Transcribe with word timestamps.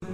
بسم 0.00 0.12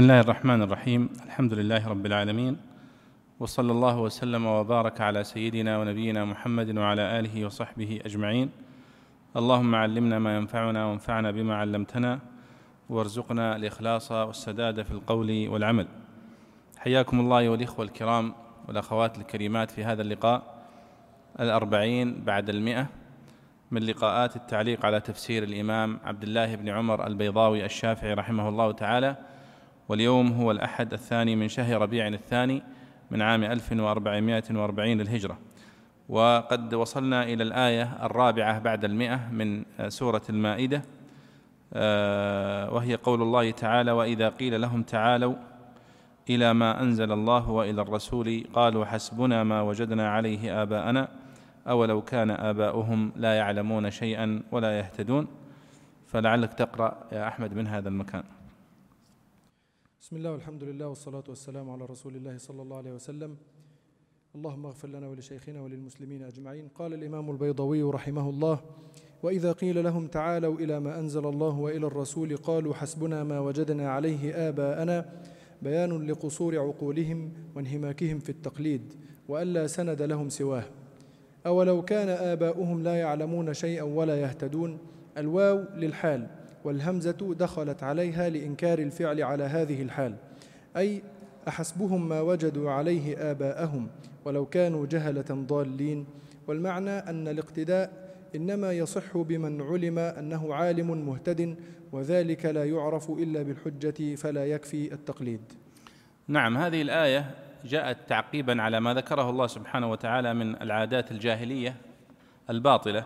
الله 0.00 0.20
الرحمن 0.20 0.62
الرحيم. 0.62 1.08
الحمد 1.24 1.52
لله 1.54 1.88
رب 1.88 2.06
العالمين. 2.06 2.56
وصلى 3.40 3.72
الله 3.72 4.00
وسلم 4.00 4.46
وبارك 4.46 5.00
على 5.00 5.24
سيدنا 5.24 5.78
ونبينا 5.78 6.24
محمد 6.24 6.78
وعلى 6.78 7.18
آله 7.18 7.44
وصحبه 7.44 8.00
أجمعين. 8.04 8.67
اللهم 9.38 9.74
علمنا 9.74 10.18
ما 10.18 10.36
ينفعنا 10.36 10.86
وانفعنا 10.86 11.30
بما 11.30 11.56
علمتنا 11.56 12.18
وارزقنا 12.88 13.56
الإخلاص 13.56 14.12
والسداد 14.12 14.82
في 14.82 14.90
القول 14.90 15.48
والعمل. 15.48 15.88
حياكم 16.78 17.20
الله 17.20 17.48
والاخوه 17.48 17.84
الكرام 17.84 18.34
والأخوات 18.68 19.18
الكريمات 19.18 19.70
في 19.70 19.84
هذا 19.84 20.02
اللقاء 20.02 20.64
الأربعين 21.40 22.24
بعد 22.24 22.48
المئة 22.48 22.86
من 23.70 23.82
لقاءات 23.82 24.36
التعليق 24.36 24.86
على 24.86 25.00
تفسير 25.00 25.42
الإمام 25.42 26.00
عبد 26.04 26.22
الله 26.22 26.54
بن 26.54 26.68
عمر 26.68 27.06
البيضاوي 27.06 27.64
الشافعي 27.64 28.14
رحمه 28.14 28.48
الله 28.48 28.72
تعالى. 28.72 29.16
واليوم 29.88 30.32
هو 30.32 30.50
الأحد 30.50 30.92
الثاني 30.92 31.36
من 31.36 31.48
شهر 31.48 31.82
ربيع 31.82 32.08
الثاني 32.08 32.62
من 33.10 33.22
عام 33.22 33.44
1440 33.44 34.98
للهجرة. 34.98 35.47
وقد 36.08 36.74
وصلنا 36.74 37.22
إلى 37.22 37.42
الآية 37.42 38.06
الرابعة 38.06 38.58
بعد 38.58 38.84
المئة 38.84 39.28
من 39.32 39.64
سورة 39.88 40.22
المائدة 40.30 40.82
آه، 41.72 42.74
وهي 42.74 42.94
قول 42.94 43.22
الله 43.22 43.50
تعالى 43.50 43.92
وإذا 43.92 44.28
قيل 44.28 44.60
لهم 44.60 44.82
تعالوا 44.82 45.34
إلى 46.30 46.54
ما 46.54 46.82
أنزل 46.82 47.12
الله 47.12 47.50
وإلى 47.50 47.82
الرسول 47.82 48.44
قالوا 48.52 48.84
حسبنا 48.84 49.44
ما 49.44 49.62
وجدنا 49.62 50.10
عليه 50.10 50.62
آباءنا 50.62 51.08
أولو 51.68 52.02
كان 52.02 52.30
آباؤهم 52.30 53.12
لا 53.16 53.36
يعلمون 53.36 53.90
شيئا 53.90 54.42
ولا 54.52 54.78
يهتدون. 54.78 55.26
فلعلك 56.06 56.54
تقرأ 56.54 56.96
يا 57.12 57.28
أحمد 57.28 57.54
من 57.54 57.66
هذا 57.66 57.88
المكان. 57.88 58.24
بسم 60.00 60.16
الله 60.16 60.32
والحمد 60.32 60.64
لله 60.64 60.86
والصلاة 60.88 61.24
والسلام 61.28 61.70
على 61.70 61.84
رسول 61.84 62.16
الله 62.16 62.38
صلى 62.38 62.62
الله 62.62 62.76
عليه 62.76 62.92
وسلم. 62.92 63.36
اللهم 64.38 64.66
اغفر 64.66 64.88
لنا 64.88 65.08
ولشيخنا 65.08 65.62
وللمسلمين 65.62 66.22
أجمعين. 66.22 66.68
قال 66.74 66.94
الإمام 66.94 67.30
البيضوي 67.30 67.82
رحمه 67.82 68.30
الله 68.30 68.60
وإذا 69.22 69.52
قيل 69.52 69.84
لهم 69.84 70.06
تعالوا 70.06 70.54
إلى 70.58 70.80
ما 70.80 70.98
أنزل 70.98 71.26
الله 71.26 71.58
وإلى 71.58 71.86
الرسول 71.86 72.36
قالوا 72.36 72.74
حسبنا 72.74 73.24
ما 73.24 73.40
وجدنا 73.40 73.90
عليه 73.90 74.48
آباءنا. 74.48 75.10
بيان 75.62 76.06
لقصور 76.06 76.58
عقولهم 76.58 77.32
وانهماكهم 77.56 78.18
في 78.18 78.28
التقليد 78.28 78.92
وألا 79.28 79.66
سند 79.66 80.02
لهم 80.02 80.28
سواه. 80.28 80.64
أولو 81.46 81.82
كان 81.82 82.08
آباؤهم 82.08 82.82
لا 82.82 82.94
يعلمون 82.94 83.54
شيئا 83.54 83.82
ولا 83.82 84.20
يهتدون 84.20 84.78
الواو 85.16 85.64
للحال 85.76 86.26
والهمزة 86.64 87.34
دخلت 87.38 87.82
عليها 87.82 88.28
لإنكار 88.28 88.78
الفعل 88.78 89.22
على 89.22 89.44
هذه 89.44 89.82
الحال 89.82 90.14
أي 90.76 91.02
أحسبهم 91.48 92.08
ما 92.08 92.20
وجدوا 92.20 92.70
عليه 92.70 93.30
آباءهم 93.30 93.88
ولو 94.24 94.46
كانوا 94.46 94.86
جهلة 94.86 95.24
ضالين 95.30 96.06
والمعنى 96.46 96.90
أن 96.90 97.28
الاقتداء 97.28 98.08
إنما 98.34 98.72
يصح 98.72 99.16
بمن 99.16 99.62
علم 99.62 99.98
أنه 99.98 100.54
عالم 100.54 101.06
مهتد 101.06 101.56
وذلك 101.92 102.44
لا 102.44 102.64
يعرف 102.64 103.10
إلا 103.10 103.42
بالحجة 103.42 104.14
فلا 104.14 104.46
يكفي 104.46 104.92
التقليد. 104.92 105.40
نعم 106.28 106.56
هذه 106.56 106.82
الآية 106.82 107.30
جاءت 107.64 107.96
تعقيبا 108.08 108.62
على 108.62 108.80
ما 108.80 108.94
ذكره 108.94 109.30
الله 109.30 109.46
سبحانه 109.46 109.90
وتعالى 109.90 110.34
من 110.34 110.62
العادات 110.62 111.10
الجاهلية 111.10 111.76
الباطلة 112.50 113.04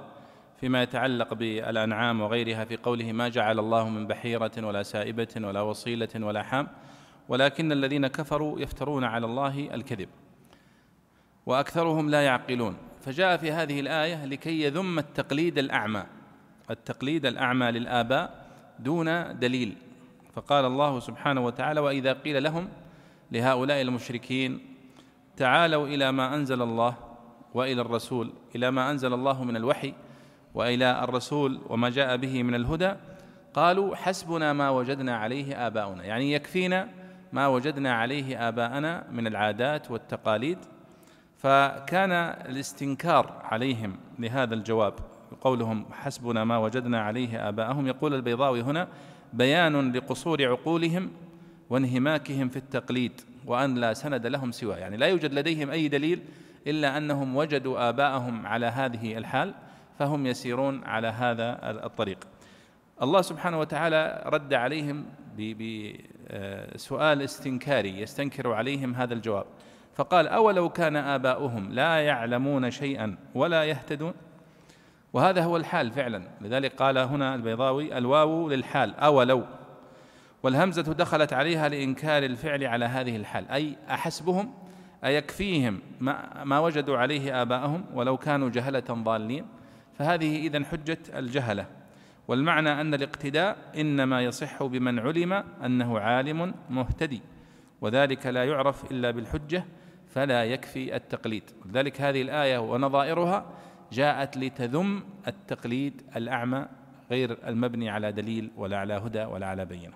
فيما 0.61 0.83
يتعلق 0.83 1.35
بالأنعام 1.35 2.21
وغيرها 2.21 2.65
في 2.65 2.77
قوله 2.77 3.13
ما 3.13 3.29
جعل 3.29 3.59
الله 3.59 3.89
من 3.89 4.07
بحيرة 4.07 4.53
ولا 4.59 4.83
سائبة 4.83 5.29
ولا 5.37 5.61
وصيلة 5.61 6.09
ولا 6.17 6.43
حام. 6.43 6.69
ولكن 7.29 7.73
الذين 7.73 8.07
كفروا 8.07 8.61
يفترون 8.61 9.05
على 9.05 9.27
الله 9.27 9.75
الكذب 9.75 10.09
وأكثرهم 11.47 12.11
لا 12.11 12.23
يعقلون. 12.23 12.77
فجاء 13.01 13.37
في 13.37 13.53
هذه 13.53 13.81
الآية 13.81 14.25
لكي 14.25 14.63
يذم 14.63 14.99
التقليد 14.99 15.59
الأعمى. 15.59 16.05
التقليد 16.71 17.27
الأعمى 17.27 17.71
للآباء 17.71 18.47
دون 18.79 19.39
دليل. 19.39 19.77
فقال 20.35 20.65
الله 20.65 21.01
سبحانه 21.01 21.41
وتعالى 21.45 21.81
وإذا 21.81 22.13
قيل 22.13 22.43
لهم 22.43 22.69
لهؤلاء 23.33 23.81
المشركين 23.81 24.61
تعالوا 25.37 25.87
إلى 25.87 26.13
ما 26.13 26.35
أنزل 26.35 26.63
الله 26.63 26.95
وإلى 27.55 27.81
الرسول 27.81 28.33
إلى 28.57 28.71
ما 28.71 28.91
أنزل 28.91 29.15
الله 29.15 29.45
من 29.45 29.57
الوحي 29.57 29.95
وإلى 30.55 31.05
الرسول 31.05 31.61
وما 31.69 31.91
جاء 31.91 32.17
به 32.17 32.43
من 32.43 32.55
الهدى 32.55 32.95
قالوا 33.55 33.97
حسبنا 33.97 34.53
ما 34.53 34.71
وجدنا 34.71 35.17
عليه 35.17 35.67
آباؤنا. 35.67 36.05
يعني 36.05 36.33
يكفينا 36.33 36.89
ما 37.33 37.47
وجدنا 37.47 37.95
عليه 37.95 38.49
آباءنا 38.49 39.05
من 39.13 39.27
العادات 39.27 39.91
والتقاليد 39.91 40.59
فكان 41.37 42.13
الاستنكار 42.51 43.43
عليهم 43.45 43.97
لهذا 44.19 44.55
الجواب. 44.55 44.95
قولهم 45.41 45.87
حسبنا 45.93 46.45
ما 46.45 46.59
وجدنا 46.59 47.01
عليه 47.03 47.49
آباءهم. 47.49 47.87
يقول 47.87 48.15
البيضاوي 48.15 48.63
هنا 48.63 48.89
بيان 49.33 49.93
لقصور 49.93 50.49
عقولهم 50.49 51.11
وانهماكهم 51.71 52.49
في 52.49 52.57
التقليد 52.57 53.21
وأن 53.47 53.75
لا 53.75 53.93
سند 53.93 54.27
لهم 54.27 54.53
سواه. 54.53 54.77
يعني 54.77 54.97
لا 54.97 55.07
يوجد 55.07 55.35
لديهم 55.35 55.71
أي 55.71 55.89
دليل 55.89 56.23
إلا 56.67 56.97
أنهم 56.97 57.37
وجدوا 57.37 57.89
آباءهم 57.89 58.47
على 58.47 58.67
هذه 58.67 59.19
الحال 59.19 59.55
فهم 59.99 60.27
يسيرون 60.27 60.85
على 60.85 61.09
هذا 61.09 61.59
الطريق. 61.87 62.19
الله 63.03 63.23
سبحانه 63.23 63.59
وتعالى 63.61 64.23
رد 64.27 64.55
عليهم 64.55 65.07
بسؤال 66.75 67.23
استنكاري 67.23 68.01
يستنكر 68.01 68.53
عليهم 68.53 68.95
هذا 68.95 69.15
الجواب. 69.15 69.45
فقال 69.95 70.29
أولو 70.29 70.69
كان 70.69 70.97
آباؤهم 70.97 71.73
لا 71.73 71.99
يعلمون 71.99 72.71
شيئا 72.71 73.17
ولا 73.35 73.65
يهتدون؟ 73.65 74.15
وهذا 75.13 75.45
هو 75.45 75.57
الحال 75.57 75.91
فعلا. 75.91 76.23
لذلك 76.41 76.73
قال 76.75 76.99
هنا 76.99 77.35
البيضاوي 77.35 77.99
الواو 77.99 78.49
للحال 78.49 78.95
أولو. 78.95 79.45
والهمزة 80.43 80.83
دخلت 80.83 81.33
عليها 81.33 81.69
لإنكار 81.69 82.23
الفعل 82.23 82.65
على 82.65 82.85
هذه 82.85 83.17
الحال. 83.17 83.49
أي 83.49 83.77
أحسبهم؟ 83.91 84.55
أيكفيهم 85.05 85.81
ما, 86.01 86.45
ما 86.45 86.59
وجدوا 86.59 86.99
عليه 86.99 87.43
آباءهم 87.43 87.85
ولو 87.95 88.17
كانوا 88.17 88.49
جهلة 88.49 88.85
ضالين؟ 88.91 89.47
فهذه 89.99 90.47
إذن 90.47 90.65
حجة 90.65 90.99
الجهلة. 91.15 91.67
والمعنى 92.33 92.81
أن 92.81 92.95
الاقتداء 92.95 93.73
إنما 93.81 94.23
يصح 94.23 94.63
بمن 94.63 94.99
علم 94.99 95.33
أنه 95.33 95.99
عالم 95.99 96.55
مهتدي 96.71 97.21
وذلك 97.81 98.27
لا 98.27 98.45
يعرف 98.45 98.93
إلا 98.93 99.11
بالحجة 99.11 99.65
فلا 100.15 100.45
يكفي 100.45 100.97
التقليد. 100.97 101.43
لذلك 101.67 102.01
هذه 102.01 102.23
الآية 102.23 102.59
ونظائرها 102.59 103.47
جاءت 103.93 104.37
لتذم 104.37 105.03
التقليد 105.29 106.03
الأعمى 106.17 106.67
غير 107.11 107.39
المبني 107.47 107.91
على 107.91 108.13
دليل 108.13 108.51
ولا 108.57 108.79
على 108.79 108.95
هدى 108.95 109.25
ولا 109.25 109.47
على 109.47 109.65
بينة. 109.65 109.95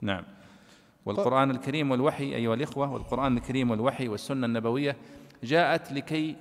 نعم. 0.00 0.24
والقرآن 1.04 1.50
الكريم 1.50 1.90
والوحي 1.90 2.34
أيها 2.34 2.54
الإخوة 2.54 2.92
والقرآن 2.92 3.36
الكريم 3.36 3.70
والوحي 3.70 4.08
والسنة 4.08 4.46
النبوية 4.46 4.96
جاءت 5.44 5.92
لكي 5.92 6.36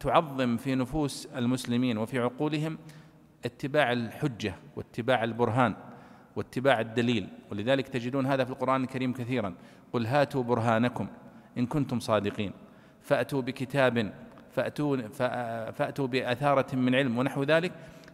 تعظم 0.00 0.56
في 0.56 0.74
نفوس 0.74 1.26
المسلمين 1.26 1.98
وفي 1.98 2.18
عقولهم 2.18 2.78
اتباع 3.44 3.92
الحجة 3.92 4.54
واتباع 4.76 5.24
البرهان 5.24 5.74
واتباع 6.36 6.80
الدليل 6.80 7.28
ولذلك 7.50 7.88
تجدون 7.88 8.26
هذا 8.26 8.44
في 8.44 8.50
القرآن 8.50 8.82
الكريم 8.82 9.12
كثيرا. 9.12 9.54
قل 9.92 10.06
هاتوا 10.06 10.42
برهانكم 10.42 11.06
إن 11.58 11.66
كنتم 11.66 12.00
صادقين 12.00 12.52
فأتوا 13.02 13.42
بكتاب 13.42 14.12
فأتوا 14.50 14.96
فأتوا 15.72 16.06
بأثارة 16.06 16.76
من 16.76 16.94
علم 16.94 17.18
ونحو 17.18 17.42
ذلك 17.42 17.72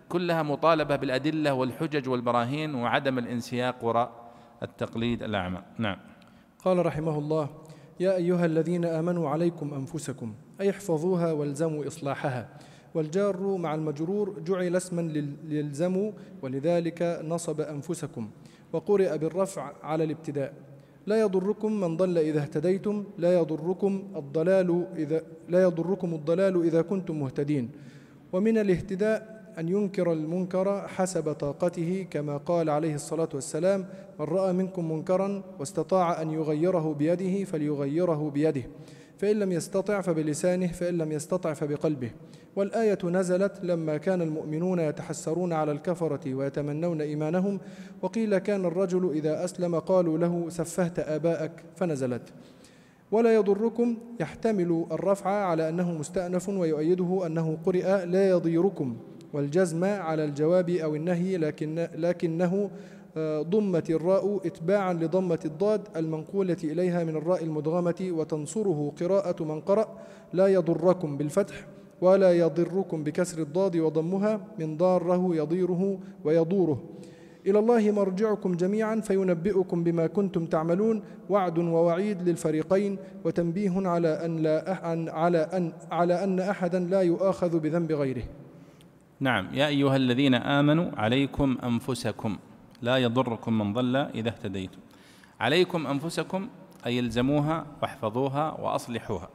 كلها 0.09 0.43
مطالبة 0.43 0.97
بالأدلة 0.97 1.55
والحجج 1.55 2.09
والبراهين 2.09 2.75
وعدم 2.75 3.19
الانسياق 3.19 3.85
وراء 3.85 4.33
التقليد 4.62 5.23
الأعمى. 5.23 5.62
نعم. 5.79 5.97
قال 6.65 6.87
رحمه 6.87 7.19
الله 7.19 7.49
يا 8.00 8.17
أيها 8.17 8.47
الذين 8.47 8.85
آمنوا 8.85 9.29
عليكم 9.29 9.75
أنفسكم 9.75 10.35
أي 10.61 10.71
احفظوها 10.71 11.33
والزموا 11.33 11.87
إصلاحها. 11.87 12.49
والجار 12.94 13.56
مع 13.56 13.75
المجرور 13.75 14.38
جعل 14.46 14.76
اسما 14.76 15.00
للزموا 15.48 16.12
ولذلك 16.42 17.20
نصب 17.25 17.60
أنفسكم 17.60 18.28
وقرئ 18.72 19.19
بالرفع 19.19 19.72
على 19.82 20.04
الابتداء. 20.04 20.54
لا 21.06 21.20
يضركم 21.20 21.81
من 21.81 21.96
ضل 21.96 22.19
إذا 22.19 22.40
اهتديتم 22.40 23.04
لا 23.19 23.34
يضركم 23.34 24.02
الضلال 24.16 24.87
إذا 24.96 25.22
لا 25.48 25.62
يضركم 25.62 26.14
الضلال 26.14 26.62
إذا 26.64 26.82
كنتم 26.82 27.20
مهتدين. 27.20 27.70
ومن 28.32 28.58
الاهتداء 28.58 29.40
أن 29.58 29.69
ينكر 29.69 30.12
المنكر 30.12 30.88
حسب 30.88 31.32
طاقته 31.32 32.06
كما 32.10 32.37
قال 32.37 32.70
عليه 32.70 32.94
الصلاة 32.94 33.28
والسلام 33.34 33.87
من 34.20 34.26
رأى 34.26 34.52
منكم 34.52 34.92
منكرا 34.92 35.42
واستطاع 35.58 36.22
أن 36.22 36.31
يغيره 36.31 36.94
بيده 36.98 37.44
فليغيره 37.44 38.31
بيده 38.31 38.62
فإن 39.19 39.37
لم 39.37 39.52
يستطع 39.52 40.00
فبلسانه 40.00 40.66
فإن 40.66 40.98
لم 40.98 41.12
يستطع 41.12 41.52
فبقلبه. 41.52 42.10
والآية 42.56 42.99
نزلت 43.05 43.61
لما 43.62 43.97
كان 43.97 44.23
المؤمنون 44.23 44.79
يتحسرون 44.79 45.52
على 45.52 45.73
الكفرة 45.73 46.35
ويتمنون 46.35 47.00
إيمانهم 47.00 47.61
وقيل 48.02 48.38
كان 48.38 48.64
الرجل 48.64 49.11
إذا 49.11 49.44
أسلم 49.44 49.79
قالوا 49.79 50.19
له 50.19 50.47
سفهت 50.49 50.99
آباءك 50.99 51.52
فنزلت. 51.76 52.23
ولا 53.12 53.35
يضركم 53.35 53.97
يحتمل 54.20 54.87
الرفع 54.93 55.31
على 55.31 55.69
أنه 55.69 55.93
مستأنف 55.93 56.49
ويؤيده 56.49 57.26
أنه 57.26 57.58
قرئ 57.67 58.05
لا 58.06 58.31
يضيركم 58.31 58.97
والجزم 59.32 59.85
على 59.85 60.25
الجواب 60.25 60.70
أو 60.70 60.94
النهي 60.94 61.37
لكن 61.37 61.88
لكنه 61.94 62.70
آه، 63.17 63.43
ضمت 63.43 63.91
الراء 63.91 64.41
إتباعا 64.47 64.93
لضمة 64.93 65.38
الضاد 65.44 65.88
المنقولة 65.97 66.56
إليها 66.64 67.05
من 67.05 67.17
الراء 67.17 67.44
المدغمة 67.44 68.08
وتنصره 68.11 68.93
قراءة 69.00 69.44
من 69.44 69.61
قرأ 69.61 69.99
لا 70.32 70.47
يضركم 70.47 71.17
بالفتح. 71.17 71.67
ولا 72.00 72.32
يضركم 72.32 73.05
بكسر 73.05 73.43
الضاد 73.43 73.76
وضمها 73.76 74.41
من 74.58 74.76
ضاره 74.76 75.37
يضيره 75.37 75.99
ويضوره 76.25 76.82
إلى 77.47 77.58
الله 77.58 77.91
مرجعكم 77.91 78.55
جميعا 78.55 79.00
فينبئكم 79.00 79.85
بما 79.85 80.06
كنتم 80.06 80.47
تعملون 80.47 81.02
وعد 81.31 81.58
ووعيد 81.58 82.29
للفريقين 82.29 82.99
وتنبيه 83.25 83.88
على 83.88 84.25
أن 84.25 84.37
لا 84.37 84.93
أن 84.93 85.08
على 85.08 85.38
أن 85.38 85.73
على 85.91 86.25
أن 86.25 86.41
أحدا 86.41 86.79
لا 86.79 87.00
يؤاخذ 87.00 87.58
بذنب 87.58 87.93
غيره. 87.93 88.23
نعم 89.20 89.49
يا 89.55 89.67
أيها 89.67 89.97
الذين 89.97 90.35
آمنوا 90.35 90.91
عليكم 90.97 91.58
أنفسكم 91.64 92.37
لا 92.82 92.97
يضركم 92.97 93.58
من 93.58 93.73
ضل 93.73 93.97
إذا 93.97 94.29
اهتديتم. 94.29 94.79
عليكم 95.41 95.87
أنفسكم 95.87 96.49
أي 96.87 97.00
الزموها 97.00 97.67
واحفظوها 97.82 98.61
وأصلحوها. 98.61 99.29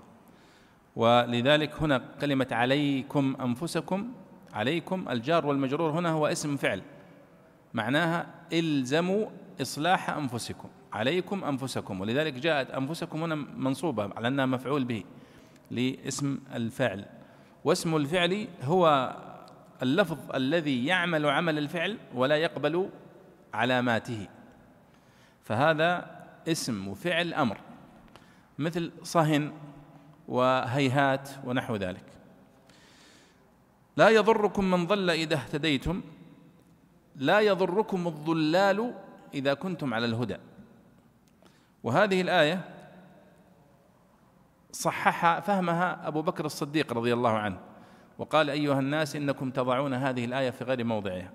ولذلك 0.96 1.82
هنا 1.82 2.02
كلمة 2.22 2.48
عليكم 2.52 3.36
أنفسكم 3.42 4.12
عليكم 4.54 5.10
الجار 5.10 5.46
والمجرور. 5.46 5.92
هنا 5.92 6.10
هو 6.10 6.28
اسم 6.28 6.58
فعل 6.58 6.82
معناها 7.74 8.28
إلزموا 8.54 9.26
إصلاح 9.62 10.10
أنفسكم 10.10 10.70
عليكم 10.94 11.44
أنفسكم. 11.44 12.02
ولذلك 12.02 12.34
جاءت 12.34 12.72
أنفسكم 12.72 13.24
هنا 13.24 13.36
منصوبة 13.36 14.10
على 14.16 14.28
أنها 14.28 14.46
مفعول 14.46 14.84
به 14.84 15.04
لاسم 15.72 16.40
الفعل. 16.54 17.06
واسم 17.64 17.96
الفعل 17.96 18.48
هو 18.64 19.16
اللفظ 19.84 20.18
الذي 20.36 20.86
يعمل 20.86 21.26
عمل 21.26 21.58
الفعل 21.58 21.98
ولا 22.14 22.36
يقبل 22.36 22.90
علاماته. 23.54 24.28
فهذا 25.44 26.16
اسم 26.48 26.88
وفعل 26.88 27.34
أمر. 27.34 27.58
مثل 28.60 28.92
صهن 29.04 29.52
وهيهات 30.28 31.30
ونحو 31.46 31.76
ذلك. 31.76 32.04
لا 33.98 34.10
يضركم 34.10 34.72
من 34.72 34.88
ضل 34.88 35.10
إذا 35.10 35.36
اهتديتم 35.36 36.02
لا 37.16 37.40
يضركم 37.40 38.08
الضلال 38.08 38.94
إذا 39.34 39.54
كنتم 39.54 39.94
على 39.94 40.06
الهدى. 40.06 40.38
وهذه 41.84 42.22
الآية 42.22 42.62
صحح 44.72 45.40
فهمها 45.40 46.08
أبو 46.08 46.22
بكر 46.22 46.46
الصديق 46.46 46.94
رضي 46.94 47.14
الله 47.14 47.38
عنه 47.38 47.58
وقال 48.18 48.50
أيها 48.50 48.80
الناس 48.80 49.16
إنكم 49.16 49.52
تضعون 49.52 49.94
هذه 49.94 50.26
الآية 50.26 50.50
في 50.50 50.64
غير 50.64 50.84
موضعها. 50.84 51.32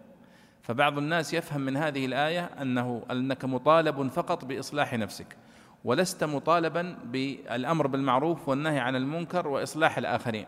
فبعض 0.63 0.99
الناس 0.99 1.35
يفهم 1.35 1.61
من 1.61 1.77
هذه 1.77 2.07
الآية 2.07 2.45
أنه 2.45 3.03
أنك 3.11 3.45
مطالب 3.45 4.09
فقط 4.09 4.45
بإصلاح 4.45 4.95
نفسك. 4.95 5.37
ولست 5.85 6.25
مطالبا 6.25 6.97
بالأمر 7.05 7.87
بالمعروف 7.87 8.49
والنهي 8.49 8.79
عن 8.79 8.97
المنكر 8.97 9.49
وإصلاح 9.49 9.99
الآخرين. 9.99 10.47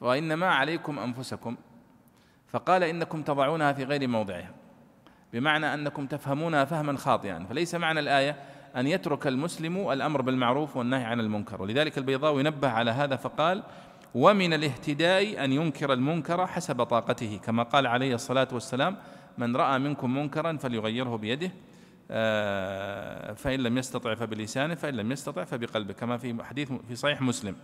وإنما 0.00 0.46
عليكم 0.46 0.98
أنفسكم. 0.98 1.56
فقال 2.48 2.82
إنكم 2.82 3.22
تضعونها 3.22 3.72
في 3.72 3.84
غير 3.84 4.08
موضعها. 4.08 4.50
بمعنى 5.32 5.74
أنكم 5.74 6.06
تفهمونها 6.06 6.64
فهما 6.64 6.96
خاطئا. 6.96 7.46
فليس 7.48 7.74
معنى 7.74 8.00
الآية 8.00 8.36
أن 8.76 8.86
يترك 8.86 9.26
المسلم 9.26 9.90
الأمر 9.90 10.22
بالمعروف 10.22 10.76
والنهي 10.76 11.04
عن 11.04 11.20
المنكر. 11.20 11.62
ولذلك 11.62 11.98
البيضاوي 11.98 12.42
نبه 12.42 12.68
على 12.68 12.90
هذا 12.90 13.16
فقال 13.16 13.62
ومن 14.14 14.52
الاهتداء 14.52 15.44
أن 15.44 15.52
ينكر 15.52 15.92
المنكر 15.92 16.46
حسب 16.46 16.82
طاقته. 16.82 17.40
كما 17.44 17.62
قال 17.62 17.86
عليه 17.86 18.14
الصلاة 18.14 18.48
والسلام 18.52 18.96
من 19.38 19.56
رأى 19.56 19.78
منكم 19.78 20.14
منكرا 20.14 20.56
فليغيره 20.56 21.16
بيده. 21.16 21.50
فإن 23.34 23.60
لم 23.60 23.78
يستطع 23.78 24.14
فبلسانه 24.14 24.74
فإن 24.74 24.94
لم 24.94 25.12
يستطع 25.12 25.44
فبقلبه 25.44 25.92
كما 25.92 26.16
في 26.16 26.44
حديث 26.44 26.72
في 26.88 26.96
صحيح 26.96 27.22
مسلم. 27.22 27.56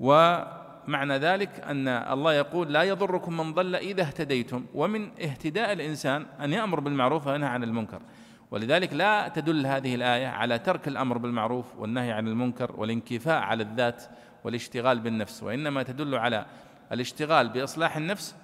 ومعنى 0.00 1.18
ذلك 1.18 1.60
أن 1.60 1.88
الله 1.88 2.32
يقول 2.32 2.72
لا 2.72 2.82
يضركم 2.82 3.36
من 3.36 3.52
ضل 3.54 3.76
إذا 3.76 4.02
اهتديتم. 4.02 4.64
ومن 4.74 5.10
اهتداء 5.10 5.72
الإنسان 5.72 6.26
أن 6.40 6.52
يأمر 6.52 6.80
بالمعروف 6.80 7.26
وينهى 7.26 7.48
عن 7.48 7.64
المنكر. 7.64 8.02
ولذلك 8.50 8.92
لا 8.92 9.28
تدل 9.28 9.66
هذه 9.66 9.94
الآية 9.94 10.26
على 10.26 10.58
ترك 10.58 10.88
الأمر 10.88 11.18
بالمعروف 11.18 11.66
والنهي 11.78 12.12
عن 12.12 12.28
المنكر 12.28 12.72
والانكفاء 12.76 13.42
على 13.42 13.62
الذات 13.62 14.04
والاشتغال 14.44 15.00
بالنفس 15.00 15.42
وإنما 15.42 15.82
تدل 15.82 16.14
على 16.14 16.46
الاشتغال 16.92 17.48
بإصلاح 17.48 17.96
النفس 17.96 18.34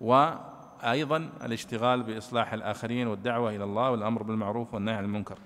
و 0.00 0.30
أيضا 0.84 1.30
الاشتغال 1.44 2.02
بإصلاح 2.02 2.52
الآخرين 2.52 3.06
والدعوة 3.06 3.56
إلى 3.56 3.64
الله 3.64 3.90
والأمر 3.90 4.22
بالمعروف 4.22 4.74
والنهي 4.74 4.94
عن 4.94 5.04
المنكر. 5.04 5.38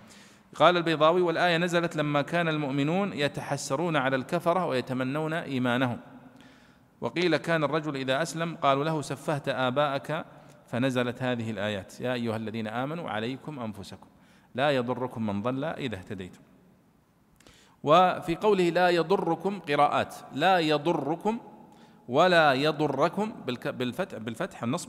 قال 0.54 0.76
البيضاوي 0.76 1.22
والآية 1.22 1.56
نزلت 1.56 1.96
لما 1.96 2.22
كان 2.22 2.48
المؤمنون 2.48 3.12
يتحسرون 3.12 3.96
على 3.96 4.16
الكفرة 4.16 4.66
ويتمنون 4.66 5.32
إيمانهم. 5.32 6.00
وقيل 7.00 7.36
كان 7.36 7.64
الرجل 7.64 7.96
إذا 7.96 8.22
أسلم 8.22 8.56
قالوا 8.56 8.84
له 8.84 9.02
سفهت 9.02 9.48
آباءك. 9.48 10.24
فنزلت 10.66 11.22
هذه 11.22 11.50
الآيات 11.50 12.00
يا 12.00 12.12
أيها 12.12 12.36
الذين 12.36 12.66
آمنوا 12.66 13.10
عليكم 13.10 13.60
أنفسكم 13.60 14.06
لا 14.54 14.70
يضركم 14.70 15.26
من 15.26 15.42
ضل 15.42 15.64
إذا 15.64 15.96
اهتديتم. 15.96 16.40
وفي 17.82 18.36
قوله 18.36 18.70
لا 18.70 18.88
يضركم 18.88 19.60
قراءات 19.60 20.14
لا 20.32 20.58
يضركم 20.58 21.38
ولا 22.08 22.52
يضركم 22.52 23.32
بالفتح 23.46 24.18
بالفتح 24.18 24.62
النصب. 24.62 24.88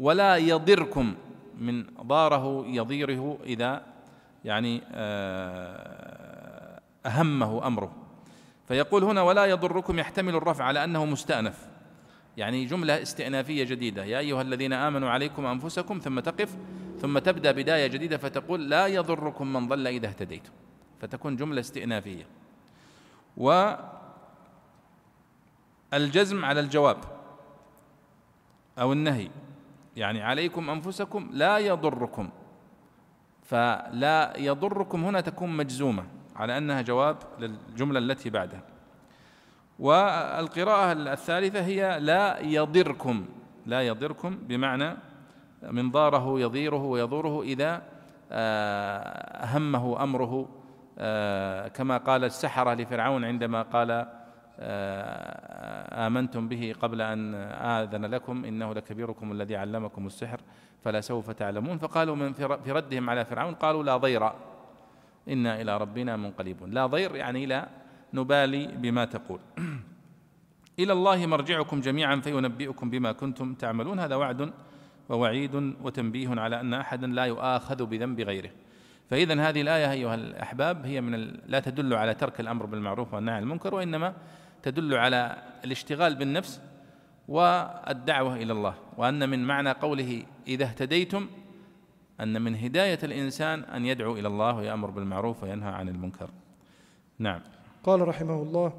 ولا 0.00 0.36
يضركم 0.36 1.14
من 1.58 1.84
ضاره 2.02 2.66
يضيره 2.66 3.38
إذا 3.44 3.82
يعني 4.44 4.82
آه، 4.92 6.80
أهمه 7.06 7.66
أمره. 7.66 7.92
فيقول 8.68 9.04
هنا 9.04 9.22
ولا 9.22 9.44
يضركم 9.44 9.98
يحتمل 9.98 10.34
الرفع 10.34 10.64
على 10.64 10.84
أنه 10.84 11.04
مستأنف. 11.04 11.68
يعني 12.36 12.64
جملة 12.64 13.02
استئنافية 13.02 13.64
جديدة. 13.64 14.04
يا 14.04 14.18
أيها 14.18 14.42
الذين 14.42 14.72
آمنوا 14.72 15.10
عليكم 15.10 15.46
أنفسكم 15.46 15.98
ثم 15.98 16.20
تقف 16.20 16.56
ثم 17.00 17.18
تبدأ 17.18 17.52
بداية 17.52 17.86
جديدة 17.86 18.16
فتقول 18.16 18.70
لا 18.70 18.86
يضركم 18.86 19.52
من 19.52 19.68
ضل 19.68 19.86
إذا 19.86 20.08
اهتديتم 20.08 20.52
فتكون 21.00 21.36
جملة 21.36 21.60
استئنافية. 21.60 22.26
والجزم 25.92 26.44
على 26.44 26.60
الجواب 26.60 26.98
أو 28.78 28.92
النهي. 28.92 29.30
يعني 30.00 30.22
عليكم 30.22 30.70
أنفسكم 30.70 31.28
لا 31.32 31.58
يضركم. 31.58 32.30
فلا 33.42 34.32
يضركم 34.36 35.04
هنا 35.04 35.20
تكون 35.20 35.56
مجزومة 35.56 36.04
على 36.36 36.58
أنها 36.58 36.80
جواب 36.82 37.16
للجملة 37.38 37.98
التي 37.98 38.30
بعدها. 38.30 38.62
والقراءة 39.78 40.92
الثالثة 40.92 41.60
هي 41.60 42.00
لا 42.00 42.40
يضركم 42.40 43.24
لا 43.66 43.86
يضركم 43.86 44.36
بمعنى 44.36 44.96
من 45.62 45.90
ضاره 45.90 46.40
يضيره 46.40 46.84
ويضره 46.84 47.42
إذا 47.42 47.82
آه، 48.32 49.46
همه 49.46 50.02
أمره 50.02 50.48
آه، 50.98 51.68
كما 51.68 51.96
قال 51.96 52.24
السحرة 52.24 52.74
لفرعون 52.74 53.24
عندما 53.24 53.62
قال 53.62 54.06
آمنتم 56.06 56.48
به 56.48 56.74
قبل 56.80 57.00
أن 57.02 57.34
آذن 57.54 58.04
لكم 58.04 58.44
إنه 58.44 58.74
لكبيركم 58.74 59.32
الذي 59.32 59.56
علمكم 59.56 60.06
السحر 60.06 60.40
فلا 60.84 61.00
سوف 61.00 61.30
تعلمون. 61.30 61.78
فقالوا 61.78 62.16
من 62.16 62.32
في 62.32 62.72
ردهم 62.72 63.10
على 63.10 63.24
فرعون 63.24 63.54
قالوا 63.54 63.82
لا 63.82 63.96
ضير 63.96 64.32
إنا 65.28 65.60
إلى 65.60 65.76
ربنا 65.76 66.16
منقلبون. 66.16 66.70
لا 66.70 66.86
ضير 66.86 67.16
يعني 67.16 67.46
لا 67.46 67.68
نبالي 68.14 68.66
بما 68.66 69.04
تقول. 69.04 69.40
إلى 70.80 70.92
الله 70.92 71.26
مرجعكم 71.26 71.80
جميعا 71.80 72.16
فينبئكم 72.16 72.90
بما 72.90 73.12
كنتم 73.12 73.54
تعملون. 73.54 74.00
هذا 74.00 74.16
وعد 74.16 74.52
ووعيد 75.08 75.54
وتنبيه 75.82 76.40
على 76.40 76.60
أن 76.60 76.74
أحدا 76.74 77.06
لا 77.06 77.24
يؤاخذ 77.24 77.86
بذنب 77.86 78.20
غيره. 78.20 78.50
فإذا 79.10 79.48
هذه 79.48 79.60
الآية 79.60 79.92
أيها 79.92 80.14
الأحباب 80.14 80.86
هي 80.86 81.00
من 81.00 81.36
لا 81.46 81.60
تدل 81.60 81.94
على 81.94 82.14
ترك 82.14 82.40
الأمر 82.40 82.66
بالمعروف 82.66 83.14
والنهي 83.14 83.34
عن 83.34 83.42
المنكر 83.42 83.74
وإنما 83.74 84.14
تدل 84.62 84.94
على 84.94 85.42
الاشتغال 85.64 86.14
بالنفس 86.14 86.60
والدعوة 87.28 88.36
إلى 88.36 88.52
الله 88.52 88.74
وأن 88.96 89.28
من 89.28 89.44
معنى 89.44 89.70
قوله 89.70 90.22
إذا 90.46 90.64
اهتديتم 90.64 91.26
أن 92.20 92.42
من 92.42 92.56
هداية 92.56 92.98
الإنسان 93.02 93.60
أن 93.60 93.86
يدعو 93.86 94.12
إلى 94.12 94.28
الله 94.28 94.56
ويأمر 94.56 94.90
بالمعروف 94.90 95.42
وينهى 95.42 95.70
عن 95.70 95.88
المنكر. 95.88 96.30
نعم. 97.18 97.40
قال 97.84 98.08
رحمه 98.08 98.42
الله 98.42 98.72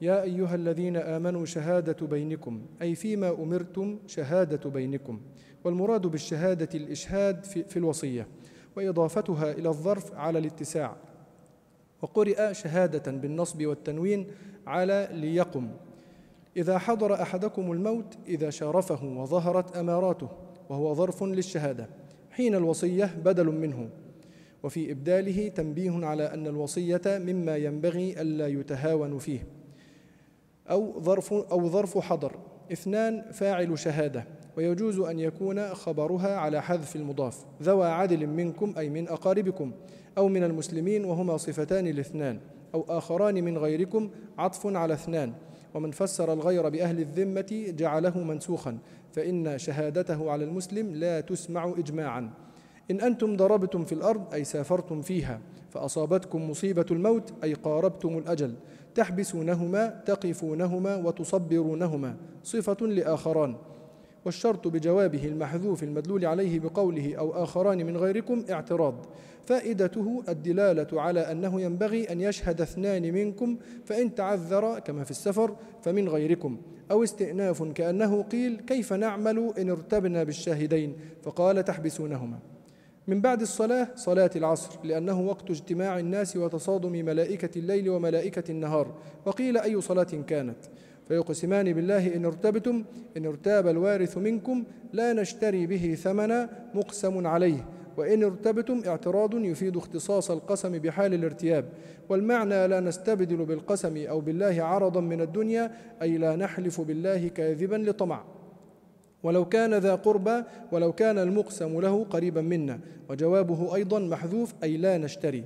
يا 0.00 0.22
أيها 0.22 0.54
الذين 0.54 0.96
آمنوا 0.96 1.46
شهادة 1.46 2.06
بينكم 2.06 2.66
أي 2.82 2.94
فيما 2.94 3.30
أمرتم 3.30 3.98
شهادة 4.06 4.70
بينكم 4.70 5.20
والمراد 5.64 6.06
بالشهادة 6.06 6.68
الإشهاد 6.74 7.44
في, 7.44 7.64
في 7.64 7.76
الوصية 7.76 8.26
وإضافتها 8.76 9.52
إلى 9.52 9.68
الظرف 9.68 10.14
على 10.14 10.38
الاتساع. 10.38 10.96
وقرئ 12.02 12.54
شهادة 12.54 13.12
بالنصب 13.12 13.66
والتنوين 13.66 14.26
على 14.66 15.08
ليقم. 15.12 15.68
إذا 16.56 16.78
حضر 16.78 17.22
أحدكم 17.22 17.72
الموت 17.72 18.18
إذا 18.28 18.50
شارفه 18.50 19.04
وظهرت 19.04 19.76
أماراته 19.76 20.28
وهو 20.68 20.94
ظرف 20.94 21.22
للشهادة. 21.22 21.88
حين 22.30 22.54
الوصية 22.54 23.14
بدل 23.24 23.46
منه. 23.46 23.88
وفي 24.62 24.92
إبداله 24.92 25.48
تنبيه 25.48 26.06
على 26.06 26.34
أن 26.34 26.46
الوصية 26.46 27.02
مما 27.06 27.56
ينبغي 27.56 28.20
ألا 28.20 28.46
يتهاون 28.46 29.18
فيه. 29.18 29.46
أو 30.70 31.00
ظرف 31.00 31.32
أو 31.32 31.68
ظرف 31.68 31.98
حضر. 31.98 32.36
اثنان 32.72 33.22
فاعل 33.32 33.78
شهادة 33.78 34.24
ويجوز 34.56 35.00
أن 35.00 35.18
يكون 35.18 35.68
خبرها 35.74 36.36
على 36.36 36.62
حذف 36.62 36.96
المضاف 36.96 37.44
ذوى 37.62 37.88
عدل 37.88 38.26
منكم 38.26 38.74
أي 38.78 38.88
من 38.88 39.08
أقاربكم 39.08 39.72
أو 40.18 40.28
من 40.28 40.44
المسلمين 40.44 41.04
وهما 41.04 41.36
صفتان 41.36 41.86
الاثنان 41.86 42.38
أو 42.74 42.84
آخران 42.88 43.44
من 43.44 43.58
غيركم 43.58 44.10
عطف 44.38 44.66
على 44.66 44.94
اثنان 44.94 45.32
ومن 45.74 45.90
فسر 45.90 46.32
الغير 46.32 46.68
بأهل 46.68 46.98
الذمة 46.98 47.74
جعله 47.78 48.18
منسوخا 48.18 48.78
فإن 49.12 49.58
شهادته 49.58 50.30
على 50.30 50.44
المسلم 50.44 50.94
لا 50.94 51.20
تسمع 51.20 51.74
إجماعا. 51.78 52.30
إن 52.90 53.00
أنتم 53.00 53.36
ضربتم 53.36 53.84
في 53.84 53.92
الأرض 53.92 54.34
أي 54.34 54.44
سافرتم 54.44 55.02
فيها 55.02 55.40
فأصابتكم 55.70 56.50
مصيبة 56.50 56.86
الموت 56.90 57.32
أي 57.44 57.54
قاربتم 57.54 58.18
الأجل 58.18 58.54
تحبسونهما 58.98 60.02
تقفونهما 60.06 60.96
وتصبرونهما 60.96 62.16
صفة 62.42 62.86
لآخران. 62.86 63.56
والشرط 64.24 64.68
بجوابه 64.68 65.26
المحذوف 65.26 65.82
المدلول 65.82 66.26
عليه 66.26 66.60
بقوله 66.60 67.16
أو 67.16 67.44
آخران 67.44 67.86
من 67.86 67.96
غيركم 67.96 68.44
اعتراض. 68.50 69.06
فائدته 69.46 70.22
الدلالة 70.28 71.02
على 71.02 71.20
أنه 71.20 71.60
ينبغي 71.60 72.12
أن 72.12 72.20
يشهد 72.20 72.60
اثنان 72.60 73.14
منكم 73.14 73.56
فإن 73.84 74.14
تعذر 74.14 74.78
كما 74.78 75.04
في 75.04 75.10
السفر 75.10 75.56
فمن 75.82 76.08
غيركم. 76.08 76.58
أو 76.90 77.02
استئناف 77.02 77.62
كأنه 77.62 78.22
قيل 78.22 78.60
كيف 78.66 78.92
نعمل 78.92 79.52
إن 79.58 79.70
ارتبنا 79.70 80.24
بالشاهدين؟ 80.24 80.96
فقال 81.22 81.64
تحبسونهما. 81.64 82.38
من 83.08 83.20
بعد 83.20 83.40
الصلاة 83.40 83.88
صلاة 83.96 84.30
العصر 84.36 84.78
لأنه 84.84 85.20
وقت 85.20 85.50
اجتماع 85.50 85.98
الناس 85.98 86.36
وتصادم 86.36 86.92
ملائكة 86.92 87.58
الليل 87.58 87.90
وملائكة 87.90 88.50
النهار. 88.50 88.94
وقيل 89.26 89.58
أي 89.58 89.80
صلاة 89.80 90.06
كانت. 90.26 90.56
فيقسمان 91.08 91.72
بالله 91.72 92.16
إن 92.16 92.24
ارتبتم 92.24 92.84
إن 93.16 93.26
ارتاب 93.26 93.68
الوارث 93.68 94.18
منكم 94.18 94.64
لا 94.92 95.12
نشتري 95.12 95.66
به 95.66 95.94
ثمنا 95.94 96.50
مقسم 96.74 97.26
عليه. 97.26 97.66
وإن 97.96 98.24
ارتبتم 98.24 98.82
اعتراض 98.86 99.34
يفيد 99.34 99.76
اختصاص 99.76 100.30
القسم 100.30 100.78
بحال 100.78 101.14
الارتياب. 101.14 101.64
والمعنى 102.08 102.66
لا 102.66 102.80
نستبدل 102.80 103.36
بالقسم 103.36 103.96
أو 103.96 104.20
بالله 104.20 104.62
عرضا 104.62 105.00
من 105.00 105.20
الدنيا 105.20 105.72
أي 106.02 106.18
لا 106.18 106.36
نحلف 106.36 106.80
بالله 106.80 107.28
كاذبا 107.28 107.76
لطمع. 107.76 108.24
ولو 109.22 109.44
كان 109.44 109.74
ذا 109.74 109.94
قربى 109.94 110.42
ولو 110.72 110.92
كان 110.92 111.18
المقسم 111.18 111.80
له 111.80 112.04
قريبا 112.04 112.40
منا. 112.40 112.80
وجوابه 113.10 113.74
أيضا 113.74 113.98
محذوف 113.98 114.54
أي 114.62 114.76
لا 114.76 114.98
نشتري. 114.98 115.44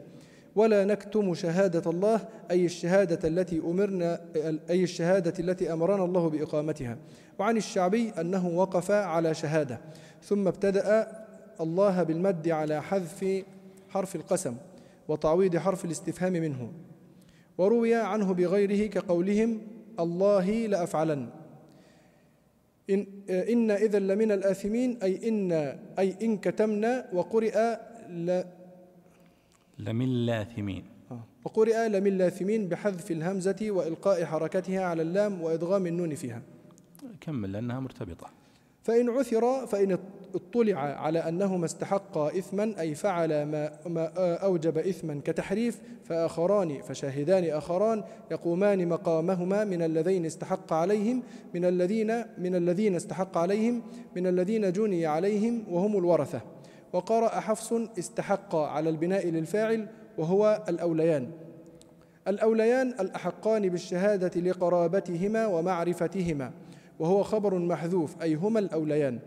ولا 0.57 0.85
نكتم 0.85 1.35
شهادة 1.35 1.91
الله 1.91 2.21
أي 2.51 2.65
الشهادة 2.65 3.29
التي 3.29 3.59
أمرنا 3.59 4.21
أي 4.71 4.83
الشهادة 4.83 5.35
التي 5.39 5.73
أمرنا 5.73 6.05
الله 6.05 6.29
بإقامتها. 6.29 6.99
وعن 7.39 7.57
الشعبي 7.57 8.11
أنه 8.11 8.49
وقف 8.49 8.91
على 8.91 9.35
شهادة 9.35 9.81
ثم 10.23 10.49
ابتدأ 10.49 11.09
الله 11.61 12.03
بالمد 12.03 12.49
على 12.49 12.83
حذف 12.83 13.45
حرف 13.89 14.17
القسم 14.17 14.55
وتعويض 15.09 15.57
حرف 15.57 15.85
الاستفهام 15.85 16.33
منه. 16.33 16.73
وروي 17.59 17.95
عنه 17.95 18.35
بغيره 18.35 18.87
كقولهم 18.87 19.59
الله 20.01 20.67
لأفعلن. 20.67 21.27
إن, 22.91 23.07
إن 23.31 23.71
إذا 23.71 23.99
لمن 23.99 24.33
الآثمين 24.33 24.99
أي 25.03 25.29
إن 25.29 25.53
أي 25.99 26.17
إن 26.23 26.39
كتمنا 26.39 27.09
وقرئ 27.13 27.77
ل 28.11 28.43
لمن 29.79 30.05
اللاثمين 30.05 30.85
آه. 31.11 31.25
وقرئ 31.45 31.89
لمن 31.89 32.07
اللاثمين 32.07 32.69
بحذف 32.69 33.11
الهمزة 33.11 33.71
وإلقاء 33.71 34.25
حركتها 34.25 34.85
على 34.85 35.03
اللام 35.03 35.43
وإدغام 35.43 35.87
النون 35.87 36.15
فيها. 36.15 36.43
كمل 37.21 37.53
لأنها 37.53 37.81
مرتبطة. 37.81 38.42
فإن 38.83 39.11
عثر 39.11 39.67
فإن 39.67 39.99
اطلع 40.35 40.79
على 40.79 41.19
أنهما 41.19 41.65
استحقا 41.65 42.29
إثما 42.39 42.81
أي 42.81 42.95
فعل 42.95 43.43
ما, 43.43 43.73
ما 43.87 44.07
أوجب 44.37 44.79
إثما 44.79 45.21
كتحريف 45.25 45.81
فآخران 46.05 46.83
فشاهدان 46.83 47.45
آخران 47.45 48.05
يقومان 48.31 48.89
مقامهما 48.89 49.65
من 49.65 49.83
الذين 49.83 50.27
استحق 50.27 50.73
عليهم 50.73 51.23
من 51.55 51.65
الذين 51.65 52.25
من 52.39 52.55
الذين 52.55 52.95
استحق 52.95 53.39
عليهم 53.39 53.83
من 54.17 54.27
الذين 54.27 54.73
جني 54.73 55.07
عليهم 55.07 55.65
وهم 55.71 55.97
الورثة. 55.97 56.41
وقرأ 56.93 57.29
حفص 57.29 57.73
استحق 57.73 58.57
على 58.57 58.91
البناء 58.91 59.27
للفاعل 59.27 59.87
وهو 60.19 60.63
الأوليان. 60.69 61.31
الأوليان 62.29 62.89
الأحقان 62.89 63.69
بالشهادة 63.69 64.41
لقرابتهما 64.41 65.47
ومعرفتهما. 65.47 66.53
وهو 67.03 67.23
خبر 67.23 67.59
محذوف 67.59 68.23
أي 68.23 68.35
هما 68.35 68.59
الأوليان 68.59 69.19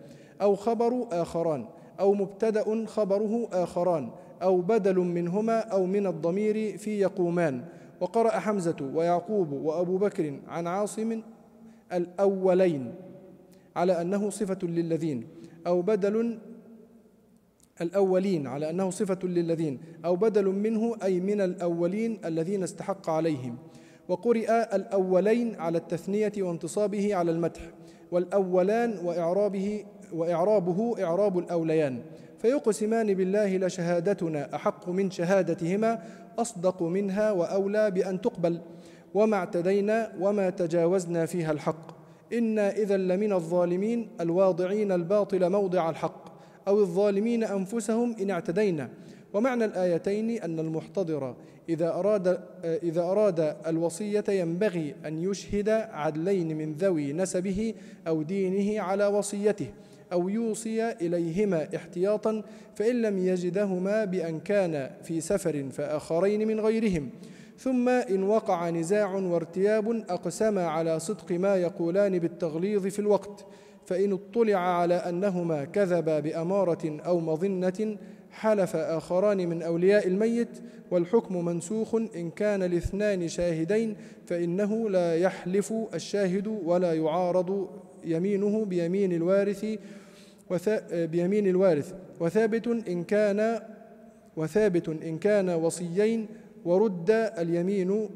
أو 0.42 0.56
خبر 0.56 1.08
آخران 1.12 1.66
أو 2.00 2.14
مبتدأ 2.14 2.86
خبره 2.86 3.48
آخران 3.52 4.10
أو 4.42 4.62
بدل 4.62 4.96
منهما 5.00 5.60
أو 5.60 5.86
من 5.86 6.08
الضمير 6.08 6.78
في 6.78 7.00
يقومان. 7.00 7.64
وقرأ 8.02 8.40
حمزة 8.40 8.76
ويعقوب 8.94 9.52
وأبو 9.52 9.98
بكر 9.98 10.40
عن 10.48 10.68
عاصم 10.68 11.22
الأولين 11.94 12.96
على 13.76 14.02
أنه 14.02 14.30
صفة 14.30 14.60
للذين 14.64 15.28
أو 15.68 15.82
بدل 15.82 16.40
الأولين 17.82 18.48
على 18.48 18.70
أنه 18.70 18.90
صفة 18.90 19.20
للذين 19.28 19.80
أو 20.06 20.16
بدل 20.16 20.46
منه 20.46 20.96
أي 21.04 21.20
من 21.20 21.42
الأولين 21.42 22.18
الذين 22.26 22.64
استحق 22.64 23.10
عليهم. 23.10 23.58
وقرئ 24.10 24.76
الأولين 24.76 25.56
على 25.56 25.78
التثنية 25.78 26.32
وانتصابه 26.40 27.16
على 27.16 27.32
المدح 27.32 27.62
والأولان 28.12 28.98
وإعرابه 29.04 29.86
وإعرابه 30.14 31.04
إعراب 31.04 31.40
الأوليان. 31.40 32.02
فيقسمان 32.42 33.14
بالله 33.14 33.58
لشهادتنا 33.58 34.56
أحق 34.56 34.90
من 34.90 35.12
شهادتهما 35.12 36.02
أصدق 36.40 36.84
منها 36.84 37.32
وأولى 37.32 37.92
بأن 37.92 38.22
تقبل. 38.22 38.62
وما 39.14 39.38
اعتدينا 39.38 40.14
وما 40.20 40.50
تجاوزنا 40.50 41.26
فيها 41.26 41.52
الحق. 41.52 41.92
إنا 42.34 42.70
إذا 42.72 42.98
لمن 42.98 43.34
الظالمين 43.34 44.10
الواضعين 44.22 44.92
الباطل 44.92 45.50
موضع 45.50 45.90
الحق 45.90 46.26
أو 46.68 46.80
الظالمين 46.80 47.44
أنفسهم 47.44 48.16
إن 48.22 48.32
اعتدينا. 48.32 48.90
ومعنى 49.34 49.66
الآيتين 49.66 50.30
أن 50.30 50.60
المحتضر 50.60 51.36
إذا 51.70 51.90
أراد 51.90 52.40
إذا 52.64 53.02
أراد 53.02 53.56
الوصية 53.68 54.24
ينبغي 54.30 54.96
أن 55.06 55.18
يشهد 55.32 55.70
عدلين 55.70 56.58
من 56.58 56.74
ذوي 56.74 57.14
نسبه 57.14 57.74
أو 58.08 58.22
دينه 58.22 58.82
على 58.82 59.06
وصيته 59.06 59.68
أو 60.14 60.30
يوصي 60.30 60.92
إليهما 60.92 61.68
احتياطا 61.76 62.44
فإن 62.76 63.02
لم 63.02 63.18
يجدهما 63.18 64.06
بأن 64.06 64.40
كان 64.40 64.90
في 65.04 65.22
سفر 65.22 65.66
فآخرين 65.72 66.48
من 66.48 66.60
غيرهم. 66.60 67.10
ثم 67.58 67.90
إن 67.90 68.24
وقع 68.24 68.70
نزاع 68.70 69.16
وارتياب 69.16 70.04
أقسما 70.10 70.68
على 70.68 71.00
صدق 71.00 71.32
ما 71.32 71.56
يقولان 71.56 72.20
بالتغليظ 72.20 72.88
في 72.88 73.00
الوقت 73.00 73.46
فإن 73.86 74.14
اطلع 74.14 74.58
على 74.58 74.94
أنهما 74.94 75.66
كذبا 75.66 76.20
بأمارة 76.20 76.98
أو 77.06 77.20
مظنة 77.20 77.98
حلف 78.36 78.76
آخران 78.76 79.50
من 79.50 79.62
أولياء 79.62 80.08
الميت 80.08 80.50
والحكم 80.92 81.46
منسوخ 81.46 81.96
إن 81.96 82.30
كان 82.30 82.64
الاثنان 82.64 83.28
شاهدين 83.28 83.96
فإنه 84.26 84.90
لا 84.90 85.16
يحلف 85.16 85.74
الشاهد 85.94 86.48
ولا 86.48 86.94
يعارض 86.94 87.70
يمينه 88.06 88.66
بيمين 88.66 89.14
الوارث 89.14 89.66
بيمين 90.92 91.48
الوارث. 91.48 91.94
وثابت 92.20 92.68
إن 92.68 93.04
كان 93.04 93.62
وثابت 94.38 94.90
إن 94.90 95.18
كان 95.18 95.50
وصيين 95.50 96.28
ورد 96.66 97.12
اليمين 97.12 98.10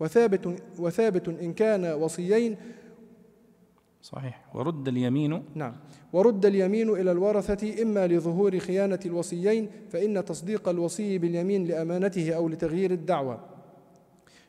وثابت, 0.00 0.56
وثابت 0.78 1.28
إن 1.28 1.52
كان 1.52 1.92
وصيين 1.92 2.56
صحيح. 4.04 4.44
ورد 4.54 4.88
اليمين 4.88 5.42
نعم. 5.54 5.72
ورد 6.12 6.46
اليمين 6.46 6.90
إلى 6.90 7.12
الورثة 7.12 7.82
إما 7.82 8.06
لظهور 8.06 8.58
خيانة 8.58 8.98
الوصيين 9.06 9.68
فإن 9.88 10.24
تصديق 10.24 10.68
الوصي 10.68 11.18
باليمين 11.18 11.64
لأمانته 11.64 12.32
أو 12.32 12.48
لتغيير 12.48 12.90
الدعوة. 12.90 13.40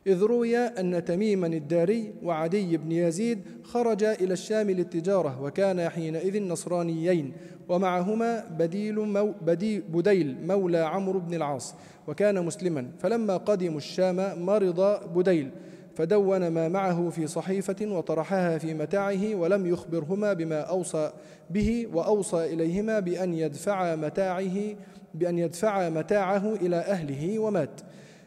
إذ 0.06 0.22
روي 0.22 0.56
أن 0.56 1.04
تميما 1.04 1.46
الداري 1.46 2.14
وعدي 2.22 2.76
بن 2.76 2.92
يزيد 2.92 3.38
خرجا 3.62 4.12
إلى 4.12 4.32
الشام 4.32 4.70
للتجارة 4.70 5.42
وكانا 5.42 5.88
حينئذ 5.88 6.42
نصرانيين 6.42 7.32
ومعهما 7.68 8.44
بديل 8.58 9.00
مو 9.00 9.34
بدي 9.42 9.80
بديل 9.80 10.36
مولى 10.46 10.78
عمرو 10.78 11.20
بن 11.20 11.34
العاص 11.34 11.74
وكان 12.08 12.44
مسلما. 12.44 12.90
فلما 12.98 13.36
قدموا 13.36 13.78
الشام 13.78 14.46
مرض 14.46 14.80
بديل. 15.16 15.50
فدون 15.96 16.48
ما 16.48 16.68
معه 16.68 17.10
في 17.10 17.26
صحيفة 17.26 17.76
وطرحها 17.82 18.58
في 18.58 18.74
متاعه 18.74 19.34
ولم 19.34 19.66
يخبرهما 19.66 20.32
بما 20.32 20.60
أوصى 20.60 21.12
به 21.50 21.86
وأوصى 21.92 22.44
إليهما 22.54 23.00
بأن 23.00 23.34
يدفعا 23.34 23.96
متاعه 23.96 24.76
بأن 25.14 25.38
يدفعا 25.38 25.88
متاعه 25.90 26.54
إلى 26.54 26.76
أهله 26.76 27.38
ومات. 27.38 27.80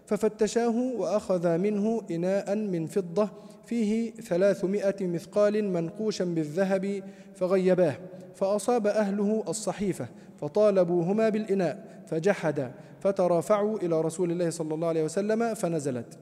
ففتشاه 0.05 0.93
وأخذ 0.97 1.57
منه 1.57 2.01
إناء 2.11 2.55
من 2.55 2.87
فضة 2.87 3.29
فيه 3.65 4.11
ثلاثمائة 4.11 5.07
مثقال 5.07 5.69
منقوشا 5.69 6.25
بالذهب 6.25 7.03
فغيباه 7.35 7.95
فأصاب 8.35 8.87
أهله 8.87 9.43
الصحيفة 9.47 10.07
فطالبوهما 10.41 11.29
بالإناء 11.29 12.03
فجحد 12.07 12.71
فترافعوا 12.99 13.77
إلى 13.77 14.01
رسول 14.01 14.31
الله 14.31 14.49
صلى 14.49 14.73
الله 14.73 14.87
عليه 14.87 15.03
وسلم 15.03 15.53
فنزلت. 15.53 16.17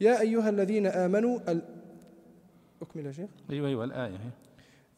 يا 0.00 0.20
أيها 0.20 0.48
الذين 0.48 0.86
آمنوا 0.86 1.38
ال... 1.48 1.62
أكمل 2.82 3.06
يا 3.06 3.12
شيخ. 3.12 3.30
أيوة 3.50 3.68
أيوة 3.68 3.84
الآية 3.84 4.18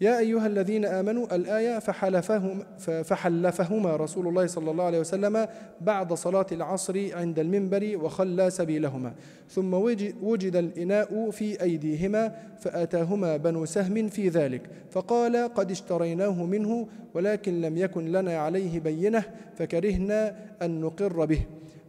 يا 0.01 0.19
أيها 0.19 0.47
الذين 0.47 0.85
آمنوا 0.85 1.35
الآية 1.37 1.79
فحلفهم 1.79 2.63
فحلفهما 2.79 3.97
رسول 3.97 4.29
الله 4.29 4.47
صلى 4.47 4.71
الله 4.71 4.85
عليه 4.85 5.01
وسلم 5.01 5.49
بعد 5.81 6.13
صلاة 6.13 6.47
العصر 6.53 7.17
عند 7.17 7.39
المنبر 7.39 7.97
وخلى 7.97 8.51
سبيلهما. 8.51 9.15
ثم 9.51 9.75
وجد 10.23 10.57
الإناء 10.57 11.31
في 11.31 11.63
أيديهما 11.63 12.37
فأتاهما 12.59 13.37
بنو 13.37 13.65
سهم 13.65 14.09
في 14.09 14.29
ذلك. 14.29 14.71
فقال 14.91 15.37
قد 15.55 15.71
اشتريناه 15.71 16.45
منه 16.45 16.89
ولكن 17.15 17.61
لم 17.61 17.79
يكن 17.79 18.13
لنا 18.13 18.39
عليه 18.39 18.81
بينة 18.81 19.25
فكرهنا 19.57 20.37
أن 20.63 20.81
نقر 20.81 21.25
به. 21.25 21.41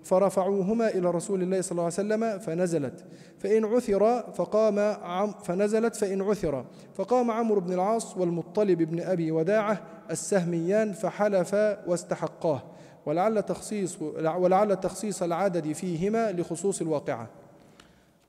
فرفعوهما 0.05 0.87
إلى 0.87 1.11
رسول 1.11 1.41
الله 1.41 1.61
صلى 1.61 1.71
الله 1.71 1.83
عليه 1.83 1.93
وسلم 1.93 2.39
فنزلت. 2.39 3.05
فإن 3.39 3.65
عثر 3.65 4.31
فقام 4.31 4.79
عم 5.03 5.31
فنزلت 5.31 5.95
فإن 5.95 6.21
عثر. 6.21 6.65
فقام 6.93 7.31
عمرو 7.31 7.61
بن 7.61 7.73
العاص 7.73 8.17
والمطلب 8.17 8.81
بن 8.81 8.99
أبي 8.99 9.31
وداعة 9.31 9.81
السهميان 10.11 10.93
فحلفا 10.93 11.89
واستحقاه. 11.89 12.63
ولعل 13.05 13.43
تخصيص 13.43 14.01
ولعل 14.37 14.75
تخصيص 14.75 15.23
العدد 15.23 15.71
فيهما 15.71 16.31
لخصوص 16.31 16.81
الواقعة. 16.81 17.29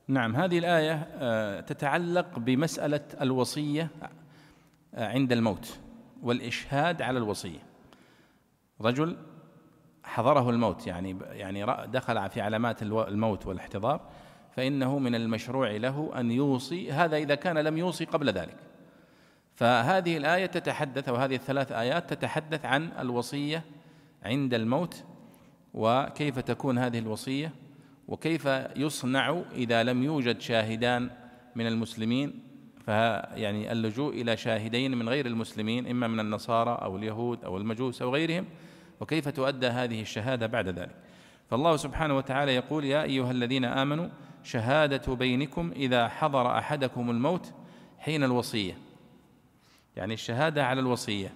نعم 0.08 0.36
هذه 0.36 0.58
الآية 0.58 1.08
آه، 1.18 1.60
تتعلق 1.60 2.38
بمسألة 2.38 3.00
الوصية 3.20 3.90
آه، 4.94 5.08
عند 5.08 5.32
الموت 5.32 5.78
والإشهاد 6.22 7.02
على 7.02 7.18
الوصية. 7.18 7.58
رجل 8.80 9.16
حضره 10.06 10.50
الموت 10.50 10.86
يعني 10.86 11.16
يعني 11.30 11.86
دخل 11.86 12.30
في 12.30 12.40
علامات 12.40 12.82
الموت 12.82 13.46
والاحتضار 13.46 14.00
فإنه 14.56 14.98
من 14.98 15.14
المشروع 15.14 15.70
له 15.70 16.10
أن 16.20 16.30
يوصي 16.30 16.92
هذا 16.92 17.16
إذا 17.16 17.34
كان 17.34 17.58
لم 17.58 17.78
يوصي 17.78 18.04
قبل 18.04 18.30
ذلك. 18.30 18.56
فهذه 19.54 20.16
الآية 20.16 20.46
تتحدث 20.46 21.08
أو 21.08 21.16
هذه 21.16 21.34
الثلاث 21.34 21.72
آيات 21.72 22.14
تتحدث 22.14 22.64
عن 22.64 22.92
الوصية 22.98 23.64
عند 24.22 24.54
الموت 24.54 25.04
وكيف 25.74 26.38
تكون 26.38 26.78
هذه 26.78 26.98
الوصية 26.98 27.52
وكيف 28.08 28.46
يصنع 28.76 29.42
إذا 29.54 29.82
لم 29.82 30.02
يوجد 30.02 30.40
شاهدان 30.40 31.10
من 31.54 31.66
المسلمين. 31.66 32.42
فيعني 32.86 33.72
اللجوء 33.72 34.14
إلى 34.14 34.36
شاهدين 34.36 34.96
من 34.96 35.08
غير 35.08 35.26
المسلمين 35.26 35.86
إما 35.86 36.06
من 36.06 36.20
النصارى 36.20 36.78
أو 36.82 36.96
اليهود 36.96 37.44
أو 37.44 37.56
المجوس 37.56 38.02
أو 38.02 38.14
غيرهم 38.14 38.44
وكيف 39.00 39.28
تؤدى 39.28 39.66
هذه 39.66 40.00
الشهادة 40.00 40.46
بعد 40.46 40.68
ذلك. 40.68 40.96
فالله 41.50 41.76
سبحانه 41.76 42.16
وتعالى 42.16 42.54
يقول 42.54 42.84
يا 42.84 43.02
أيها 43.02 43.30
الذين 43.30 43.64
آمنوا 43.64 44.08
شهادة 44.44 45.14
بينكم 45.14 45.72
إذا 45.76 46.08
حضر 46.08 46.58
أحدكم 46.58 47.10
الموت 47.10 47.52
حين 47.98 48.24
الوصية. 48.24 48.78
يعني 49.96 50.14
الشهادة 50.14 50.66
على 50.66 50.80
الوصية. 50.80 51.32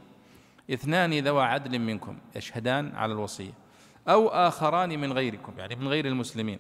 اثنان 0.70 1.18
ذوى 1.18 1.42
عدل 1.42 1.79
منكم 1.79 2.18
يشهدان 2.37 2.96
على 2.96 3.12
الوصية. 3.12 3.53
أو 4.09 4.29
آخران 4.29 5.01
من 5.01 5.12
غيركم 5.12 5.53
يعني 5.59 5.77
من 5.77 5.88
غير 5.88 6.07
المسلمين. 6.07 6.59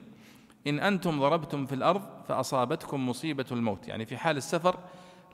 إن 0.66 0.80
أنتم 0.80 1.20
ضربتم 1.20 1.66
في 1.66 1.74
الأرض 1.74 2.02
فأصابتكم 2.28 3.08
مصيبة 3.08 3.46
الموت. 3.52 3.88
يعني 3.88 4.06
في 4.06 4.16
حال 4.16 4.36
السفر 4.36 4.78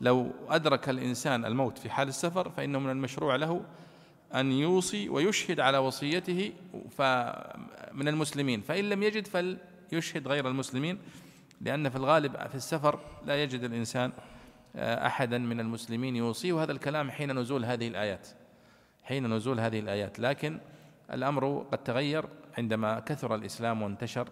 لو 0.01 0.31
أدرك 0.49 0.89
الإنسان 0.89 1.45
الموت 1.45 1.79
في 1.79 1.91
حال 1.91 2.09
السفر 2.09 2.51
فإنه 2.51 2.79
من 2.79 2.91
المشروع 2.91 3.37
له 3.37 3.63
أن 4.35 4.53
يوصي 4.53 5.09
ويشهد 5.09 5.61
على 5.61 5.79
وصيته 5.79 6.53
من 7.93 8.09
المسلمين. 8.09 8.61
فإن 8.61 8.89
لم 8.91 9.03
يجد 9.03 9.27
فليشهد 9.27 10.29
غير 10.29 10.49
المسلمين 10.49 10.99
لأن 11.61 11.89
في 11.89 11.97
الغالب 11.97 12.37
في 12.49 12.55
السفر 12.55 13.01
لا 13.25 13.43
يجد 13.43 13.65
الإنسان 13.65 14.13
آه، 14.77 15.07
أحدا 15.07 15.39
من 15.39 15.61
المسلمين 15.61 16.17
يوصي 16.17 16.53
وهذا 16.53 16.73
الكلام 16.73 17.11
حين 17.11 17.39
نزول 17.39 17.65
هذه 17.65 17.89
الآيات 17.89 18.29
حين 19.03 19.35
نزول 19.35 19.61
هذه 19.61 19.81
الآيات. 19.81 20.21
لكن 20.21 20.59
الأمر 21.13 21.67
قد 21.73 21.79
تغير 21.79 22.25
عندما 22.59 23.01
كثر 23.01 23.35
الإسلام 23.35 23.83
وانتشر. 23.83 24.29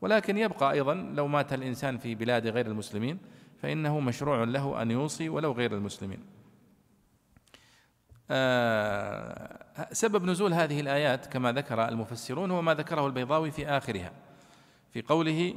ولكن 0.00 0.38
يبقى 0.38 0.72
أيضا 0.72 0.94
لو 0.94 1.26
مات 1.26 1.52
الإنسان 1.52 1.98
في 1.98 2.14
بلاد 2.14 2.46
غير 2.46 2.66
المسلمين 2.66 3.18
فإنه 3.62 4.00
مشروع 4.00 4.44
له 4.44 4.82
أن 4.82 4.90
يوصي 4.90 5.28
ولو 5.28 5.52
غير 5.52 5.74
المسلمين. 5.74 6.18
سبب 9.92 10.24
نزول 10.24 10.54
هذه 10.54 10.80
الآيات 10.80 11.26
كما 11.26 11.52
ذكر 11.52 11.88
المفسرون 11.88 12.50
هو 12.50 12.62
ما 12.62 12.74
ذكره 12.74 13.06
البيضاوي 13.06 13.50
في 13.50 13.66
آخرها 13.68 14.12
في 14.92 15.02
قوله 15.02 15.54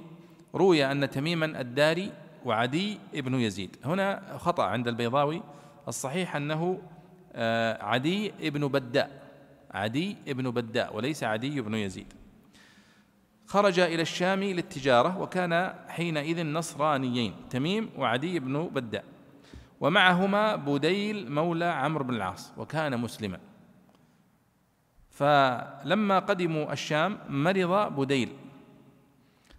روي 0.56 0.92
أن 0.92 1.10
تميما 1.10 1.62
الداري 1.62 2.12
وعدي 2.46 3.00
ابن 3.16 3.34
يزيد. 3.34 3.78
هنا 3.86 4.38
خطأ 4.38 4.64
عند 4.64 4.88
البيضاوي 4.88 5.42
الصحيح 5.88 6.36
أنه 6.36 6.82
آه، 7.34 7.84
عدي 7.84 8.34
ابن 8.42 8.68
بداء 8.68 9.22
عدي 9.72 10.18
ابن 10.28 10.52
بداء 10.52 10.96
وليس 10.96 11.24
عدي 11.24 11.62
بن 11.62 11.74
يزيد. 11.74 12.14
خرج 13.46 13.80
إلى 13.80 14.02
الشام 14.02 14.44
للتجارة 14.44 15.22
وكان 15.22 15.74
حينئذ 15.88 16.46
نصرانيين 16.46 17.34
تميم 17.50 17.90
وعدي 17.98 18.40
بن 18.40 18.68
بداء. 18.68 19.04
ومعهما 19.80 20.56
بديل 20.56 21.32
مولى 21.32 21.66
عمرو 21.66 22.04
بن 22.04 22.16
العاص 22.16 22.54
وكان 22.58 23.00
مسلما. 23.00 23.40
فلما 25.20 26.20
قدموا 26.20 26.74
الشام 26.74 27.18
مرض 27.30 27.96
بديل 28.00 28.30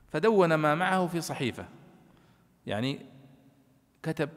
فدون 0.09 0.55
ما 0.55 0.75
معه 0.75 1.07
في 1.07 1.21
صحيفة 1.21 1.65
يعني 2.67 2.99
كتب 4.03 4.29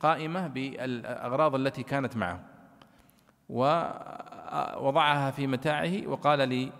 قائمة 0.00 0.46
بالأغراض 0.46 1.54
التي 1.54 1.82
كانت 1.82 2.16
معه 2.16 2.40
ووضعها 3.48 5.30
في 5.30 5.46
متاعه 5.46 6.06
وقال 6.06 6.48
لي 6.48 6.72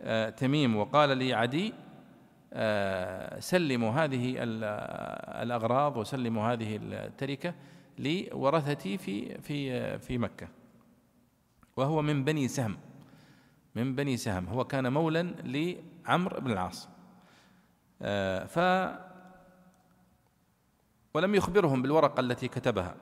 آه، 0.00 0.30
تميم 0.30 0.76
وقال 0.76 1.18
لي 1.18 1.34
عدي 1.34 1.74
آه، 2.52 3.40
سلموا 3.40 3.92
هذه 3.92 4.34
الأغراض 5.42 5.96
وسلموا 5.96 6.52
هذه 6.52 6.80
التركة 6.82 7.54
لورثتي 7.98 8.98
في 8.98 9.38
في 9.40 9.98
في 9.98 10.18
مكة. 10.18 10.48
وهو 11.76 12.02
من 12.02 12.24
بني 12.24 12.48
سهم 12.48 12.76
من 13.74 13.94
بني 13.94 14.16
سهم. 14.16 14.46
هو 14.48 14.64
كان 14.64 14.92
مولا 14.92 15.22
لعمرو 15.44 16.40
بن 16.40 16.50
العاص. 16.50 16.88
آه، 18.02 18.44
ف 18.44 18.58
ولم 21.14 21.34
يخبرهم 21.34 21.82
بالورقة 21.82 22.20
التي 22.20 22.48
كتبها. 22.48 22.94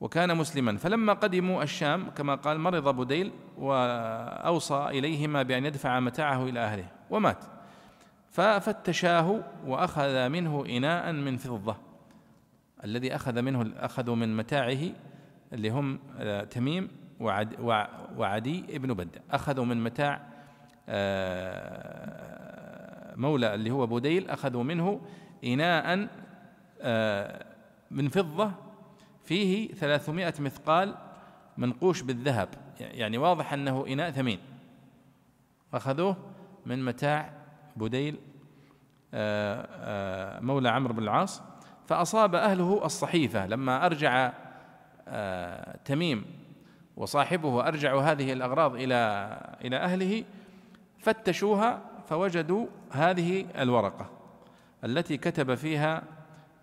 وكان 0.00 0.36
مسلما. 0.36 0.76
فلما 0.76 1.12
قدموا 1.12 1.62
الشام 1.62 2.10
كما 2.10 2.34
قال 2.34 2.60
مرض 2.60 2.96
بديل 2.96 3.32
وأوصى 3.58 4.86
إليهما 4.88 5.42
بأن 5.42 5.66
يدفع 5.66 6.00
متاعه 6.00 6.44
إلى 6.44 6.60
أهله 6.60 6.88
ومات. 7.10 7.44
ففتشاه 8.30 9.42
وأخذ 9.66 10.28
منه 10.28 10.66
إناء 10.66 11.12
من 11.12 11.36
فضة. 11.36 11.89
الذي 12.84 13.14
أخذ 13.14 13.42
منه 13.42 13.72
أخذوا 13.76 14.16
من 14.16 14.36
متاعه 14.36 14.78
اللي 15.52 15.70
هم 15.70 15.98
آه، 16.18 16.44
تميم 16.44 16.88
وعد 17.20 17.60
وعدي 18.16 18.76
ابن 18.76 18.94
بدة. 18.94 19.22
أخذوا 19.30 19.64
من 19.64 19.84
متاع 19.84 20.26
آه، 20.88 22.30
مولى 23.16 23.54
اللي 23.54 23.70
هو 23.70 23.86
بوديل 23.86 24.30
أخذوا 24.30 24.62
منه 24.62 25.00
إناء 25.44 26.08
آه، 26.80 27.46
من 27.90 28.08
فضة 28.08 28.52
فيه 29.24 29.74
ثلاثمائة 29.74 30.34
مثقال 30.38 30.94
منقوش 31.56 32.02
بالذهب. 32.02 32.48
يعني 32.80 33.18
واضح 33.18 33.52
أنه 33.52 33.86
إناء 33.86 34.10
ثمين. 34.10 34.38
أخذوه 35.74 36.16
من 36.66 36.84
متاع 36.84 37.32
بديل 37.76 38.18
مولى 40.42 40.68
عمرو 40.68 40.94
بن 40.94 41.02
العاص. 41.02 41.49
فأصاب 41.90 42.34
أهله 42.34 42.84
الصحيفة. 42.84 43.46
لما 43.46 43.86
أرجع 43.86 44.32
تميم 45.84 46.24
وصاحبه 46.96 47.68
أرجعوا 47.68 48.02
هذه 48.02 48.32
الأغراض 48.32 48.74
إلى 48.74 48.96
إلى 49.64 49.76
أهله 49.76 50.24
فتشوها 50.98 51.80
فوجدوا 52.08 52.66
هذه 52.90 53.46
الورقة 53.58 54.10
التي 54.84 55.16
كتب 55.16 55.54
فيها 55.54 56.02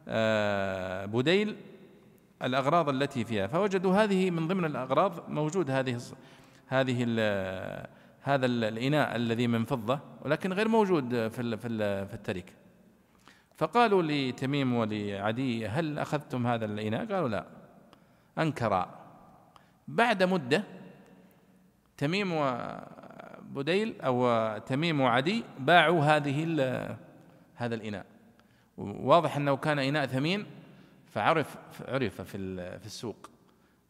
آه، 0.08 1.06
بديل 1.06 1.56
الأغراض 2.44 2.90
التي 2.90 3.26
فيها. 3.26 3.48
فوجدوا 3.48 3.94
هذه 4.04 4.32
من 4.32 4.48
ضمن 4.48 4.66
الأغراض 4.66 5.30
موجود 5.30 5.72
هذه 5.72 6.00
هذه 6.68 7.04
هذا 8.22 8.46
الإناء 8.46 9.16
الذي 9.16 9.48
من 9.48 9.66
فضة 9.66 10.00
ولكن 10.26 10.54
غير 10.54 10.68
موجود 10.68 11.28
في 11.28 11.58
في 12.08 12.14
التركة 12.14 12.67
فقالوا 13.58 14.04
لتميم 14.04 14.74
ولعدي 14.74 15.68
هل 15.68 16.00
أخذتم 16.00 16.48
هذا 16.48 16.66
الإناء؟ 16.66 17.06
قالوا 17.06 17.30
لا. 17.30 17.46
أنكرا 18.38 18.90
بعد 19.88 20.24
مدة 20.24 20.64
تميم 21.98 22.34
وبديل 22.34 24.02
أو 24.02 24.58
تميم 24.58 25.02
وعدي 25.02 25.44
باعوا 25.60 26.04
هذه 26.04 26.44
هذا 27.56 27.76
الإناء. 27.76 28.06
واضح 28.78 29.36
أنه 29.36 29.58
كان 29.58 29.80
إناء 29.80 30.06
ثمين 30.06 30.46
فعرف 31.06 31.58
عرف 31.88 32.22
في 32.22 32.38
في 32.80 32.86
السوق. 32.86 33.30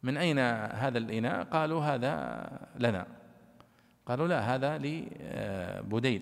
من 0.03 0.17
أين 0.17 0.39
هذا 0.39 0.97
الإناء؟ 0.97 1.43
قالوا 1.43 1.83
هذا 1.83 2.49
لنا. 2.79 3.07
قالوا 4.05 4.27
لا 4.27 4.55
هذا 4.55 4.77
لبديل 4.77 6.21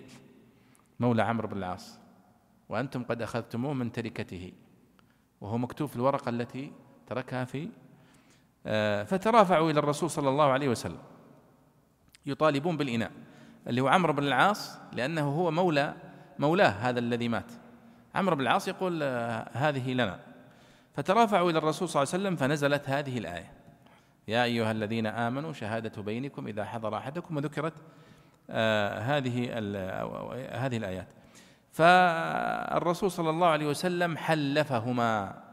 مولى 1.00 1.24
عمرو 1.24 1.48
بن 1.48 1.58
العاص. 1.58 2.05
وأنتم 2.69 3.04
قد 3.04 3.21
أخذتموه 3.21 3.73
من 3.73 3.91
تركته 3.91 4.51
وهو 5.41 5.58
مكتوب 5.58 5.89
في 5.89 5.95
الورقة 5.95 6.30
التي 6.30 6.71
تركها 7.08 7.45
في 7.45 7.69
آه، 8.67 9.04
فترافعوا 9.04 9.71
إلى 9.71 9.80
الرسول 9.80 10.10
صلى 10.10 10.30
الله 10.30 10.51
عليه 10.51 10.69
وسلم. 10.69 10.99
يطالبون 12.25 12.78
بالإناء 12.78 13.12
اللي 13.67 13.82
هو 13.82 13.88
عمرو 13.88 14.13
بن 14.13 14.23
العاص 14.23 14.78
لأنه 14.93 15.30
هو 15.30 15.51
مولى 15.51 15.93
مولاه 16.39 16.69
هذا 16.69 16.99
الذي 16.99 17.28
مات. 17.28 17.51
عمرو 18.15 18.36
بن 18.36 18.41
العاص 18.41 18.67
يقول 18.67 18.99
آه، 19.04 19.49
هذه 19.54 19.93
لنا. 19.93 20.19
فترافعوا 20.93 21.51
إلى 21.51 21.58
الرسول 21.58 21.89
صلى 21.89 22.04
الله 22.04 22.13
عليه 22.13 22.23
وسلم 22.23 22.36
فنزلت 22.36 22.89
هذه 22.89 23.17
الآية. 23.17 23.51
يا 24.28 24.43
أيها 24.43 24.71
الذين 24.71 25.08
آمنوا 25.08 25.54
شهادة 25.54 26.01
بينكم 26.01 26.47
إذا 26.47 26.65
حضر 26.65 26.97
أحدكم 26.97 27.38
وذكرت 27.38 27.73
آه 28.49 28.99
هذه 28.99 29.54
هذه 30.65 30.78
الآيات. 30.78 31.08
فالرسول 31.76 33.12
صلى 33.12 33.30
الله 33.30 33.48
عليه 33.48 33.68
وسلم 33.68 34.18
حلفهما 34.18 35.44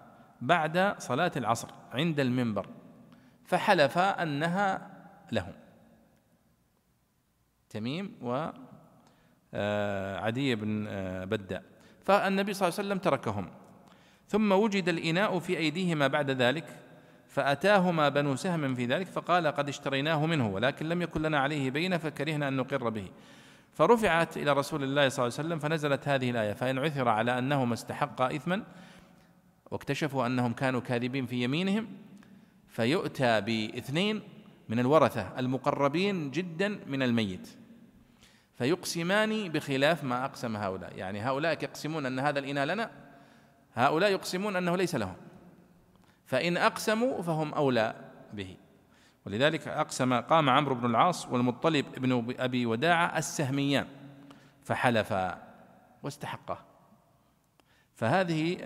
بعد 0.40 0.94
صلاة 0.98 1.32
العصر 1.36 1.68
عند 1.92 2.20
المنبر 2.20 2.66
فحلف 3.44 3.98
أنها 3.98 4.90
لهم. 5.32 5.52
تميم 7.70 8.14
وعدي 8.22 8.52
آه، 10.52 10.54
بن 10.54 10.86
آه، 10.88 11.24
بداء 11.24 11.62
فالنبي 12.00 12.52
صلى 12.54 12.68
الله 12.68 12.78
عليه 12.78 12.88
وسلم 12.88 12.98
تركهم. 12.98 13.50
ثم 14.28 14.52
وجد 14.52 14.88
الإناء 14.88 15.38
في 15.38 15.58
أيديهما 15.58 16.06
بعد 16.06 16.30
ذلك 16.30 16.64
فأتاهما 17.28 18.08
بنو 18.08 18.36
سهم 18.36 18.74
في 18.74 18.86
ذلك 18.86 19.06
فقال 19.06 19.46
قد 19.46 19.68
اشتريناه 19.68 20.26
منه 20.26 20.48
ولكن 20.48 20.88
لم 20.88 21.02
يكن 21.02 21.22
لنا 21.22 21.38
عليه 21.38 21.70
بينة 21.70 21.96
فكرهنا 21.96 22.48
أن 22.48 22.56
نقر 22.56 22.88
به. 22.88 23.08
فرفعت 23.72 24.36
إلى 24.36 24.52
رسول 24.52 24.82
الله 24.82 25.08
صلى 25.08 25.24
الله 25.24 25.38
عليه 25.38 25.48
وسلم 25.48 25.58
فنزلت 25.58 26.08
هذه 26.08 26.30
الآية 26.30 26.52
فإن 26.52 26.78
عثر 26.78 27.08
على 27.08 27.38
أنهما 27.38 27.74
استحقا 27.74 28.36
إثما 28.36 28.64
واكتشفوا 29.70 30.26
أنهم 30.26 30.52
كانوا 30.52 30.80
كاذبين 30.80 31.26
في 31.26 31.42
يمينهم 31.42 31.88
فيؤتى 32.68 33.40
باثنين 33.40 34.22
من 34.68 34.78
الورثة 34.78 35.38
المقربين 35.38 36.30
جدا 36.30 36.80
من 36.86 37.02
الميت. 37.02 37.48
فيقسمان 38.54 39.48
بخلاف 39.48 40.04
ما 40.04 40.24
أقسم 40.24 40.56
هؤلاء. 40.56 40.96
يعني 40.96 41.20
هؤلاء 41.20 41.52
يقسمون 41.52 42.06
أن 42.06 42.18
هذا 42.18 42.38
الإناء 42.38 42.64
لنا 42.64 42.90
هؤلاء 43.74 44.10
يقسمون 44.10 44.56
أنه 44.56 44.76
ليس 44.76 44.94
لهم. 44.94 45.16
فإن 46.26 46.56
أقسموا 46.56 47.22
فهم 47.22 47.54
أولى 47.54 47.94
به. 48.32 48.56
ولذلك 49.26 49.68
أقسم 49.68 50.14
قام 50.14 50.50
عمرو 50.50 50.74
بن 50.74 50.86
العاص 50.86 51.28
والمطلب 51.28 51.86
ابن 51.96 52.34
أبي 52.38 52.66
وداعة 52.66 53.18
السهميان 53.18 53.86
فحلفا 54.64 55.42
واستحقا 56.02 56.58
فهذه 57.94 58.56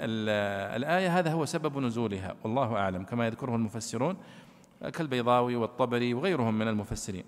الآية 0.77 1.19
هذا 1.19 1.33
هو 1.33 1.45
سبب 1.45 1.79
نزولها 1.79 2.37
والله 2.45 2.77
أعلم 2.77 3.05
كما 3.05 3.27
يذكره 3.27 3.57
المفسرون 3.57 4.17
كالبيضاوي 4.93 5.57
والطبري 5.57 6.15
وغيرهم 6.15 6.59
من 6.59 6.69
المفسرين. 6.69 7.25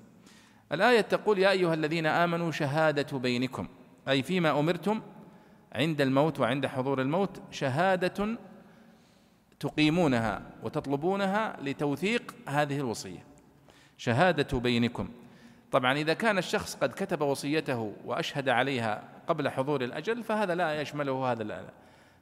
الآية 0.72 1.00
تقول 1.00 1.38
يا 1.38 1.50
أيها 1.50 1.74
الذين 1.74 2.06
آمنوا 2.06 2.50
شهادة 2.50 3.18
بينكم 3.18 3.68
أي 4.08 4.22
فيما 4.22 4.60
أمرتم 4.60 5.00
عند 5.72 6.00
الموت 6.00 6.40
وعند 6.40 6.66
حضور 6.66 7.00
الموت 7.00 7.42
شهادة 7.50 8.38
تقيمونها 9.60 10.42
وتطلبونها 10.62 11.56
لتوثيق 11.62 12.34
هذه 12.48 12.80
الوصية. 12.80 13.24
شهادة 13.96 14.58
بينكم. 14.58 15.08
طبعا 15.72 15.92
إذا 15.92 16.14
كان 16.14 16.38
الشخص 16.38 16.76
قد 16.76 16.92
كتب 16.92 17.20
وصيته 17.20 17.92
وأشهد 18.04 18.48
عليها 18.48 19.08
قبل 19.26 19.48
حضور 19.48 19.84
الأجل 19.84 20.22
فهذا 20.22 20.54
لا 20.54 20.80
يشمله 20.80 21.32
هذا 21.32 21.72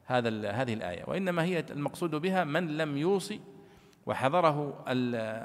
هذا 0.05 0.51
هذه 0.51 0.73
الآية. 0.73 1.03
وإنما 1.07 1.43
هي 1.43 1.63
المقصود 1.69 2.15
بها 2.15 2.43
من 2.43 2.77
لم 2.77 2.97
يوصي 2.97 3.39
وحضره 4.05 4.83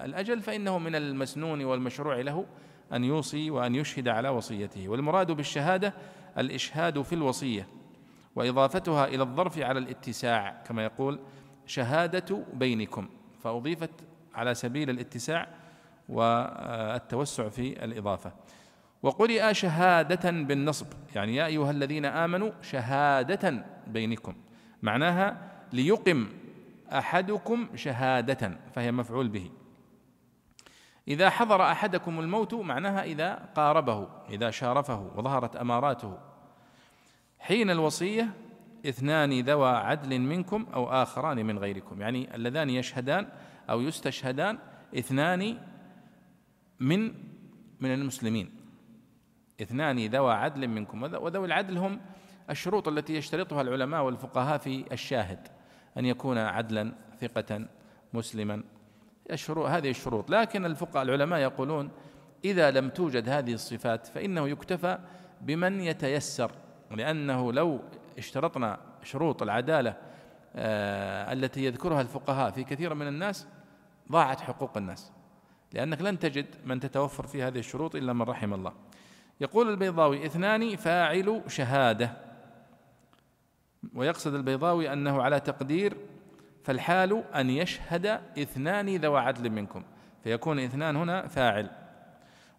الأجل 0.04 0.40
فإنه 0.40 0.78
من 0.78 0.94
المسنون 0.94 1.64
والمشروع 1.64 2.20
له 2.20 2.46
أن 2.92 3.04
يوصي 3.04 3.50
وأن 3.50 3.74
يشهد 3.74 4.08
على 4.08 4.28
وصيته. 4.28 4.88
والمراد 4.88 5.30
بالشهادة 5.30 5.94
الإشهاد 6.38 7.02
في 7.02 7.14
الوصية 7.14 7.68
وإضافتها 8.36 9.04
إلى 9.06 9.22
الظرف 9.22 9.58
على 9.58 9.78
الاتساع 9.78 10.62
كما 10.66 10.84
يقول 10.84 11.20
شهادة 11.66 12.44
بينكم 12.52 13.08
فأضيفت 13.42 13.90
على 14.34 14.54
سبيل 14.54 14.90
الاتساع 14.90 15.48
والتوسع 16.08 17.48
في 17.48 17.84
الإضافة. 17.84 18.32
وقرئ 19.02 19.54
شهادة 19.54 20.30
بالنصب 20.30 20.86
يعني 21.14 21.36
يا 21.36 21.46
أيها 21.46 21.70
الذين 21.70 22.04
آمنوا 22.04 22.50
شهادة 22.62 23.64
بينكم 23.86 24.34
معناها 24.82 25.50
ليقم 25.72 26.28
أحدكم 26.92 27.68
شهادة 27.74 28.58
فهي 28.74 28.92
مفعول 28.92 29.28
به. 29.28 29.50
إذا 31.08 31.30
حضر 31.30 31.62
أحدكم 31.62 32.20
الموت 32.20 32.54
معناها 32.54 33.04
إذا 33.04 33.48
قاربه 33.54 34.08
إذا 34.30 34.50
شارفه 34.50 35.10
وظهرت 35.16 35.56
أماراته. 35.56 36.18
حين 37.38 37.70
الوصية 37.70 38.28
اثنان 38.86 39.40
ذوى 39.40 39.68
عدل 39.68 40.20
منكم 40.20 40.66
أو 40.74 40.88
آخران 40.88 41.46
من 41.46 41.58
غيركم. 41.58 42.00
يعني 42.00 42.34
اللذان 42.34 42.70
يشهدان 42.70 43.28
أو 43.70 43.80
يستشهدان 43.80 44.58
اثنان 44.98 45.58
من 46.80 47.14
من 47.80 47.94
المسلمين. 47.94 48.50
اثنان 49.62 50.06
ذوى 50.06 50.32
عدل 50.32 50.68
منكم. 50.68 51.02
وذوي 51.02 51.46
العدل 51.46 51.78
هم 51.78 52.00
الشروط 52.50 52.88
التي 52.88 53.16
يشترطها 53.16 53.62
العلماء 53.62 54.02
والفقهاء 54.02 54.58
في 54.58 54.84
الشاهد 54.92 55.48
أن 55.98 56.04
يكون 56.04 56.38
عدلا 56.38 56.92
ثقة 57.20 57.66
مسلما. 58.14 58.62
الشروط 59.30 59.66
هذه 59.66 59.90
الشروط. 59.90 60.30
لكن 60.30 60.64
الفقهاء 60.64 61.02
العلماء 61.02 61.40
يقولون 61.40 61.90
إذا 62.44 62.70
لم 62.70 62.88
توجد 62.88 63.28
هذه 63.28 63.52
الصفات 63.52 64.06
فإنه 64.06 64.48
يكتفى 64.48 64.98
بمن 65.40 65.80
يتيسر 65.80 66.50
لأنه 66.90 67.52
لو 67.52 67.80
اشترطنا 68.18 68.78
شروط 69.02 69.42
العدالة 69.42 69.96
آه 70.56 71.32
التي 71.32 71.64
يذكرها 71.64 72.00
الفقهاء 72.00 72.50
في 72.50 72.64
كثير 72.64 72.94
من 72.94 73.08
الناس 73.08 73.46
ضاعت 74.12 74.40
حقوق 74.40 74.76
الناس. 74.76 75.12
لأنك 75.72 76.02
لن 76.02 76.18
تجد 76.18 76.46
من 76.64 76.80
تتوفر 76.80 77.26
في 77.26 77.42
هذه 77.42 77.58
الشروط 77.58 77.96
إلا 77.96 78.12
من 78.12 78.22
رحم 78.22 78.54
الله. 78.54 78.72
يقول 79.40 79.68
البيضاوي 79.68 80.26
اثنان 80.26 80.76
فاعل 80.76 81.42
شهادة 81.46 82.12
ويقصد 83.94 84.34
البيضاوي 84.34 84.92
أنه 84.92 85.22
على 85.22 85.40
تقدير 85.40 85.96
فالحال 86.64 87.24
أن 87.34 87.50
يشهد 87.50 88.06
اثنان 88.38 88.96
ذوى 88.96 89.20
عدل 89.20 89.50
منكم 89.50 89.82
فيكون 90.24 90.58
اثنان 90.58 90.96
هنا 90.96 91.28
فاعل. 91.28 91.70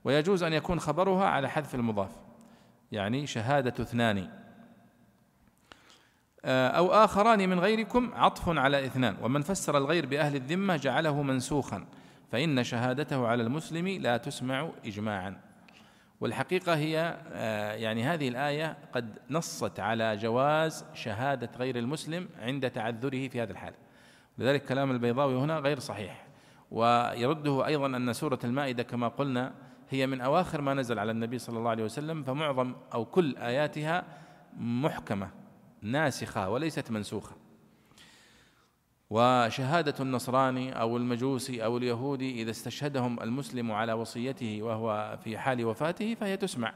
ويجوز 0.04 0.44
أن 0.44 0.54
يكون 0.54 0.80
خبرها 0.80 1.26
على 1.26 1.50
حذف 1.50 1.76
المضاف 1.76 2.12
يعني 2.92 3.28
شهادة 3.28 3.84
اثنان. 3.84 4.43
أو 6.46 6.92
آخران 6.92 7.50
من 7.50 7.60
غيركم 7.60 8.12
عطف 8.14 8.50
على 8.50 8.86
إثنان. 8.86 9.16
ومن 9.22 9.42
فسر 9.42 9.78
الغير 9.78 10.06
بأهل 10.06 10.36
الذمة 10.36 10.76
جعله 10.76 11.22
منسوخا. 11.22 11.86
فإن 12.32 12.64
شهادته 12.64 13.28
على 13.28 13.44
المسلم 13.44 13.88
لا 13.88 14.18
تسمع 14.18 14.70
إجماعا. 14.86 15.36
والحقيقة 16.22 16.76
هي 16.76 17.18
آه، 17.32 17.74
يعني 17.74 18.04
هذه 18.04 18.28
الآية 18.28 18.78
قد 18.94 19.20
نصت 19.30 19.80
على 19.80 20.18
جواز 20.18 20.86
شهادة 20.94 21.50
غير 21.58 21.78
المسلم 21.78 22.30
عند 22.40 22.70
تعذره 22.70 23.28
في 23.28 23.42
هذا 23.42 23.52
الحال. 23.52 23.74
لذلك 24.38 24.66
كلام 24.66 24.92
البيضاوي 24.92 25.36
هنا 25.36 25.58
غير 25.58 25.80
صحيح. 25.80 26.26
ويرده 26.72 27.66
أيضا 27.66 27.86
أن 27.86 28.14
سورة 28.14 28.40
المائدة 28.44 28.84
كما 28.84 29.08
قلنا 29.08 29.54
هي 29.90 30.08
من 30.08 30.22
أواخر 30.22 30.62
ما 30.62 30.74
نزل 30.74 31.00
على 31.00 31.12
النبي 31.12 31.40
صلى 31.40 31.58
الله 31.58 31.70
عليه 31.70 31.84
وسلم 31.84 32.24
فمعظم 32.24 32.76
أو 32.94 33.06
كل 33.06 33.38
آياتها 33.38 34.04
محكمة. 34.58 35.43
ناسخة 35.84 36.50
وليست 36.50 36.92
منسوخة. 36.92 37.36
وشهادة 39.10 39.94
النصراني 40.00 40.82
أو 40.82 40.98
المجوسي 40.98 41.66
أو 41.66 41.78
اليهودي 41.78 42.42
إذا 42.42 42.52
استشهدهم 42.52 43.20
المسلم 43.20 43.72
على 43.72 43.94
وصيته 43.94 44.60
وهو 44.62 45.18
في 45.24 45.38
حال 45.38 45.66
وفاته 45.66 46.16
فهي 46.16 46.38
تسمع 46.38 46.74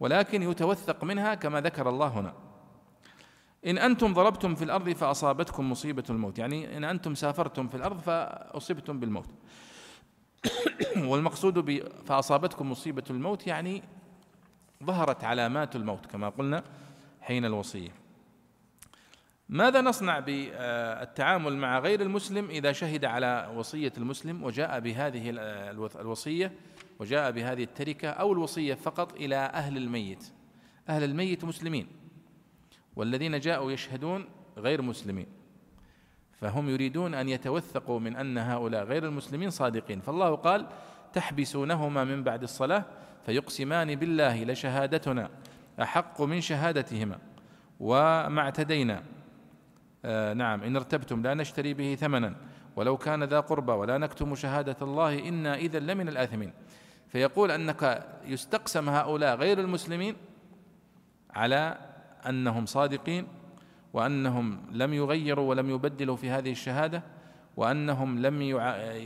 ولكن 0.00 0.42
يتوثق 0.42 1.04
منها 1.04 1.34
كما 1.34 1.60
ذكر 1.60 1.88
الله 1.88 2.08
هنا. 2.08 2.34
إن 3.66 3.78
أنتم 3.78 4.12
ضربتم 4.12 4.54
في 4.54 4.64
الأرض 4.64 4.90
فأصابتكم 4.90 5.70
مصيبة 5.70 6.04
الموت. 6.10 6.38
يعني 6.38 6.76
إن 6.76 6.84
أنتم 6.84 7.14
سافرتم 7.14 7.68
في 7.68 7.74
الأرض 7.74 8.00
فأصبتم 8.00 9.00
بالموت. 9.00 9.28
والمقصود 11.10 11.84
فأصابتكم 12.06 12.70
مصيبة 12.70 13.04
الموت 13.10 13.46
يعني 13.46 13.82
ظهرت 14.84 15.24
علامات 15.24 15.76
الموت 15.76 16.06
كما 16.06 16.28
قلنا 16.28 16.64
حين 17.20 17.44
الوصية. 17.44 18.05
ماذا 19.48 19.80
نصنع 19.80 20.18
بالتعامل 20.18 21.56
مع 21.56 21.78
غير 21.78 22.00
المسلم 22.00 22.50
إذا 22.50 22.72
شهد 22.72 23.04
على 23.04 23.52
وصية 23.56 23.92
المسلم 23.98 24.44
وجاء 24.44 24.80
بهذه 24.80 25.22
الوصية 26.00 26.52
وجاء 26.98 27.30
بهذه 27.30 27.62
التركة 27.62 28.08
أو 28.08 28.32
الوصية 28.32 28.74
فقط 28.74 29.12
إلى 29.12 29.36
أهل 29.36 29.76
الميت؟ 29.76 30.32
أهل 30.88 31.04
الميت 31.04 31.44
مسلمين 31.44 31.86
والذين 32.96 33.38
جاءوا 33.38 33.72
يشهدون 33.72 34.28
غير 34.58 34.82
مسلمين 34.82 35.26
فهم 36.40 36.68
يريدون 36.68 37.14
أن 37.14 37.28
يتوثقوا 37.28 38.00
من 38.00 38.16
أن 38.16 38.38
هؤلاء 38.38 38.84
غير 38.84 39.04
المسلمين 39.04 39.50
صادقين. 39.50 40.00
فالله 40.00 40.34
قال 40.34 40.66
تحبسونهما 41.12 42.04
من 42.04 42.22
بعد 42.22 42.42
الصلاة 42.42 42.84
فيقسمان 43.26 43.94
بالله 43.94 44.44
لشهادتنا 44.44 45.30
أحق 45.82 46.22
من 46.22 46.40
شهادتهما 46.40 47.18
وما 47.80 48.40
اعتدينا. 48.40 49.02
آه 50.06 50.34
نعم 50.34 50.62
إن 50.62 50.76
ارتبتم 50.76 51.22
لا 51.22 51.34
نشتري 51.34 51.74
به 51.74 51.94
ثمنا 51.94 52.34
ولو 52.76 52.96
كان 52.96 53.24
ذا 53.24 53.40
قربى 53.40 53.72
ولا 53.72 53.98
نكتم 53.98 54.34
شهادة 54.34 54.76
الله 54.82 55.28
إنا 55.28 55.54
إذا 55.54 55.78
لمن 55.78 56.08
الآثمين. 56.08 56.52
فيقول 57.08 57.50
أنك 57.50 58.06
يستقسم 58.26 58.88
هؤلاء 58.88 59.36
غير 59.36 59.60
المسلمين 59.60 60.16
على 61.34 61.78
أنهم 62.28 62.66
صادقين 62.66 63.26
وأنهم 63.92 64.60
لم 64.72 64.94
يغيروا 64.94 65.48
ولم 65.48 65.70
يبدلوا 65.70 66.16
في 66.16 66.30
هذه 66.30 66.50
الشهادة 66.50 67.02
وأنهم 67.56 68.18
لم 68.18 68.42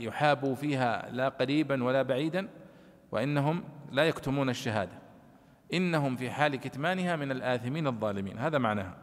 يحابوا 0.07 0.55
فيها 0.55 1.09
لا 1.11 1.29
قريبا 1.29 1.83
ولا 1.83 2.01
بعيدا 2.01 2.47
وإنهم 3.11 3.63
لا 3.91 4.03
يكتمون 4.03 4.49
الشهادة. 4.49 5.01
إنهم 5.73 6.15
في 6.15 6.31
حال 6.31 6.55
كتمانها 6.55 7.15
من 7.15 7.31
الآثمين 7.31 7.87
الظالمين. 7.87 8.37
هذا 8.37 8.57
معناها. 8.57 9.00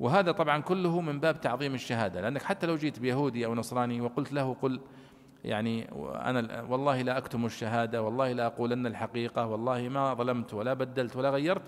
وهذا 0.00 0.32
طبعا 0.32 0.62
كله 0.62 1.00
من 1.00 1.20
باب 1.20 1.40
تعظيم 1.40 1.74
الشهادة 1.74 2.20
لأنك 2.20 2.42
حتى 2.42 2.66
لو 2.66 2.76
جيت 2.76 2.98
بيهودي 2.98 3.46
أو 3.46 3.54
نصراني 3.54 4.00
وقلت 4.00 4.32
له 4.32 4.56
قل 4.62 4.80
يعني 5.44 5.90
أنا 6.14 6.62
والله 6.62 7.02
لا 7.02 7.18
أكتم 7.18 7.46
الشهادة 7.46 8.02
والله 8.02 8.32
لا 8.32 8.46
أقولن 8.46 8.86
الحقيقة 8.86 9.46
والله 9.46 9.88
ما 9.88 10.14
ظلمت 10.14 10.54
ولا 10.54 10.74
بدلت 10.74 11.16
ولا 11.16 11.30
غيرت. 11.30 11.62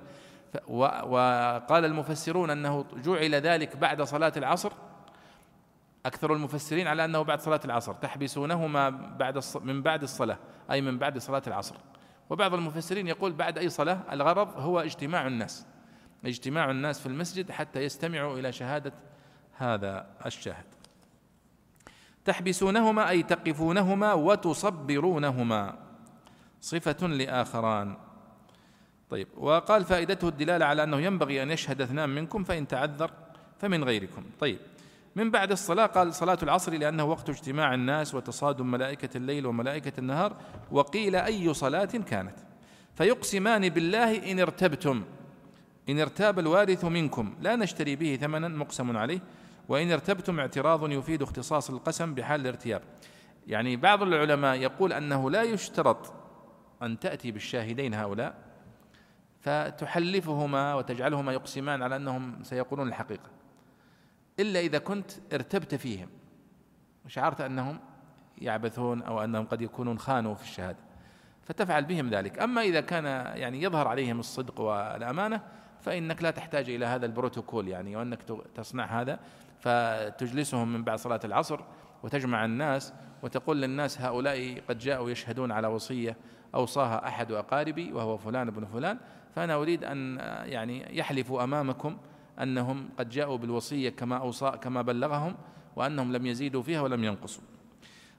وقال 0.68 1.84
المفسرون 1.84 2.50
أنه 2.50 2.84
جعل 3.04 3.34
ذلك 3.34 3.76
بعد 3.76 4.02
صلاة 4.02 4.32
العصر. 4.36 4.72
أكثر 6.06 6.32
المفسرين 6.34 6.86
على 6.86 7.04
أنه 7.04 7.22
بعد 7.22 7.40
صلاة 7.40 7.60
العصر 7.64 7.94
تحبسونهما 7.94 8.90
بعد 8.90 9.40
من 9.62 9.82
بعد 9.82 10.02
الصلاة 10.02 10.38
أي 10.70 10.80
من 10.80 10.98
بعد 10.98 11.18
صلاة 11.18 11.42
العصر. 11.46 11.76
وبعض 12.30 12.54
المفسرين 12.54 13.08
يقول 13.08 13.32
بعد 13.32 13.58
أي 13.58 13.68
صلاة 13.68 13.98
الغرض 14.12 14.48
هو 14.56 14.80
اجتماع 14.80 15.26
الناس. 15.26 15.66
اجتماع 16.24 16.70
الناس 16.70 17.00
في 17.00 17.06
المسجد 17.06 17.50
حتى 17.50 17.84
يستمعوا 17.84 18.38
إلى 18.38 18.52
شهادة 18.52 18.92
هذا 19.56 20.06
الشاهد 20.26 20.64
تحبسونهما 22.24 23.08
أي 23.10 23.22
تقفونهما 23.22 24.12
وتصبرونهما. 24.12 25.78
صفة 26.60 27.06
لآخران. 27.06 27.96
طيب 29.10 29.28
وقال 29.36 29.84
فائدته 29.84 30.28
الدلالة 30.28 30.64
على 30.66 30.82
أنه 30.82 31.00
ينبغي 31.00 31.42
أن 31.42 31.50
يشهد 31.50 31.82
اثنان 31.82 32.08
منكم 32.08 32.44
فإن 32.44 32.68
تعذر 32.68 33.10
فمن 33.58 33.84
غيركم. 33.84 34.24
طيب 34.40 34.58
من 35.16 35.30
بعد 35.30 35.52
الصلاة 35.52 35.86
قال 35.86 36.14
صلاة 36.14 36.38
العصر 36.42 36.72
لأنه 36.72 37.04
وقت 37.04 37.28
اجتماع 37.28 37.74
الناس 37.74 38.14
وتصادم 38.14 38.70
ملائكة 38.70 39.16
الليل 39.16 39.46
وملائكة 39.46 39.92
النهار 39.98 40.36
وقيل 40.70 41.16
أي 41.16 41.54
صلاة 41.54 41.84
كانت. 41.84 42.36
فيقسمان 42.94 43.68
بالله 43.68 44.32
إن 44.32 44.40
ارتبتم. 44.40 45.04
إن 45.90 46.00
ارتاب 46.00 46.38
الوارث 46.38 46.84
منكم 46.84 47.34
لا 47.40 47.56
نشتري 47.56 47.96
به 47.96 48.16
ثمنا 48.16 48.48
مقسم 48.48 48.96
عليه 48.96 49.20
وإن 49.68 49.92
ارتبتم 49.92 50.40
اعتراض 50.40 50.90
يفيد 50.90 51.22
اختصاص 51.22 51.70
القسم 51.70 52.14
بحال 52.14 52.40
الارتياب. 52.40 52.82
يعني 53.46 53.76
بعض 53.76 54.02
العلماء 54.02 54.56
يقول 54.56 54.92
أنه 54.92 55.30
لا 55.30 55.42
يشترط 55.42 56.12
أن 56.82 56.98
تأتي 56.98 57.30
بالشاهدين 57.30 57.94
هؤلاء 57.94 58.34
فتحلفهما 59.40 60.74
وتجعلهما 60.74 61.32
يقسمان 61.32 61.82
على 61.82 61.96
أنهم 61.96 62.42
سيقولون 62.42 62.88
الحقيقة. 62.88 63.30
إلا 64.40 64.60
إذا 64.60 64.78
كنت 64.78 65.10
ارتبت 65.32 65.74
فيهم 65.74 66.08
وشعرت 67.04 67.40
أنهم 67.40 67.80
يعبثون 68.38 69.02
أو 69.02 69.24
أنهم 69.24 69.44
قد 69.44 69.62
يكونون 69.62 69.98
خانوا 69.98 70.34
في 70.34 70.42
الشهادة 70.42 70.78
فتفعل 71.42 71.84
بهم 71.84 72.10
ذلك. 72.10 72.38
أما 72.38 72.62
إذا 72.62 72.80
كان 72.80 73.04
يعني 73.36 73.62
يظهر 73.62 73.88
عليهم 73.88 74.20
الصدق 74.20 74.60
والأمانة 74.60 75.59
فإنك 75.80 76.22
لا 76.22 76.30
تحتاج 76.30 76.70
إلى 76.70 76.86
هذا 76.86 77.06
البروتوكول 77.06 77.68
يعني 77.68 77.96
وأنك 77.96 78.18
تصنع 78.54 79.00
هذا. 79.00 79.20
فتجلسهم 79.60 80.72
من 80.72 80.84
بعد 80.84 80.98
صلاة 80.98 81.20
العصر 81.24 81.60
وتجمع 82.02 82.44
الناس 82.44 82.92
وتقول 83.22 83.62
للناس 83.62 84.00
هؤلاء 84.00 84.62
قد 84.68 84.78
جاءوا 84.78 85.10
يشهدون 85.10 85.52
على 85.52 85.66
وصية 85.66 86.16
أوصاها 86.54 87.08
أحد 87.08 87.32
أقاربي 87.32 87.92
وهو 87.92 88.16
فلان 88.16 88.50
بن 88.50 88.64
فلان 88.64 88.98
فأنا 89.34 89.54
أريد 89.54 89.84
أن 89.84 90.16
يعني 90.44 90.98
يحلفوا 90.98 91.44
أمامكم 91.44 91.98
أنهم 92.42 92.88
قد 92.98 93.08
جاءوا 93.08 93.36
بالوصية 93.36 93.90
كما 93.90 94.16
أوصى 94.16 94.50
كما 94.50 94.82
بلغهم 94.82 95.36
وأنهم 95.76 96.12
لم 96.12 96.26
يزيدوا 96.26 96.62
فيها 96.62 96.80
ولم 96.80 97.04
ينقصوا. 97.04 97.42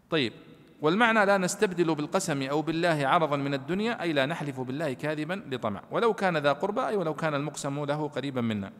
طيب 0.09 0.33
والمعنى 0.81 1.25
لا 1.25 1.37
نستبدل 1.37 1.95
بالقسم 1.95 2.43
أو 2.43 2.61
بالله 2.61 3.07
عرضا 3.07 3.37
من 3.37 3.53
الدنيا 3.53 4.01
أي 4.01 4.13
لا 4.13 4.25
نحلف 4.25 4.59
بالله 4.59 4.93
كاذبا 4.93 5.43
لطمع. 5.51 5.81
ولو 5.91 6.13
كان 6.13 6.37
ذا 6.37 6.53
قربى 6.53 6.87
أي 6.87 6.95
ولو 6.95 7.13
كان 7.13 7.35
المقسم 7.35 7.85
له 7.85 8.07
قريبا 8.07 8.41
منا. 8.41 8.71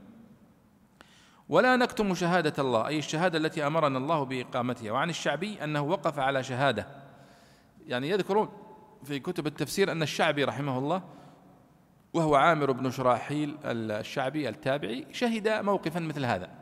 ولا 1.50 1.76
نكتم 1.76 2.14
شهادة 2.14 2.54
الله 2.60 2.88
أي 2.88 2.98
الشهادة 2.98 3.38
التي 3.38 3.68
أمرنا 3.68 3.98
الله 3.98 4.24
بإقامتها. 4.24 4.92
وعن 4.92 5.10
الشعبي 5.10 5.64
أنه 5.64 5.82
وقف 5.82 6.20
على 6.20 6.44
شهادة. 6.44 6.88
يعني 7.88 8.10
يذكرون 8.10 8.50
في 9.04 9.20
كتب 9.20 9.48
التفسير 9.48 9.92
أن 9.92 10.02
الشعبي 10.02 10.44
رحمه 10.44 10.78
الله 10.78 11.04
وهو 12.14 12.36
عامر 12.36 12.72
بن 12.72 12.92
شراحيل 12.92 13.58
الشعبي 13.66 14.50
التابعي 14.50 15.08
شهد 15.12 15.48
موقفا 15.48 16.00
مثل 16.00 16.26
هذا. 16.26 16.61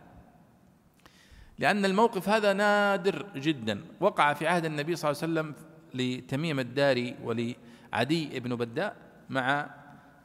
لأن 1.59 1.85
الموقف 1.85 2.29
هذا 2.29 2.53
نادر 2.53 3.25
جدا. 3.35 3.81
وقع 3.99 4.33
في 4.33 4.47
عهد 4.47 4.65
النبي 4.65 4.95
صلى 4.95 5.11
الله 5.11 5.21
عليه 5.21 5.33
وسلم 5.33 5.55
لتميم 5.93 6.59
الداري 6.59 7.15
ولعدي 7.23 8.39
بن 8.39 8.55
بداء 8.55 8.95
مع 9.29 9.69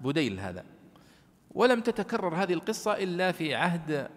بديل 0.01 0.41
هذا. 0.41 0.65
ولم 1.51 1.81
تتكرر 1.81 2.35
هذه 2.35 2.53
القصة 2.53 2.93
إلا 2.93 3.33
في 3.33 3.55
عهد 3.55 4.11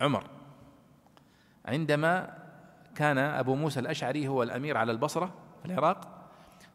عمر 0.00 0.24
عندما 1.64 2.38
كان 2.94 3.18
أبو 3.18 3.54
موسى 3.54 3.80
الأشعري 3.80 4.28
هو 4.28 4.42
الأمير 4.42 4.76
على 4.76 4.92
البصرة 4.92 5.34
في 5.62 5.66
العراق 5.66 6.28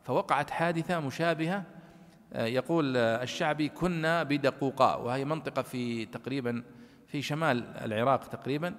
فوقعت 0.03 0.49
حادثة 0.49 0.99
مشابهة. 0.99 1.63
يقول 2.35 2.97
الشعبي 2.97 3.69
كنا 3.69 4.23
بدقوقاء 4.23 5.01
وهي 5.01 5.25
منطقة 5.25 5.61
في 5.61 6.05
تقريبا 6.05 6.63
في 7.07 7.21
شمال 7.21 7.77
العراق 7.77 8.27
تقريبا 8.27 8.75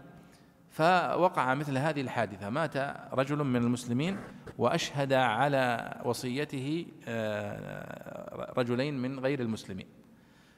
فوقع 0.71 1.55
مثل 1.55 1.79
هذه 1.79 2.01
الحادثة. 2.01 2.51
مات 2.51 2.77
رجل 3.13 3.45
من 3.45 3.57
المسلمين 3.57 4.19
وأشهد 4.59 5.13
على 5.13 5.95
وصيته 6.05 6.87
آه، 7.09 8.53
رجلين 8.57 8.99
من 8.99 9.21
غير 9.21 9.41
المسلمين. 9.41 9.87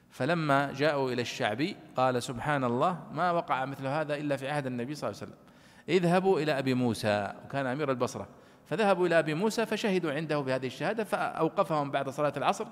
فلما 0.09 0.73
جاءوا 0.73 1.11
إلى 1.11 1.21
الشعبي 1.21 1.75
قال 1.95 2.23
سبحان 2.23 2.63
الله 2.63 3.03
ما 3.13 3.31
وقع 3.31 3.65
مثل 3.65 3.87
هذا 3.87 4.15
إلا 4.15 4.35
في 4.35 4.49
عهد 4.49 4.65
النبي 4.65 4.95
صلى 4.95 5.09
الله 5.09 5.21
عليه 5.21 5.31
وسلم. 5.31 5.43
اذهبوا 5.89 6.39
إلى 6.39 6.59
أبي 6.59 6.73
موسى 6.73 7.33
وكان 7.45 7.65
أمير 7.65 7.91
البصرة. 7.91 8.27
فذهبوا 8.69 9.07
إلى 9.07 9.19
أبي 9.19 9.33
موسى 9.33 9.65
فشهدوا 9.65 10.11
عنده 10.11 10.39
بهذه 10.39 10.67
الشهادة 10.67 11.03
فأوقفهم 11.03 11.91
بعد 11.91 12.09
صلاة 12.09 12.33
العصر 12.37 12.67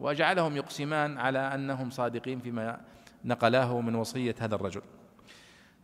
وجعلهم 0.00 0.56
يقسمان 0.56 1.18
على 1.18 1.38
أنهم 1.38 1.90
صادقين 1.90 2.40
فيما 2.40 2.80
نقلاه 3.24 3.80
من 3.80 3.94
وصية 3.94 4.34
هذا 4.40 4.54
الرجل. 4.54 4.82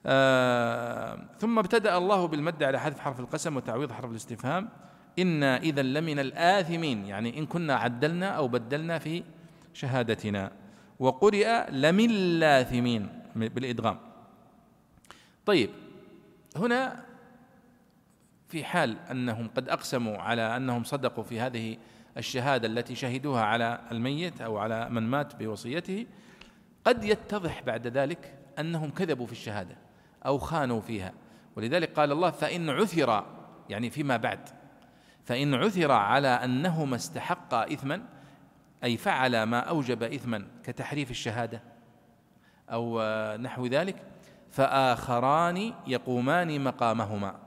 آه 0.06 1.18
ثم 1.38 1.58
ابتدأ 1.58 1.98
الله 1.98 2.26
بالمد 2.26 2.62
على 2.62 2.80
حذف 2.80 2.98
حرف 2.98 3.20
القسم 3.20 3.56
وتعويض 3.56 3.92
حرف 3.92 4.10
الاستفهام. 4.10 4.68
إنا 5.18 5.56
إذا 5.56 5.82
لمن 5.82 6.18
الآثمين 6.18 7.06
يعني 7.06 7.38
إن 7.38 7.46
كنا 7.46 7.74
عدلنا 7.74 8.28
أو 8.28 8.48
بدلنا 8.48 8.98
في 8.98 9.22
شهادتنا. 9.74 10.52
وقرئ 10.98 11.70
لمن 11.70 12.10
اللاثمين 12.10 13.08
بالإدغام. 13.36 13.98
طيب 15.46 15.70
هنا 16.56 17.04
في 18.48 18.64
حال 18.64 18.96
أنهم 19.10 19.48
قد 19.56 19.68
أقسموا 19.68 20.18
على 20.18 20.56
أنهم 20.56 20.84
صدقوا 20.84 21.24
في 21.24 21.40
هذه 21.40 21.76
الشهادة 22.16 22.68
التي 22.68 22.94
شهدوها 22.94 23.42
على 23.42 23.80
الميت 23.92 24.40
أو 24.40 24.58
على 24.58 24.88
من 24.90 25.02
مات 25.02 25.36
بوصيته 25.36 26.06
قد 26.88 27.04
يتضح 27.04 27.62
بعد 27.62 27.86
ذلك 27.86 28.38
أنهم 28.58 28.90
كذبوا 28.90 29.26
في 29.26 29.32
الشهادة 29.32 29.76
أو 30.26 30.38
خانوا 30.38 30.80
فيها. 30.80 31.12
ولذلك 31.56 31.92
قال 31.92 32.12
الله 32.12 32.30
فإن 32.30 32.70
عثر 32.70 33.24
يعني 33.68 33.90
فيما 33.90 34.16
بعد 34.16 34.48
فإن 35.24 35.54
عثر 35.54 35.92
على 35.92 36.28
أنهما 36.28 36.96
استحقا 36.96 37.72
إثما 37.72 38.02
أي 38.84 38.96
فعل 38.96 39.42
ما 39.42 39.58
أوجب 39.58 40.02
إثما 40.02 40.46
كتحريف 40.64 41.10
الشهادة 41.10 41.62
أو 42.70 43.02
نحو 43.36 43.66
ذلك 43.66 43.96
فآخران 44.50 45.74
يقومان 45.86 46.64
مقامهما 46.64 47.38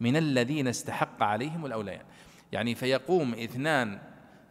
من 0.00 0.16
الذين 0.16 0.68
استحق 0.68 1.22
عليهم 1.22 1.66
الأوليان 1.66 2.04
يعني 2.52 2.74
فيقوم 2.74 3.34
اثنان 3.34 3.98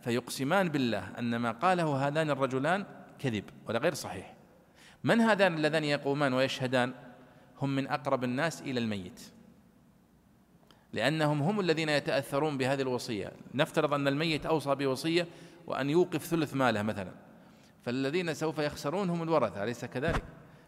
فيقسمان 0.01 0.69
بالله 0.69 1.03
أن 1.19 1.35
ما 1.35 1.51
قاله 1.51 2.07
هذان 2.07 2.29
الرجلان 2.29 2.85
كذب 3.19 3.43
ولا 3.67 3.79
غير 3.79 3.93
صحيح. 3.93 4.33
من 5.03 5.21
هذان 5.21 5.53
اللذان 5.53 5.83
يقومان 5.83 6.33
ويشهدان؟ 6.33 6.93
هم 7.61 7.75
من 7.75 7.87
أقرب 7.87 8.23
الناس 8.23 8.61
إلى 8.61 8.79
الميت. 8.79 9.21
لأنهم 10.93 11.41
هم 11.41 11.59
الذين 11.59 11.89
يتأثرون 11.89 12.57
بهذه 12.57 12.81
الوصية. 12.81 13.31
نفترض 13.53 13.93
أن 13.93 14.07
الميت 14.07 14.45
أوصى 14.45 14.75
بوصية 14.75 15.27
وأن 15.67 15.89
يوقف 15.89 16.25
ثلث 16.25 16.53
ماله 16.53 16.81
مثلا. 16.81 17.11
فالذين 17.85 18.33
سوف 18.33 18.59
يخسرون 18.59 19.09
هم 19.09 19.23
الورثة 19.23 19.63
أليس 19.63 19.85
كذلك؟ 19.85 20.23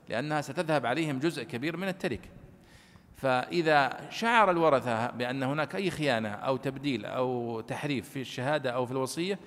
لأنها 0.10 0.42
ستذهب 0.42 0.86
عليهم 0.86 1.20
جزء 1.20 1.44
كبير 1.44 1.78
من 1.78 1.88
التركة 1.88 2.30
فإذا 3.16 4.10
شعر 4.10 4.52
الورثة 4.52 5.12
بأن 5.12 5.44
هناك 5.44 5.76
أي 5.76 5.92
خيانة 5.92 6.30
أو 6.30 6.58
تبديل 6.58 7.06
أو 7.06 7.62
تحريف 7.62 8.10
في 8.10 8.22
الشهادة 8.22 8.72
أو 8.72 8.86
في 8.86 8.92
الوصية 8.92 9.40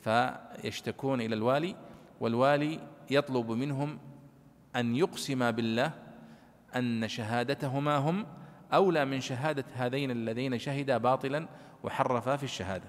فيشتكون 0.00 1.20
إلى 1.20 1.34
الوالي 1.34 1.76
والوالي 2.22 2.80
يطلب 3.10 3.50
منهم 3.50 3.98
أن 4.76 4.96
يقسم 4.96 5.50
بالله 5.50 5.90
أن 6.76 7.08
شهادتهما 7.08 7.96
هم 7.96 8.26
أولى 8.72 9.04
من 9.04 9.20
شهادة 9.20 9.64
هذين 9.74 10.10
الذين 10.10 10.58
شهدا 10.58 10.98
باطلا 10.98 11.48
وحرفا 11.82 12.36
في 12.36 12.44
الشهادة. 12.44 12.84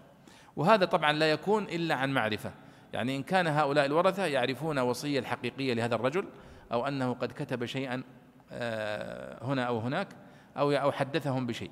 وهذا 0.55 0.85
طبعا 0.85 1.11
لا 1.11 1.31
يكون 1.31 1.63
إلا 1.63 1.95
عن 1.95 2.13
معرفة. 2.13 2.51
يعني 2.93 3.15
إن 3.15 3.23
كان 3.23 3.47
هؤلاء 3.47 3.85
الورثة 3.85 4.25
يعرفون 4.25 4.79
وصية 4.79 5.19
الحقيقية 5.19 5.73
لهذا 5.73 5.95
الرجل 5.95 6.25
أو 6.71 6.87
أنه 6.87 7.13
قد 7.13 7.31
كتب 7.31 7.65
شيئا 7.65 8.03
آه، 8.51 9.45
هنا 9.45 9.63
أو 9.63 9.79
هناك 9.79 10.07
أو 10.57 10.71
أو 10.71 10.91
حدثهم 10.91 11.47
بشيء. 11.47 11.71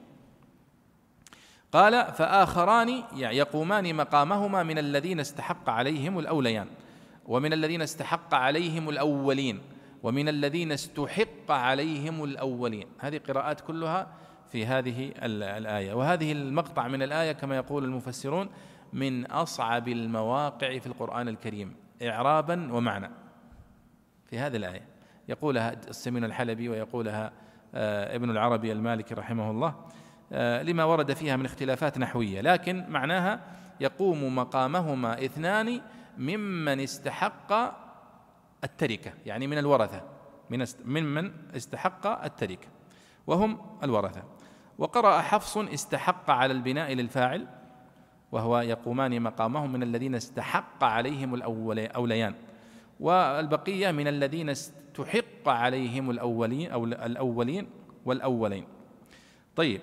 قال 1.71 2.13
فآخران 2.13 3.03
يقومان 3.13 3.95
مقامهما 3.95 4.63
من 4.63 4.77
الذين 4.77 5.19
استحق 5.19 5.69
عليهم 5.69 6.19
الأوليان. 6.19 6.67
ومن 7.25 7.53
الذين 7.53 7.81
استحق 7.81 8.33
عليهم 8.33 8.89
الأولين 8.89 9.61
ومن 10.03 10.29
الذين 10.29 10.71
استحق 10.71 11.51
عليهم 11.51 12.23
الأولين. 12.23 12.87
هذه 12.99 13.21
قراءات 13.27 13.61
كلها 13.61 14.07
في 14.51 14.65
هذه 14.65 15.11
الآية. 15.23 15.93
وهذه 15.93 16.31
المقطع 16.31 16.87
من 16.87 17.03
الآية 17.03 17.31
كما 17.31 17.55
يقول 17.55 17.83
المفسرون 17.83 18.49
من 18.93 19.25
أصعب 19.25 19.87
المواقع 19.87 20.77
في 20.77 20.87
القرآن 20.87 21.27
الكريم 21.27 21.75
إعرابا 22.01 22.73
ومعنى. 22.73 23.09
في 24.25 24.39
هذه 24.39 24.55
الآية 24.55 24.81
يقولها 25.29 25.73
السمين 25.87 26.23
الحلبي 26.23 26.69
ويقولها 26.69 27.31
آه، 27.75 28.15
ابن 28.15 28.29
العربي 28.29 28.71
المالكي 28.71 29.13
رحمه 29.13 29.51
الله 29.51 29.75
آه، 30.31 30.63
لما 30.63 30.83
ورد 30.83 31.13
فيها 31.13 31.35
من 31.35 31.45
اختلافات 31.45 31.97
نحوية. 31.97 32.41
لكن 32.41 32.85
معناها 32.89 33.39
يقوم 33.79 34.35
مقامهما 34.35 35.25
اثنان 35.25 35.81
ممن 36.17 36.79
استحق 36.79 37.53
التركة 38.63 39.13
يعني 39.25 39.47
من 39.47 39.57
الورثة 39.57 40.03
من 40.49 40.65
ممن 40.85 41.31
استحق 41.55 42.23
التركة 42.23 42.67
وهم 43.27 43.57
الورثة. 43.83 44.23
وقرأ 44.77 45.21
حفص 45.21 45.57
استحق 45.57 46.29
على 46.29 46.53
البناء 46.53 46.93
للفاعل 46.93 47.47
وهو 48.31 48.59
يقومان 48.59 49.21
مقامهم 49.21 49.73
من 49.73 49.83
الذين 49.83 50.15
استحق 50.15 50.83
عليهم 50.83 51.35
الأوليان 51.35 52.35
والبقية 52.99 53.91
من 53.91 54.07
الذين 54.07 54.49
استحق 54.49 55.47
عليهم 55.47 56.11
الأولين 56.11 56.71
أو 56.71 56.85
الأولين 56.85 57.69
والأولين. 58.05 58.67
طيب 59.55 59.81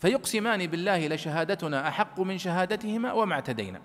فيقسمان 0.00 0.66
بالله 0.66 1.08
لشهادتنا 1.08 1.88
أحق 1.88 2.20
من 2.20 2.38
شهادتهما 2.38 3.12
وما 3.12 3.34
اعتدينا. 3.34 3.80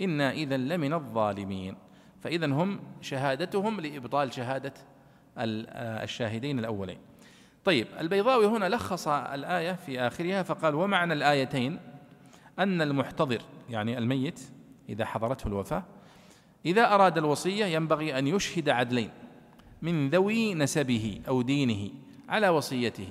إنا 0.00 0.32
إذا 0.32 0.56
لمن 0.56 0.92
الظالمين. 0.92 1.76
فإذا 2.20 2.46
هم 2.46 2.80
شهادتهم 3.00 3.80
لإبطال 3.80 4.32
شهادة 4.32 4.74
الشاهدين 5.38 6.58
الأولين. 6.58 6.98
طيب 7.64 7.86
البيضاوي 8.00 8.46
هنا 8.46 8.68
لخص 8.68 9.08
الآية 9.08 9.72
في 9.72 10.00
آخرها 10.00 10.42
فقال 10.42 10.74
ومعنى 10.74 11.12
الآيتين 11.12 11.78
أن 12.58 12.82
المحتضر 12.82 13.42
يعني 13.70 13.98
الميت 13.98 14.40
إذا 14.88 15.04
حضرته 15.04 15.48
الوفاة 15.48 15.84
إذا 16.66 16.94
أراد 16.94 17.18
الوصية 17.18 17.64
ينبغي 17.64 18.18
أن 18.18 18.26
يشهد 18.26 18.68
عدلين 18.68 19.10
من 19.82 20.10
ذوي 20.10 20.54
نسبه 20.54 21.20
أو 21.28 21.42
دينه 21.42 21.90
على 22.28 22.48
وصيته. 22.48 23.08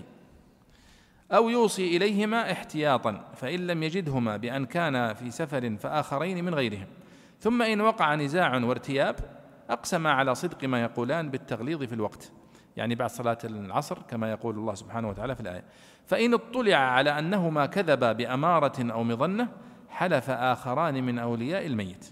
أو 1.31 1.49
يوصي 1.49 1.97
إليهما 1.97 2.51
احتياطا 2.51 3.23
فإن 3.35 3.67
لم 3.67 3.83
يجدهما 3.83 4.37
بأن 4.37 4.65
كان 4.65 5.13
في 5.13 5.31
سفر 5.31 5.75
فآخرين 5.77 6.45
من 6.45 6.55
غيرهم. 6.55 6.87
ثم 7.39 7.61
إن 7.61 7.81
وقع 7.81 8.15
نزاع 8.15 8.57
وارتياب 8.57 9.15
أقسم 9.69 10.07
على 10.07 10.35
صدق 10.35 10.63
ما 10.63 10.81
يقولان 10.81 11.29
بالتغليظ 11.29 11.83
في 11.83 11.95
الوقت. 11.95 12.31
يعني 12.77 12.95
بعد 12.95 13.09
صلاة 13.09 13.37
العصر 13.43 13.97
كما 14.09 14.31
يقول 14.31 14.55
الله 14.55 14.73
سبحانه 14.73 15.09
وتعالى 15.09 15.35
في 15.35 15.41
الآية. 15.41 15.63
فإن 16.05 16.33
اطلع 16.33 16.77
على 16.77 17.19
أنهما 17.19 17.65
كذبا 17.65 18.11
بأمارة 18.11 18.91
أو 18.91 19.03
مظنة 19.03 19.47
حلف 19.89 20.29
آخران 20.29 21.03
من 21.03 21.19
أولياء 21.19 21.65
الميت. 21.65 22.05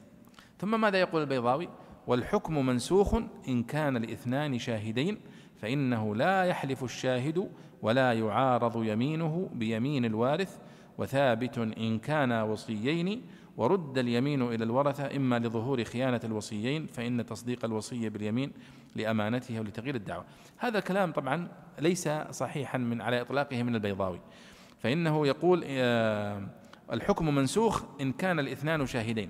ثم 0.58 0.82
ماذا 0.82 1.00
يقول 1.00 1.22
البيضاوي؟ 1.22 1.70
والحكم 2.08 2.66
منسوخ 2.66 3.16
إن 3.48 3.64
كان 3.64 3.98
الاثنان 3.98 4.60
شاهدين 4.60 5.18
فإنه 5.62 6.16
لا 6.16 6.44
يحلف 6.44 6.84
الشاهد 6.84 7.50
ولا 7.86 8.14
يعارض 8.14 8.84
يمينه 8.84 9.50
بيمين 9.54 10.06
الوارث 10.06 10.58
وثابت 10.98 11.58
إن 11.58 12.00
كان 12.00 12.32
وصيين. 12.32 13.22
ورد 13.58 13.98
اليمين 13.98 14.42
إلى 14.42 14.64
الورثة 14.64 15.16
إما 15.16 15.40
لظهور 15.40 15.84
خيانة 15.84 16.20
الوصيين 16.24 16.86
فإن 16.86 17.26
تصديق 17.26 17.66
الوصية 17.66 18.10
باليمين 18.10 18.52
لأمانته 18.96 19.60
ولتغيير 19.60 19.96
الدعوة. 19.96 20.26
هذا 20.58 20.80
كلام 20.80 21.12
طبعا 21.12 21.48
ليس 21.80 22.10
صحيحا 22.32 22.78
من 22.78 23.02
على 23.02 23.22
إطلاقه 23.22 23.64
من 23.64 23.76
البيضاوي. 23.76 24.20
فإنه 24.80 25.28
يقول 25.28 25.64
آه، 25.68 26.48
الحكم 26.92 27.36
منسوخ 27.36 27.84
إن 28.02 28.12
كان 28.12 28.40
الاثنان 28.40 28.86
شاهدين. 28.86 29.30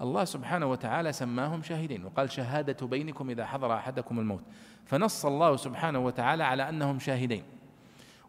الله 0.00 0.24
سبحانه 0.24 0.66
وتعالى 0.66 1.12
سماهم 1.12 1.62
شاهدين 1.62 2.04
وقال 2.04 2.30
شهادة 2.30 2.86
بينكم 2.86 3.30
إذا 3.30 3.46
حضر 3.46 3.74
أحدكم 3.74 4.20
الموت. 4.20 4.42
فنص 4.86 5.26
الله 5.26 5.56
سبحانه 5.56 5.98
وتعالى 5.98 6.44
على 6.44 6.68
أنهم 6.68 6.98
شاهدين. 6.98 7.42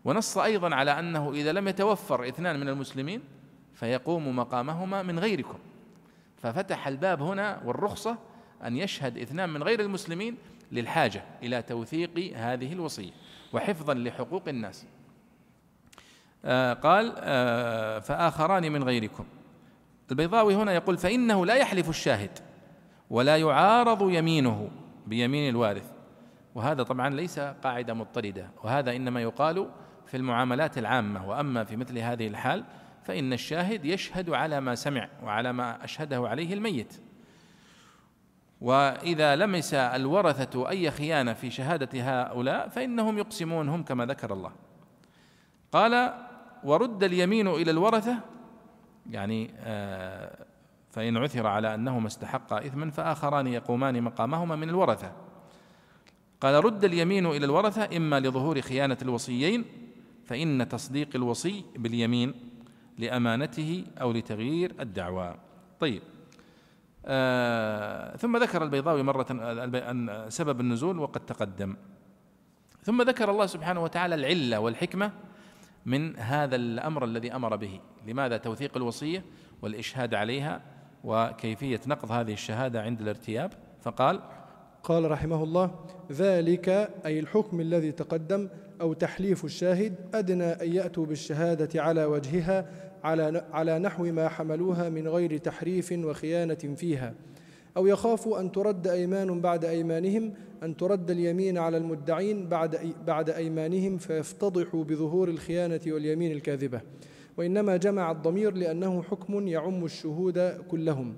ونص 0.06 0.38
أيضا 0.38 0.76
على 0.76 1.00
أنه 1.00 1.32
إذا 1.32 1.52
لم 1.52 1.68
يتوفر 1.68 2.28
اثنان 2.28 2.60
من 2.60 2.70
المسلمين 2.70 3.22
فيقوم 3.74 4.36
مقامهما 4.36 5.04
من 5.04 5.20
غيركم. 5.20 5.58
ففتح 6.38 6.88
الباب 6.88 7.22
هنا 7.22 7.62
والرخصة 7.66 8.18
أن 8.66 8.78
يشهد 8.78 9.18
اثنان 9.18 9.50
من 9.50 9.64
غير 9.64 9.80
المسلمين 9.80 10.38
للحاجة 10.72 11.24
إلى 11.44 11.62
توثيق 11.62 12.34
هذه 12.36 12.74
الوصية 12.74 13.12
وحفظا 13.54 13.94
لحقوق 13.94 14.44
الناس. 14.48 14.86
آه 16.46 16.74
قال 16.74 17.14
آه 17.18 18.00
فآخران 18.00 18.72
من 18.72 18.84
غيركم. 18.84 19.26
البيضاوي 20.12 20.56
هنا 20.56 20.74
يقول 20.74 20.98
فإنه 20.98 21.46
لا 21.46 21.56
يحلف 21.56 21.90
الشاهد 21.90 22.40
ولا 23.10 23.38
يعارض 23.38 24.10
يمينه 24.10 24.70
بيمين 25.08 25.50
الوارث. 25.50 25.95
وهذا 26.56 26.84
طبعا 26.84 27.10
ليس 27.10 27.40
قاعدة 27.40 27.94
مضطردة 27.94 28.50
وهذا 28.64 28.96
إنما 28.96 29.22
يقال 29.22 29.70
في 30.06 30.18
المعاملات 30.18 30.78
العامة 30.78 31.30
وأما 31.30 31.64
في 31.64 31.76
مثل 31.76 31.98
هذه 31.98 32.28
الحال 32.28 32.64
فإن 33.04 33.34
الشاهد 33.34 33.86
يشهد 33.86 34.30
على 34.30 34.60
ما 34.62 34.76
سمع 34.76 35.10
وعلى 35.24 35.54
ما 35.54 35.84
أشهده 35.84 36.28
عليه 36.28 36.54
الميت. 36.54 37.02
وإذا 38.62 39.36
لمس 39.36 39.74
الورثة 39.74 40.70
أي 40.70 40.92
خيانة 40.92 41.34
في 41.34 41.50
شهادة 41.50 41.90
هؤلاء 41.94 42.70
فإنهم 42.70 43.18
يقسمون 43.18 43.70
هم 43.70 43.84
كما 43.84 44.06
ذكر 44.06 44.34
الله. 44.34 44.52
قال 45.72 46.14
ورد 46.64 47.04
اليمين 47.04 47.48
إلى 47.48 47.72
الورثة 47.72 48.18
يعني 49.10 49.52
آه، 49.60 50.46
فإن 50.92 51.18
عثر 51.18 51.48
على 51.48 51.76
أنهما 51.76 52.08
استحقا 52.08 52.58
إثما 52.58 52.92
فآخران 52.92 53.48
يقومان 53.48 54.04
مقامهما 54.04 54.56
من 54.56 54.70
الورثة. 54.70 55.25
قال 56.46 56.66
رد 56.66 56.84
اليمين 56.84 57.26
إلى 57.26 57.46
الورثة 57.46 57.98
إما 57.98 58.20
لظهور 58.20 58.62
خيانة 58.62 58.98
الوصيين 59.02 59.66
فإن 60.26 60.70
تصديق 60.70 61.10
الوصي 61.16 61.66
باليمين 61.76 62.34
لأمانته 62.98 63.86
أو 64.02 64.12
لتغيير 64.12 64.76
الدعوى. 64.80 65.36
طيب. 65.80 66.02
آه 67.06 68.16
ثم 68.16 68.38
ذكر 68.38 68.64
البيضاوي 68.64 69.04
مرة 69.04 69.26
سبب 70.30 70.60
النزول 70.60 71.00
وقد 71.00 71.26
تقدم. 71.26 71.76
ثم 72.84 73.02
ذكر 73.02 73.32
الله 73.32 73.46
سبحانه 73.46 73.84
وتعالى 73.84 74.16
العلة 74.16 74.60
والحكمة 74.60 75.12
من 75.86 76.18
هذا 76.18 76.56
الأمر 76.56 77.06
الذي 77.06 77.36
أمر 77.36 77.56
به. 77.56 77.80
لماذا 78.08 78.38
توثيق 78.38 78.78
الوصية 78.78 79.26
والإشهاد 79.62 80.14
عليها 80.14 80.62
وكيفية 81.04 81.82
نقض 81.88 82.12
هذه 82.12 82.34
الشهادة 82.34 82.82
عند 82.82 83.02
الارتياب؟ 83.02 83.54
فقال 83.82 84.22
قال 84.84 85.12
رحمه 85.12 85.44
الله 85.44 85.86
ذلك 86.12 86.70
أي 87.06 87.20
الحكم 87.20 87.62
الذي 87.62 87.92
تقدم 87.92 88.50
أو 88.82 88.94
تحليف 88.94 89.46
الشاهد 89.46 89.96
أدنى 90.14 90.44
أن 90.44 90.74
يأتوا 90.74 91.06
بالشهادة 91.06 91.82
على 91.82 92.06
وجهها 92.06 92.70
على 93.04 93.46
على 93.52 93.80
نحو 93.80 94.04
ما 94.04 94.30
حملوها 94.30 94.90
من 94.90 95.08
غير 95.08 95.38
تحريف 95.38 95.92
وخيانة 95.92 96.76
فيها. 96.76 97.14
أو 97.78 97.88
يخافوا 97.88 98.40
أن 98.40 98.52
ترد 98.52 98.88
أيمان 98.88 99.42
بعد 99.42 99.66
أيمانهم 99.66 100.34
أن 100.64 100.78
ترد 100.78 101.12
اليمين 101.12 101.58
على 101.58 101.78
المدعين 101.78 102.50
بعد 102.50 102.94
بعد 103.08 103.30
أيمانهم 103.30 103.98
فيفتضحوا 103.98 104.84
بظهور 104.84 105.30
الخيانة 105.30 105.82
واليمين 105.88 106.32
الكاذبة. 106.32 106.82
وإنما 107.38 107.78
جمع 107.78 108.12
الضمير 108.12 108.54
لأنه 108.54 109.02
حكم 109.02 109.48
يعم 109.48 109.86
الشهود 109.86 110.40
كلهم. 110.68 111.16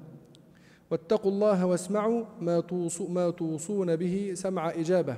واتقوا 0.91 1.31
الله 1.31 1.65
واسمعوا 1.65 2.23
ما, 2.41 2.63
ما 3.09 3.29
توصون 3.29 3.95
به 3.95 4.31
سمع 4.33 4.69
إجابة. 4.69 5.17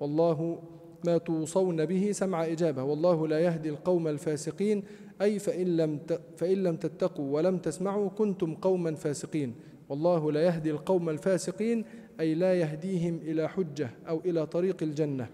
والله 0.00 0.62
ما 1.04 1.18
توصون 1.18 1.86
به 1.86 2.12
سمع 2.12 2.44
إجابة. 2.44 2.82
والله 2.82 3.28
لا 3.28 3.38
يهدي 3.40 3.68
القوم 3.68 4.08
الفاسقين. 4.08 4.82
أي 5.22 5.38
فإن 5.38 5.76
لم, 5.76 6.00
فإن 6.36 6.62
لم 6.62 6.76
تتقوا 6.76 7.34
ولم 7.36 7.58
تسمعوا 7.58 8.08
كنتم 8.08 8.54
قوما 8.54 8.94
فاسقين. 8.94 9.54
والله 9.88 10.32
لا 10.32 10.42
يهدي 10.42 10.70
القوم 10.70 11.08
الفاسقين. 11.08 11.84
أي 12.20 12.34
لا 12.34 12.54
يهديهم 12.54 13.20
إلى 13.22 13.48
حجة 13.48 13.90
أو 14.08 14.20
إلى 14.24 14.46
طريق 14.46 14.82
الجنة. 14.82 15.28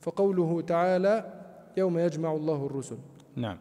فقوله 0.00 0.60
تعالى 0.60 1.42
يوم 1.76 1.98
يجمع 1.98 2.32
الله 2.32 2.66
الرسل. 2.66 2.96
نعم. 3.36 3.58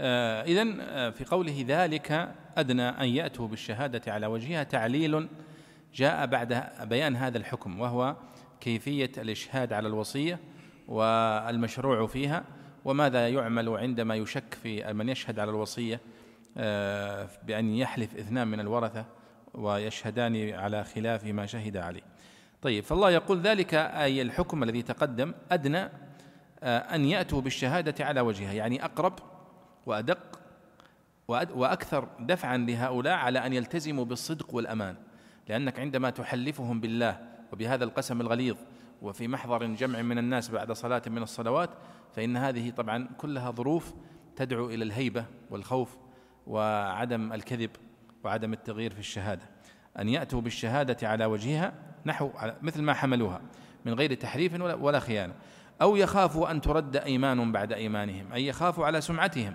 آه 0.00 0.42
إذا 0.42 0.74
آه، 0.80 1.10
في 1.10 1.24
قوله 1.24 1.64
ذلك 1.68 2.34
أدنى 2.56 2.88
أن 2.88 3.08
يأتوا 3.08 3.48
بالشهادة 3.48 4.12
على 4.12 4.26
وجهها 4.26 4.62
تعليل 4.62 5.28
جاء 5.94 6.26
بعد 6.26 6.64
بيان 6.82 7.16
هذا 7.16 7.38
الحكم 7.38 7.80
وهو 7.80 8.16
كيفية 8.60 9.10
الإشهاد 9.18 9.72
على 9.72 9.88
الوصية 9.88 10.38
والمشروع 10.88 12.06
فيها 12.06 12.44
وماذا 12.84 13.28
يعمل 13.28 13.68
عندما 13.68 14.14
يشك 14.14 14.54
في 14.62 14.92
من 14.92 15.08
يشهد 15.08 15.38
على 15.38 15.50
الوصية 15.50 16.00
آه، 16.56 17.28
بأن 17.46 17.74
يحلف 17.74 18.16
اثنان 18.16 18.48
من 18.48 18.60
الورثة 18.60 19.04
ويشهدان 19.54 20.50
على 20.50 20.84
خلاف 20.84 21.24
ما 21.24 21.46
شهد 21.46 21.76
عليه. 21.76 22.02
طيب 22.62 22.84
فالله 22.84 23.10
يقول 23.10 23.40
ذلك 23.40 23.74
أي 23.74 24.22
الحكم 24.22 24.62
الذي 24.62 24.82
تقدم 24.82 25.34
أدنى 25.52 25.88
آه، 26.62 26.78
أن 26.78 27.04
يأتوا 27.04 27.40
بالشهادة 27.40 28.04
على 28.04 28.20
وجهها 28.20 28.52
يعني 28.52 28.84
أقرب 28.84 29.18
وأدق 29.86 30.43
وأكثر 31.28 32.08
دفعا 32.20 32.56
لهؤلاء 32.56 33.14
على 33.14 33.46
أن 33.46 33.52
يلتزموا 33.52 34.04
بالصدق 34.04 34.54
والأمان 34.54 34.96
لأنك 35.48 35.80
عندما 35.80 36.10
تحلفهم 36.10 36.80
بالله 36.80 37.18
وبهذا 37.52 37.84
القسم 37.84 38.20
الغليظ 38.20 38.56
وفي 39.02 39.28
محضر 39.28 39.66
جمع 39.66 40.02
من 40.02 40.18
الناس 40.18 40.50
بعد 40.50 40.72
صلاة 40.72 41.02
من 41.06 41.22
الصلوات 41.22 41.70
فإن 42.16 42.36
هذه 42.36 42.70
طبعا 42.70 43.08
كلها 43.18 43.50
ظروف 43.50 43.94
تدعو 44.36 44.70
إلى 44.70 44.84
الهيبة 44.84 45.24
والخوف 45.50 45.96
وعدم 46.46 47.32
الكذب 47.32 47.70
وعدم 48.24 48.52
التغيير 48.52 48.92
في 48.92 48.98
الشهادة. 48.98 49.42
أن 49.98 50.08
يأتوا 50.08 50.40
بالشهادة 50.40 51.08
على 51.08 51.24
وجهها 51.24 51.72
نحو 52.06 52.30
مثل 52.62 52.82
ما 52.82 52.92
حملوها 52.94 53.40
من 53.84 53.94
غير 53.94 54.14
تحريف 54.14 54.60
ولا 54.60 55.00
خيانة. 55.00 55.34
أو 55.82 55.96
يخافوا 55.96 56.50
أن 56.50 56.60
ترد 56.60 56.96
أيمان 56.96 57.52
بعد 57.52 57.72
أيمانهم 57.72 58.32
أي 58.32 58.46
يخافوا 58.46 58.86
على 58.86 59.00
سمعتهم 59.00 59.54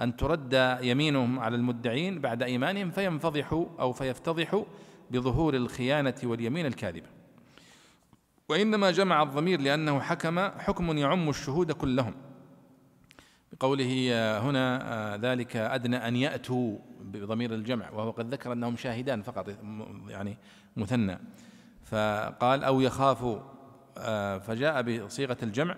أن 0.00 0.16
ترد 0.16 0.78
يمينهم 0.82 1.38
على 1.38 1.56
المدعين 1.56 2.20
بعد 2.20 2.42
إيمانهم 2.42 2.90
فينفضحوا 2.90 3.66
أو 3.80 3.92
فيفتضحوا 3.92 4.64
بظهور 5.10 5.54
الخيانة 5.54 6.14
واليمين 6.24 6.66
الكاذبة. 6.66 7.06
وإنما 8.48 8.90
جمع 8.90 9.22
الضمير 9.22 9.60
لأنه 9.60 10.00
حكم 10.00 10.38
حكم 10.38 10.98
يعم 10.98 11.28
الشهود 11.28 11.72
كلهم. 11.72 12.14
بقوله 13.52 14.12
هنا 14.40 15.18
ذلك 15.22 15.56
أدنى 15.56 15.96
أن 15.96 16.16
يأتوا 16.16 16.78
بضمير 17.00 17.54
الجمع 17.54 17.90
وهو 17.90 18.10
قد 18.10 18.34
ذكر 18.34 18.52
أنهم 18.52 18.76
شاهدان 18.76 19.22
فقط 19.22 19.48
يعني 20.08 20.36
مثنى. 20.76 21.18
فقال 21.84 22.64
أو 22.64 22.80
يخافوا 22.80 23.38
فجاء 24.38 24.82
بصيغة 24.82 25.36
الجمع 25.42 25.76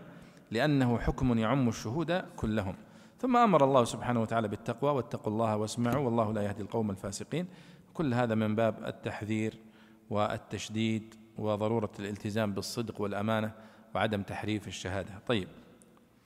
لأنه 0.50 0.98
حكم 0.98 1.38
يعم 1.38 1.68
الشهود 1.68 2.24
كلهم. 2.36 2.74
ثم 3.22 3.36
أمر 3.36 3.64
الله 3.64 3.84
سبحانه 3.84 4.22
وتعالى 4.22 4.48
بالتقوى 4.48 4.90
واتقوا 4.90 5.32
الله 5.32 5.56
واسمعوا 5.56 6.04
والله 6.04 6.32
لا 6.32 6.42
يهدي 6.42 6.62
القوم 6.62 6.90
الفاسقين. 6.90 7.46
كل 7.94 8.14
هذا 8.14 8.34
من 8.34 8.54
باب 8.54 8.84
التحذير 8.84 9.54
والتشديد 10.10 11.14
وضرورة 11.38 11.90
الالتزام 11.98 12.52
بالصدق 12.52 13.00
والأمانة 13.00 13.52
وعدم 13.94 14.22
تحريف 14.22 14.68
الشهادة. 14.68 15.10
طيب. 15.26 15.48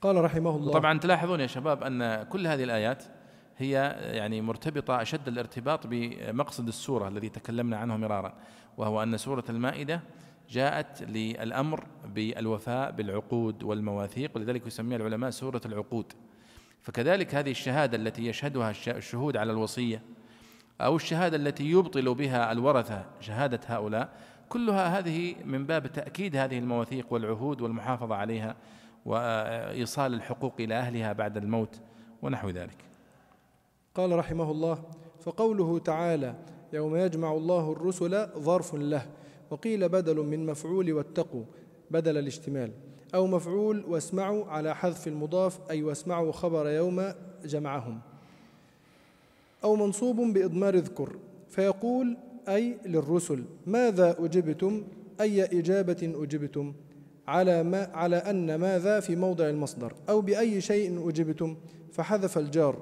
قال 0.01 0.23
رحمه 0.23 0.55
الله 0.55 0.73
طبعا 0.73 0.99
تلاحظون 0.99 1.39
يا 1.39 1.47
شباب 1.47 1.83
أن 1.83 2.23
كل 2.23 2.47
هذه 2.47 2.63
الآيات 2.63 3.03
هي 3.57 3.71
يعني 3.99 4.41
مرتبطة 4.41 5.01
أشد 5.01 5.27
الارتباط 5.27 5.87
بمقصد 5.87 6.67
السورة 6.67 7.07
الذي 7.07 7.29
تكلمنا 7.29 7.77
عنه 7.77 7.97
مرارا 7.97 8.33
وهو 8.77 9.03
أن 9.03 9.17
سورة 9.17 9.43
المائدة 9.49 10.01
جاءت 10.49 11.03
للأمر 11.03 11.83
بالوفاء 12.05 12.91
بالعقود 12.91 13.63
والمواثيق 13.63 14.31
ولذلك 14.35 14.67
يسميها 14.67 14.97
العلماء 14.97 15.29
سورة 15.29 15.61
العقود. 15.65 16.13
فكذلك 16.81 17.35
هذه 17.35 17.51
الشهادة 17.51 17.97
التي 17.97 18.27
يشهدها 18.27 18.73
الشهود 18.87 19.37
على 19.37 19.51
الوصية 19.51 20.01
أو 20.81 20.95
الشهادة 20.95 21.37
التي 21.37 21.71
يبطل 21.71 22.15
بها 22.15 22.51
الورثة 22.51 23.05
شهادة 23.19 23.59
هؤلاء 23.67 24.09
كلها 24.49 24.99
هذه 24.99 25.35
من 25.45 25.65
باب 25.65 25.87
تأكيد 25.87 26.35
هذه 26.35 26.59
المواثيق 26.59 27.13
والعهود 27.13 27.61
والمحافظة 27.61 28.15
عليها 28.15 28.55
وإيصال 29.05 30.13
الحقوق 30.13 30.53
إلى 30.59 30.75
أهلها 30.75 31.13
بعد 31.13 31.37
الموت 31.37 31.81
ونحو 32.21 32.49
ذلك. 32.49 32.77
قال 33.95 34.11
رحمه 34.11 34.51
الله 34.51 34.83
فقوله 35.19 35.79
تعالى 35.79 36.35
يوم 36.73 36.95
يجمع 36.95 37.31
الله 37.31 37.71
الرسل 37.71 38.27
ظرف 38.27 38.75
له 38.75 39.07
وقيل 39.49 39.89
بدل 39.89 40.15
من 40.15 40.45
مفعول 40.45 40.93
واتقوا 40.93 41.43
بدل 41.91 42.17
الاشتمال 42.17 42.71
أو 43.15 43.27
مفعول 43.27 43.83
واسمعوا 43.87 44.45
على 44.45 44.75
حذف 44.75 45.07
المضاف 45.07 45.59
أي 45.69 45.83
واسمعوا 45.83 46.31
خبر 46.31 46.69
يوم 46.69 47.13
جمعهم. 47.45 47.99
أو 49.63 49.75
منصوب 49.75 50.15
بإضمار 50.15 50.73
اذكر 50.73 51.15
فيقول 51.49 52.17
أي 52.47 52.77
للرسل 52.85 53.43
ماذا 53.65 54.15
أجبتم؟ 54.19 54.83
أي 55.21 55.43
إجابة 55.59 56.13
أجبتم؟ 56.23 56.73
على 57.27 57.63
ما 57.63 57.89
على 57.93 58.15
أن 58.15 58.55
ماذا 58.55 58.99
في 58.99 59.15
موضع 59.15 59.49
المصدر؟ 59.49 59.93
أو 60.09 60.21
بأي 60.21 60.61
شيء 60.61 61.09
أجبتم؟ 61.09 61.55
فحذف 61.91 62.37
الجار. 62.37 62.81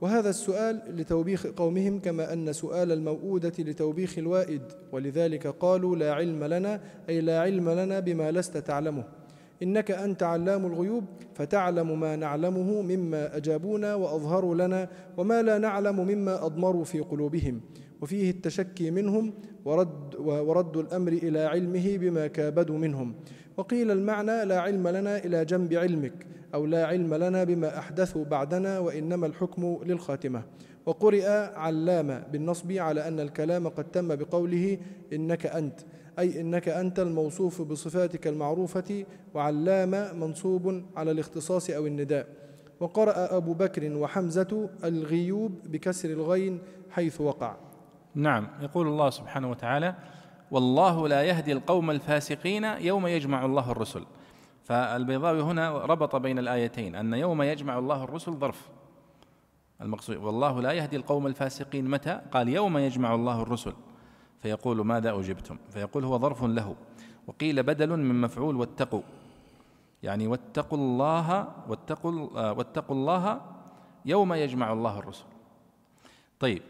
وهذا 0.00 0.30
السؤال 0.30 0.82
لتوبيخ 0.88 1.46
قومهم 1.46 2.00
كما 2.00 2.32
أن 2.32 2.52
سؤال 2.52 2.92
الموؤودة 2.92 3.52
لتوبيخ 3.58 4.18
الوائد. 4.18 4.62
ولذلك 4.92 5.46
قالوا 5.46 5.96
لا 5.96 6.14
علم 6.14 6.44
لنا 6.44 6.80
أي 7.08 7.20
لا 7.20 7.40
علم 7.40 7.70
لنا 7.70 8.00
بما 8.00 8.30
لست 8.30 8.56
تعلمه. 8.56 9.19
إنك 9.62 9.90
أنت 9.90 10.22
علام 10.22 10.66
الغيوب 10.66 11.04
فتعلم 11.34 12.00
ما 12.00 12.16
نعلمه 12.16 12.82
مما 12.82 13.36
أجابونا 13.36 13.94
وأظهروا 13.94 14.54
لنا 14.54 14.88
وما 15.16 15.42
لا 15.42 15.58
نعلم 15.58 16.00
مما 16.00 16.46
أضمروا 16.46 16.84
في 16.84 17.00
قلوبهم. 17.00 17.60
وفيه 18.00 18.30
التشكي 18.30 18.90
منهم 18.90 19.32
ورد, 19.64 20.14
ورد 20.18 20.76
الأمر 20.76 21.12
إلى 21.12 21.40
علمه 21.40 21.96
بما 21.96 22.26
كابدوا 22.26 22.78
منهم. 22.78 23.14
وقيل 23.56 23.90
المعنى 23.90 24.44
لا 24.44 24.60
علم 24.60 24.88
لنا 24.88 25.18
إلى 25.18 25.44
جنب 25.44 25.74
علمك 25.74 26.26
أو 26.54 26.66
لا 26.66 26.86
علم 26.86 27.14
لنا 27.14 27.44
بما 27.44 27.78
أحدثوا 27.78 28.24
بعدنا 28.24 28.78
وإنما 28.78 29.26
الحكم 29.26 29.80
للخاتمة. 29.86 30.42
وقرئ 30.86 31.28
علام 31.54 32.22
بالنصب 32.32 32.72
على 32.72 33.08
أن 33.08 33.20
الكلام 33.20 33.68
قد 33.68 33.84
تم 33.84 34.16
بقوله 34.16 34.78
إنك 35.12 35.46
أنت. 35.46 35.80
أي 36.20 36.40
إنك 36.40 36.68
أنت 36.68 36.98
الموصوف 36.98 37.62
بصفاتك 37.62 38.26
المعروفة 38.26 39.04
وعلام 39.34 40.20
منصوب 40.20 40.82
على 40.96 41.10
الاختصاص 41.10 41.70
أو 41.70 41.86
النداء. 41.86 42.26
وقرأ 42.80 43.36
أبو 43.36 43.54
بكر 43.54 43.96
وحمزة 43.96 44.70
الغيوب 44.84 45.52
بكسر 45.64 46.08
الغين 46.10 46.58
حيث 46.90 47.20
وقع. 47.20 47.56
نعم 48.14 48.48
يقول 48.62 48.86
الله 48.86 49.10
سبحانه 49.10 49.50
وتعالى 49.50 49.94
والله 50.50 51.08
لا 51.08 51.22
يهدي 51.22 51.52
القوم 51.52 51.90
الفاسقين 51.90 52.64
يوم 52.64 53.06
يجمع 53.06 53.44
الله 53.44 53.72
الرسل. 53.72 54.04
فالبيضاوي 54.64 55.42
هنا 55.42 55.70
ربط 55.78 56.16
بين 56.16 56.38
الآيتين 56.38 56.94
أن 56.94 57.14
يوم 57.14 57.42
يجمع 57.42 57.78
الله 57.78 58.04
الرسل 58.04 58.32
ظرف. 58.32 58.68
المقصود 59.80 60.16
والله 60.16 60.60
لا 60.60 60.72
يهدي 60.72 60.96
القوم 60.96 61.26
الفاسقين. 61.26 61.90
متى؟ 61.90 62.20
قال 62.32 62.48
يوم 62.48 62.78
يجمع 62.78 63.14
الله 63.14 63.42
الرسل. 63.42 63.72
فيقول 64.42 64.86
ماذا 64.86 65.18
أجبتم؟ 65.18 65.58
فيقول 65.70 66.04
هو 66.04 66.18
ظرف 66.18 66.44
له. 66.44 66.76
وقيل 67.26 67.62
بدل 67.62 67.96
من 67.96 68.20
مفعول 68.20 68.56
واتقوا. 68.56 69.02
يعني 70.02 70.26
واتقوا 70.26 70.78
الله 70.78 71.48
واتقوا 71.68 72.28
آه، 72.36 72.52
واتقوا 72.52 72.96
الله 72.96 73.40
يوم 74.04 74.32
يجمع 74.32 74.72
الله 74.72 74.98
الرسل. 74.98 75.24
طيب. 76.40 76.62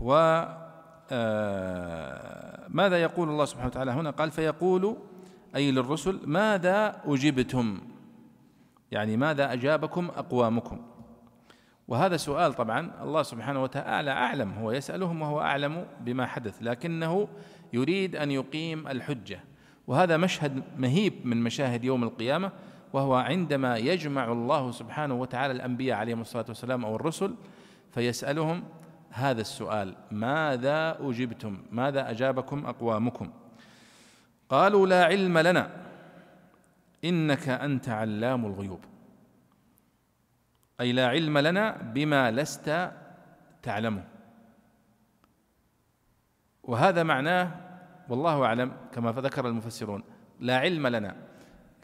و 0.00 0.42
آه، 1.10 2.66
ماذا 2.68 3.02
يقول 3.02 3.28
الله 3.28 3.44
سبحانه 3.44 3.66
وتعالى 3.66 3.90
هنا؟ 3.90 4.10
قال 4.10 4.30
فيقول 4.30 4.96
أي 5.56 5.70
للرسل 5.70 6.20
ماذا 6.26 7.00
أجبتم؟ 7.04 7.78
يعني 8.92 9.16
ماذا 9.16 9.52
أجابكم 9.52 10.10
أقوامكم؟ 10.16 10.80
وهذا 11.92 12.16
سؤال 12.16 12.54
طبعا 12.54 12.90
الله 13.02 13.22
سبحانه 13.22 13.62
وتعالى 13.62 14.10
أعلم 14.10 14.52
هو 14.52 14.72
يسألهم 14.72 15.22
وهو 15.22 15.40
أعلم 15.40 15.86
بما 16.00 16.26
حدث 16.26 16.62
لكنه 16.62 17.28
يريد 17.72 18.16
أن 18.16 18.30
يقيم 18.30 18.88
الحجة. 18.88 19.40
وهذا 19.86 20.16
مشهد 20.16 20.62
مهيب 20.76 21.12
من 21.24 21.42
مشاهد 21.42 21.84
يوم 21.84 22.02
القيامة 22.04 22.52
وهو 22.92 23.14
عندما 23.14 23.76
يجمع 23.76 24.32
الله 24.32 24.70
سبحانه 24.70 25.14
وتعالى 25.14 25.52
الأنبياء 25.52 25.98
عليهم 25.98 26.20
الصلاة 26.20 26.44
والسلام 26.48 26.84
أو 26.84 26.96
الرسل 26.96 27.34
فيسألهم 27.90 28.64
هذا 29.10 29.40
السؤال 29.40 29.94
ماذا 30.10 30.96
أجبتم؟ 31.00 31.58
ماذا 31.72 32.10
أجابكم 32.10 32.66
أقوامكم؟ 32.66 33.30
قالوا 34.48 34.86
لا 34.86 35.04
علم 35.04 35.38
لنا 35.38 35.70
إنك 37.04 37.48
أنت 37.48 37.88
علام 37.88 38.46
الغيوب. 38.46 38.91
أي 40.82 40.92
لا 40.92 41.08
علم 41.08 41.38
لنا 41.38 41.76
بما 41.94 42.30
لست 42.30 42.90
تعلمه. 43.62 44.04
وهذا 46.62 47.02
معناه 47.02 47.50
والله 48.08 48.44
أعلم 48.44 48.72
كما 48.92 49.12
ذكر 49.12 49.48
المفسرون 49.48 50.02
لا 50.40 50.58
علم 50.58 50.86
لنا. 50.86 51.16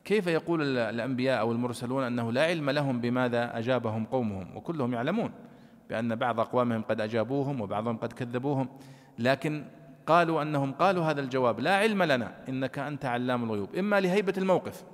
كيف 0.05 0.27
يقول 0.27 0.79
الأنبياء 0.79 1.41
أو 1.41 1.53
المرسلون 1.53 2.05
أنه 2.05 2.33
لا 2.33 2.45
علم 2.45 2.71
لهم 2.71 3.01
بماذا 3.01 3.59
أجابهم 3.59 4.05
قومهم؟ 4.05 4.57
وكلهم 4.57 4.95
يعلمون 4.95 5.31
بأن 5.89 6.15
بعض 6.15 6.41
أقوامهم 6.41 6.83
قد 6.83 7.01
أجابوهم 7.01 7.61
وبعضهم 7.61 7.97
قد 7.97 8.13
كذبوهم. 8.13 8.69
لكن 9.19 9.65
قالوا 10.07 10.43
أنهم 10.43 10.73
قالوا 10.73 11.05
هذا 11.05 11.21
الجواب 11.21 11.61
لا 11.61 11.77
علم 11.77 12.03
لنا 12.03 12.35
إنك 12.49 12.79
أنت 12.79 13.05
علام 13.05 13.45
الغيوب. 13.45 13.75
إما 13.75 14.01
لهيبة 14.01 14.35
الموقف 14.39 14.85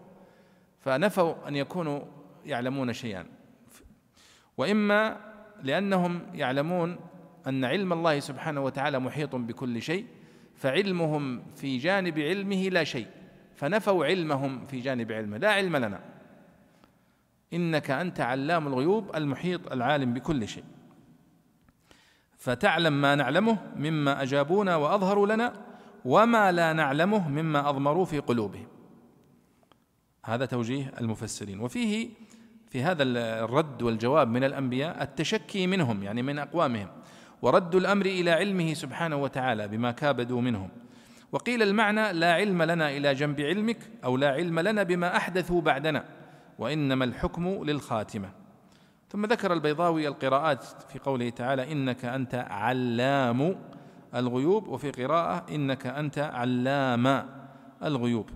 فنفوا 0.81 1.49
أن 1.49 1.57
يكونوا 1.57 2.01
يعلمون 2.45 2.93
شيئا. 2.93 3.27
وإما 4.57 5.17
لأنهم 5.63 6.21
يعلمون 6.35 6.97
أن 7.47 7.65
علم 7.65 7.93
الله 7.93 8.21
سبحانه 8.21 8.61
وتعالى 8.61 8.99
محيط 8.99 9.37
بكل 9.37 9.83
شيء 9.83 10.07
فعلمهم 10.55 11.43
في 11.57 11.79
جانب 11.79 12.19
علمه 12.19 12.69
لا 12.69 12.85
شيء 12.85 13.07
فنفوا 13.55 14.05
علمهم 14.05 14.67
في 14.67 14.81
جانب 14.81 15.13
علمه 15.13 15.37
لا 15.37 15.53
علم 15.53 15.77
لنا. 15.77 16.01
إنك 17.53 17.91
أنت 17.91 18.21
علام 18.21 18.67
الغيوب 18.67 19.17
المحيط 19.17 19.73
العالم 19.73 20.15
بكل 20.15 20.49
شيء. 20.49 20.65
فتعلم 22.39 23.01
ما 23.01 23.15
نعلمه 23.15 23.59
مما 23.77 24.23
أجابونا 24.23 24.77
وأظهروا 24.77 25.27
لنا 25.27 25.53
وما 26.05 26.53
لا 26.53 26.73
نعلمه 26.73 27.29
مما 27.29 27.69
أضمروا 27.69 28.05
في 28.05 28.19
قلوبهم. 28.19 28.67
هذا 30.25 30.47
توجيه 30.47 30.93
المفسرين. 31.01 31.61
وفيه 31.61 32.09
في 32.75 32.83
هذا 32.83 33.03
الرد 33.45 33.83
والجواب 33.83 34.29
من 34.29 34.45
الأنبياء 34.45 35.03
التشكي 35.03 35.67
منهم 35.67 36.03
يعني 36.03 36.23
من 36.23 36.39
أقوامهم 36.39 36.87
ورد 37.43 37.75
الأمر 37.75 38.07
إلى 38.07 38.31
علمه 38.31 38.75
سبحانه 38.75 39.17
وتعالى 39.17 39.69
بما 39.69 39.91
كابدوا 39.91 40.41
منهم. 40.41 40.69
وقيل 41.33 41.63
المعنى 41.63 42.13
لا 42.13 42.33
علم 42.33 42.63
لنا 42.63 42.91
إلى 42.91 43.15
جنب 43.15 43.41
علمك 43.41 43.79
أو 44.05 44.17
لا 44.17 44.31
علم 44.31 44.61
لنا 44.61 44.83
بما 44.83 45.17
أحدثوا 45.17 45.61
بعدنا 45.61 46.05
وإنما 46.59 47.05
الحكم 47.05 47.65
للخاتمة. 47.65 48.31
ثم 49.09 49.27
ذكر 49.27 49.53
البيضاوي 49.53 50.09
القراءات 50.09 50.65
في 50.65 50.99
قوله 50.99 51.31
تعالى 51.31 51.73
إنك 51.73 52.05
أنت 52.05 52.35
علام 52.51 53.57
الغيوب 54.15 54.69
وفي 54.69 54.91
قراءة 54.91 55.55
إنك 55.55 55.87
أنت 55.87 56.19
علام 56.19 57.27
الغيوب. 57.83 58.31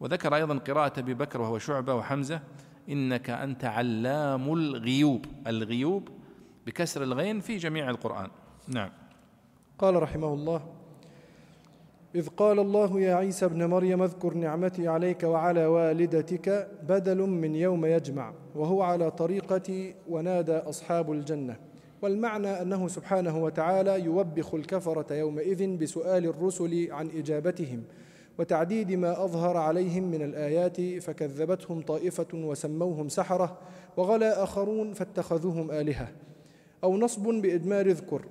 وذكر 0.00 0.34
أيضا 0.34 0.58
قراءة 0.58 1.00
أبي 1.00 1.14
بكر 1.14 1.40
وهو 1.40 1.58
شعبة 1.58 1.94
وحمزة 1.94 2.40
إنك 2.88 3.30
أنت 3.30 3.64
علام 3.64 4.52
الغيوب. 4.52 5.24
الغيوب 5.46 6.08
بكسر 6.66 7.02
الغين 7.02 7.40
في 7.40 7.56
جميع 7.56 7.90
القرآن. 7.90 8.30
نعم. 8.68 8.90
قال 9.78 10.02
رحمه 10.02 10.34
الله 10.34 10.60
إذ 12.14 12.28
قال 12.28 12.58
الله 12.58 13.00
يا 13.00 13.14
عيسى 13.14 13.44
ابن 13.44 13.64
مريم 13.64 14.02
اذكر 14.02 14.34
نعمتي 14.34 14.88
عليك 14.88 15.22
وعلى 15.22 15.66
والدتك 15.66 16.68
بدل 16.88 17.18
من 17.18 17.54
يوم 17.54 17.86
يجمع 17.86 18.32
وهو 18.54 18.82
على 18.82 19.10
طريقة 19.10 19.94
ونادى 20.08 20.56
أصحاب 20.56 21.12
الجنة. 21.12 21.56
والمعنى 22.02 22.62
أنه 22.62 22.88
سبحانه 22.88 23.38
وتعالى 23.44 24.04
يوبخ 24.04 24.54
الكفرة 24.54 25.14
يومئذ 25.14 25.76
بسؤال 25.76 26.24
الرسل 26.26 26.92
عن 26.92 27.08
إجابتهم. 27.08 27.82
وتعديد 28.38 28.92
ما 28.92 29.24
أظهر 29.24 29.56
عليهم 29.56 30.10
من 30.10 30.22
الآيات 30.22 30.80
فكذبتهم 30.80 31.80
طائفة 31.80 32.26
وسموهم 32.34 33.08
سحرة 33.08 33.58
وغلا 33.96 34.42
آخرون 34.42 34.92
فاتخذوهم 34.92 35.70
آلهة. 35.70 36.08
أو 36.84 36.96
نصب 36.96 37.22
بإدمار 37.22 37.86
اذكر 37.86 38.22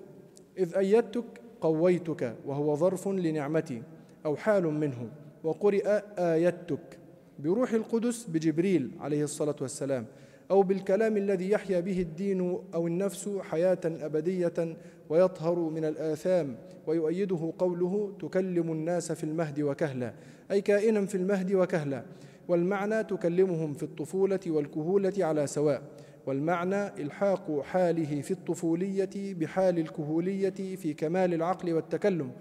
إذ 0.57 0.75
أيدتك 0.75 1.23
قويتك 1.61 2.35
وهو 2.45 2.75
ظرف 2.75 3.07
لنعمتي 3.07 3.83
أو 4.25 4.35
حال 4.35 4.63
منه 4.63 5.09
وقرئ 5.43 6.01
آيتك. 6.17 6.99
بروح 7.39 7.73
القدس 7.73 8.25
بجبريل 8.25 8.91
عليه 8.99 9.23
الصلاة 9.23 9.55
والسلام. 9.61 10.05
أو 10.51 10.63
بالكلام 10.63 11.17
الذي 11.17 11.49
يحيا 11.51 11.79
به 11.79 12.01
الدين 12.01 12.59
أو 12.73 12.87
النفس 12.87 13.29
حياة 13.41 13.79
أبدية 13.85 14.77
ويطهر 15.09 15.59
من 15.59 15.85
الآثام 15.85 16.55
ويؤيده 16.87 17.53
قوله 17.59 18.13
تكلم 18.19 18.71
الناس 18.71 19.11
في 19.11 19.23
المهد 19.23 19.61
وكهلا 19.61 20.13
أي 20.51 20.61
كائنا 20.61 21.05
في 21.05 21.15
المهد 21.15 21.53
وكهلا 21.53 22.03
والمعنى 22.47 23.03
تكلمهم 23.03 23.73
في 23.73 23.83
الطفولة 23.83 24.39
والكهولة 24.47 25.13
على 25.19 25.47
سواء 25.47 25.81
والمعنى 26.25 26.87
إلحاق 26.87 27.61
حاله 27.61 28.21
في 28.21 28.31
الطفولية 28.31 29.33
بحال 29.33 29.79
الكهولية 29.79 30.75
في 30.75 30.93
كمال 30.93 31.33
العقل 31.33 31.73
والتكلم 31.73 32.31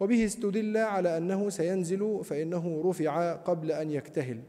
وبه 0.00 0.24
استدل 0.24 0.76
على 0.76 1.16
أنه 1.16 1.48
سينزل 1.48 2.20
فإنه 2.24 2.82
رفع 2.84 3.32
قبل 3.32 3.72
أن 3.72 3.90
يكتهل. 3.90 4.40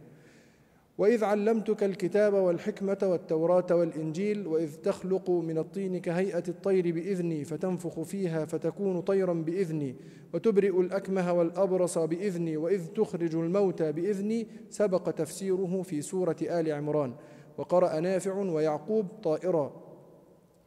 وإذ 0.98 1.24
علمتك 1.24 1.84
الكتاب 1.84 2.34
والحكمة 2.34 2.98
والتوراة 3.04 3.66
والإنجيل 3.72 4.48
وإذ 4.48 4.76
تخلق 4.76 5.30
من 5.30 5.58
الطين 5.58 5.98
كهيئة 5.98 6.44
الطير 6.48 6.92
بإذني 6.92 7.44
فتنفخ 7.44 8.02
فيها 8.02 8.46
فتكون 8.46 9.02
طيرا 9.02 9.34
بإذني 9.34 9.96
وتبرئ 10.34 10.82
الأكمه 10.82 11.34
والأبرص 11.34 11.98
بإذني 11.98 12.58
وإذ 12.58 12.86
تخرج 12.86 13.36
الموتى 13.36 13.92
بإذني 13.92 14.48
سبق 14.70 15.12
تفسيره 15.12 15.82
في 15.82 16.02
سورة 16.02 16.36
آل 16.42 16.72
عمران 16.72 17.14
وقرأ 17.58 18.00
نافع 18.00 18.34
ويعقوب 18.34 19.08
طائرا 19.24 19.88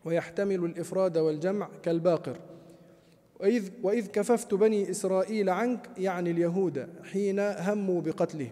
ويحتمل 0.05 0.65
الإفراد 0.65 1.19
والجمع 1.19 1.69
كالباقر 1.83 2.37
وإذ, 3.41 3.71
وإذ 3.83 4.07
كففت 4.07 4.55
بني 4.55 4.91
إسرائيل 4.91 5.51
عنك 5.51 5.91
يعني 5.99 6.31
اليهود 6.31 6.89
حين 7.05 7.41
هموا 7.41 8.01
بقتله 8.01 8.51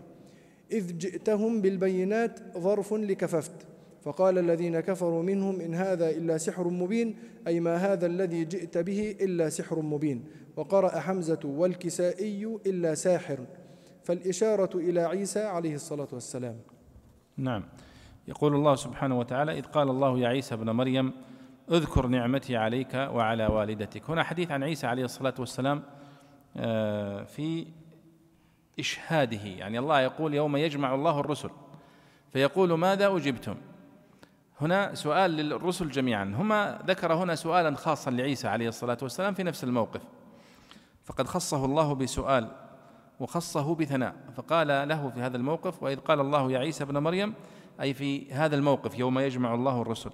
إذ 0.73 0.99
جئتهم 0.99 1.61
بالبينات 1.62 2.41
ظرف 2.59 2.95
لكففت. 2.95 3.66
فقال 4.03 4.39
الذين 4.39 4.81
كفروا 4.81 5.23
منهم 5.23 5.61
إن 5.61 5.75
هذا 5.75 6.11
إلا 6.11 6.39
سحر 6.39 6.69
مبين 6.69 7.16
أي 7.47 7.61
ما 7.61 7.77
هذا 7.77 8.07
الذي 8.07 8.45
جئت 8.45 8.79
به 8.79 9.16
إلا 9.21 9.49
سحر 9.49 9.83
مبين. 9.83 10.25
وقرأ 10.57 11.01
حمزة 11.01 11.41
والكسائي 11.45 12.59
إلا 12.66 12.95
ساحر. 12.95 13.39
فالإشارة 14.05 14.71
إلى 14.79 15.01
عيسى 15.01 15.41
عليه 15.43 15.75
الصلاة 15.75 16.09
والسلام. 16.12 16.57
نعم. 17.37 17.64
يقول 18.29 18.55
الله 18.55 18.75
سبحانه 18.75 19.19
وتعالى 19.19 19.59
إذ 19.59 19.62
قال 19.62 19.91
الله 19.91 20.19
يا 20.19 20.29
عيسى 20.29 20.55
ابن 20.55 20.71
مريم 20.71 21.12
اذكر 21.71 22.07
نعمتي 22.07 22.57
عليك 22.57 22.95
وعلى 22.95 23.47
والدتك. 23.47 24.11
هنا 24.11 24.23
حديث 24.23 24.51
عن 24.51 24.62
عيسى 24.62 24.87
عليه 24.87 25.05
الصلاة 25.05 25.35
والسلام 25.39 25.83
آه، 26.57 27.25
في 27.25 27.66
إشهاده 28.79 29.45
يعني 29.45 29.79
الله 29.79 30.01
يقول 30.01 30.35
يوم 30.35 30.57
يجمع 30.57 30.95
الله 30.95 31.20
الرسل 31.20 31.51
فيقول 32.33 32.72
ماذا 32.72 33.07
أجبتم؟ 33.07 33.57
هنا 34.61 34.95
سؤال 34.95 35.31
للرسل 35.31 35.91
جميعا 35.91 36.24
هما 36.24 36.83
ذكر 36.87 37.14
هنا 37.14 37.35
سؤالا 37.35 37.76
خاصا 37.76 38.11
لعيسى 38.11 38.49
عليه 38.49 38.68
الصلاة 38.68 38.99
والسلام 39.03 39.35
في 39.35 39.43
نفس 39.43 39.64
الموقف 39.64 40.01
فقد 41.05 41.26
خصه 41.26 41.64
الله 41.64 41.95
بسؤال 41.95 42.49
وخصه 43.20 43.74
بثناء 43.74 44.14
فقال 44.37 44.89
له 44.89 45.11
في 45.11 45.20
هذا 45.20 45.37
الموقف 45.37 45.83
وإذ 45.83 45.97
قال 45.97 46.20
الله 46.20 46.53
يا 46.53 46.59
عيسى 46.59 46.85
ابن 46.85 46.99
مريم 46.99 47.35
أي 47.81 47.95
في 47.95 48.33
هذا 48.33 48.57
الموقف 48.57 48.99
يوم 48.99 49.18
يجمع 49.18 49.55
الله 49.55 49.83
الرسل 49.83 50.11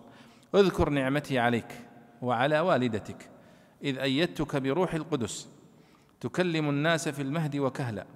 اذكر 0.55 0.91
نعمتي 0.91 1.39
عليك 1.39 1.81
وعلى 2.23 2.61
والدتك 2.61 3.31
إذ 3.85 3.99
أيدتك 3.99 4.57
بروح 4.57 4.95
القدس 4.95 5.49
تكلم 6.21 6.69
الناس 6.69 7.09
في 7.09 7.23
المهد 7.23 7.57
وكهلا 7.57 8.07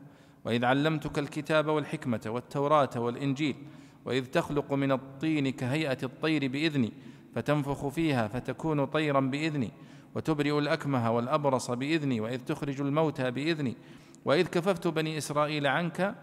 وإذ 0.49 0.64
علمتك 0.64 1.18
الكتاب 1.18 1.66
والحكمة 1.66 2.20
والتوراة 2.26 2.90
والإنجيل 2.96 3.57
وإذ 4.05 4.26
تخلق 4.26 4.72
من 4.72 4.92
الطين 4.92 5.49
كهيئة 5.49 5.99
الطير 6.03 6.49
بإذني 6.49 6.92
فتنفخ 7.34 7.88
فيها 7.88 8.28
فتكون 8.28 8.84
طيرا 8.84 9.20
بإذني 9.20 9.70
وتبرئ 10.14 10.59
الأكمه 10.59 11.11
والأبرص 11.11 11.70
بإذني 11.70 12.20
وإذ 12.20 12.40
تخرج 12.40 12.80
الموتى 12.80 13.30
بإذني 13.30 13.76
وإذ 14.24 14.46
كففت 14.46 14.86
بني 14.86 15.18
إسرائيل 15.18 15.66
عنك 15.66 16.14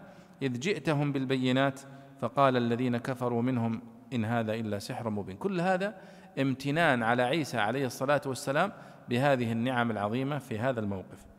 إذ 0.42 0.60
جئتهم 0.60 1.12
بالبينات 1.12 1.80
فقال 2.20 2.56
الذين 2.56 2.96
كفروا 2.96 3.42
منهم 3.42 3.82
إن 4.12 4.24
هذا 4.24 4.54
إلا 4.54 4.78
سحر 4.78 5.10
مبين 5.10 5.36
كل 5.36 5.60
هذا 5.60 5.94
امتنان 6.38 7.02
على 7.02 7.22
عيسى 7.22 7.58
عليه 7.58 7.86
الصلاة 7.86 8.22
والسلام 8.26 8.72
بهذه 9.08 9.52
النعم 9.52 9.90
العظيمة 9.90 10.38
في 10.38 10.58
هذا 10.58 10.80
الموقف 10.80 11.35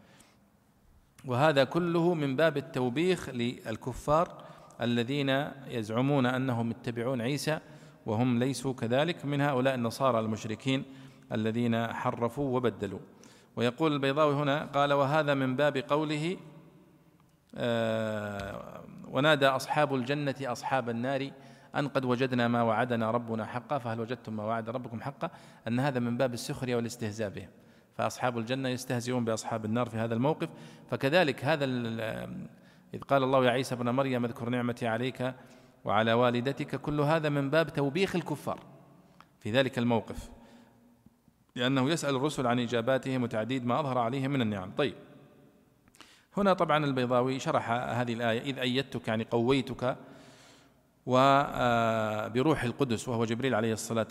وهذا 1.26 1.64
كله 1.64 2.14
من 2.14 2.36
باب 2.36 2.58
التوبيخ 2.58 3.30
للكفار 3.30 4.44
الذين 4.82 5.30
يزعمون 5.68 6.26
أنهم 6.26 6.72
يتبعون 6.72 7.22
عيسى 7.22 7.60
وهم 8.06 8.40
ليسوا 8.40 8.74
كذلك 8.74 9.26
من 9.26 9.42
هؤلاء 9.42 9.76
النصارى 9.76 10.20
المشركين 10.20 10.84
الذين 11.32 11.88
حرفوا 11.88 12.56
وبدلوا. 12.56 13.00
ويقول 13.56 13.94
البيضاوي 13.94 14.36
هنا 14.36 14.66
قال 14.66 14.94
وهذا 14.94 15.34
من 15.34 15.56
باب 15.56 15.78
قوله 15.78 16.38
آه 17.56 18.84
ونادى 19.12 19.48
أصحاب 19.48 19.96
الجنة 19.96 20.36
أصحاب 20.42 20.90
النار 20.90 21.32
أن 21.76 21.88
قد 21.88 22.06
وجدنا 22.06 22.48
ما 22.48 22.62
وعدنا 22.64 23.12
ربنا 23.12 23.46
حقا 23.46 23.78
فهل 23.78 24.00
وجدتم 24.00 24.36
ما 24.36 24.44
وعد 24.44 24.70
ربكم 24.70 25.02
حقا؟ 25.02 25.30
أن 25.68 25.80
هذا 25.80 26.00
من 26.00 26.18
باب 26.18 26.34
السخرية 26.34 26.76
والاستهزاء 26.76 27.30
بهم 27.30 27.50
فأصحاب 27.98 28.38
الجنة 28.38 28.70
يستهزئون 28.70 29.26
بأصحاب 29.26 29.66
النار 29.66 29.90
في 29.90 29.98
هذا 29.98 30.14
الموقف. 30.14 30.50
فكذلك 30.92 31.46
هذا 31.46 31.66
إذ 32.94 33.02
قال 33.02 33.24
الله 33.24 33.46
يا 33.46 33.52
عيسى 33.52 33.76
ابن 33.76 33.90
مريم 33.90 34.26
اذكر 34.26 34.50
نعمتي 34.50 34.88
عليك 34.88 35.34
وعلى 35.86 36.14
والدتك. 36.14 36.76
كل 36.76 37.02
هذا 37.02 37.30
من 37.30 37.50
باب 37.50 37.74
توبيخ 37.74 38.16
الكفار 38.16 38.60
في 39.40 39.52
ذلك 39.52 39.78
الموقف 39.78 40.30
لأنه 41.56 41.90
يسأل 41.90 42.16
الرسل 42.16 42.48
عن 42.48 42.60
إجاباتهم 42.60 43.24
وتعديد 43.24 43.66
ما 43.66 43.80
أظهر 43.80 43.98
عليهم 43.98 44.32
من 44.32 44.42
النعم. 44.42 44.72
طيب 44.72 44.94
هنا 46.38 46.54
طبعا 46.54 46.86
البيضاوي 46.86 47.40
شرح 47.40 47.72
هذه 47.72 48.14
الآية 48.14 48.42
إذ 48.42 48.60
أيدتك 48.60 49.08
يعني 49.08 49.24
قويتك 49.24 49.98
وبروح 51.06 52.64
القدس 52.64 53.08
وهو 53.08 53.26
جبريل 53.26 53.56
عليه 53.56 53.74
الصلاة 53.74 54.08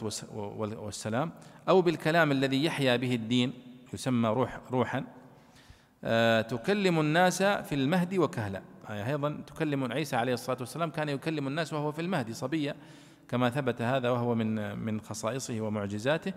والسلام 0.59 1.32
أو 1.68 1.82
بالكلام 1.82 2.32
الذي 2.32 2.64
يحيا 2.64 2.97
به 2.97 3.14
الدين. 3.14 3.66
يسمى 3.95 4.28
روح 4.28 4.61
روحا 4.70 5.05
آه، 6.05 6.41
تكلم 6.41 7.01
الناس 7.01 7.43
في 7.43 7.74
المهد 7.74 8.18
وكهلا. 8.18 8.62
أيضا 8.91 9.41
تكلم 9.47 9.93
عيسى 9.93 10.16
عليه 10.16 10.34
الصلاة 10.34 10.57
والسلام 10.61 10.91
كان 10.91 11.09
يكلم 11.09 11.49
الناس 11.49 11.72
وهو 11.72 11.93
في 11.93 12.03
المهد 12.03 12.32
صبيا 12.32 12.74
كما 13.28 13.51
ثبت 13.51 13.82
هذا 13.82 14.11
وهو 14.11 14.34
من 14.34 14.78
من 14.78 15.01
خصائصه 15.01 15.61
ومعجزاته. 15.61 16.32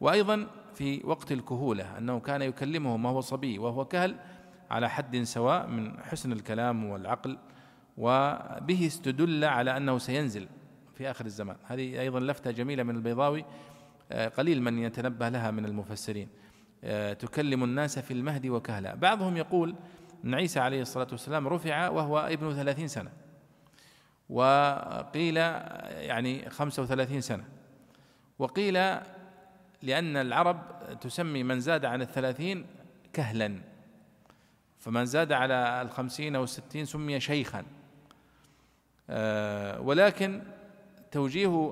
وأيضا 0.00 0.46
في 0.74 1.00
وقت 1.04 1.32
الكهولة 1.32 1.98
أنه 1.98 2.20
كان 2.20 2.42
يكلمهم 2.42 3.04
وهو 3.04 3.20
صبي 3.20 3.58
وهو 3.58 3.84
كهل 3.84 4.16
على 4.70 4.90
حد 4.90 5.22
سواء 5.22 5.66
من 5.66 6.00
حسن 6.00 6.32
الكلام 6.32 6.84
والعقل 6.84 7.38
وبه 7.96 8.86
استدل 8.86 9.44
على 9.44 9.76
أنه 9.76 9.98
سينزل 9.98 10.48
في 10.94 11.10
آخر 11.10 11.24
الزمان. 11.24 11.56
هذه 11.64 12.00
أيضا 12.00 12.20
لفتة 12.20 12.50
جميلة 12.50 12.82
من 12.82 12.96
البيضاوي 12.96 13.44
آه، 14.12 14.28
قليل 14.28 14.62
من 14.62 14.78
يتنبه 14.78 15.28
لها 15.28 15.50
من 15.50 15.64
المفسرين. 15.64 16.28
تكلم 17.18 17.64
الناس 17.64 17.98
في 17.98 18.10
المهد 18.10 18.46
وكهلا. 18.46 18.94
بعضهم 18.94 19.36
يقول 19.36 19.74
أن 20.24 20.34
عيسى 20.34 20.60
عليه 20.60 20.82
الصلاة 20.82 21.06
والسلام 21.12 21.48
رفع 21.48 21.88
وهو 21.88 22.18
ابن 22.18 22.54
ثلاثين 22.54 22.88
سنة. 22.88 23.10
وقيل 24.30 25.36
يعني 25.36 26.50
خمسة 26.50 26.82
وثلاثين 26.82 27.20
سنة. 27.20 27.44
وقيل 28.38 28.74
لأن 29.82 30.16
العرب 30.16 30.60
تسمي 31.00 31.42
من 31.42 31.60
زاد 31.60 31.84
عن 31.84 32.02
الثلاثين 32.02 32.66
كهلا. 33.12 33.58
فمن 34.78 35.06
زاد 35.06 35.32
على 35.32 35.82
الخمسين 35.82 36.36
أو 36.36 36.44
الستين 36.44 36.84
سمي 36.84 37.20
شيخا. 37.20 37.64
آه، 39.10 39.80
ولكن 39.80 40.42
توجيه 41.10 41.70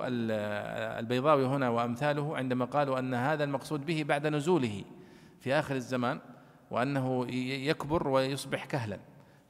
البيضاوي 0.99 1.47
هنا 1.47 1.69
وأمثاله 1.69 2.37
عندما 2.37 2.65
قالوا 2.65 2.99
أن 2.99 3.15
هذا 3.15 3.45
المقصود 3.45 3.87
به 3.87 4.03
بعد 4.03 4.27
نزوله. 4.27 4.85
في 5.45 5.55
آخر 5.55 5.75
الزمان 5.75 6.21
وأنه 6.71 7.27
يكبر 7.69 8.09
ويصبح 8.09 8.65
كهلا. 8.65 8.99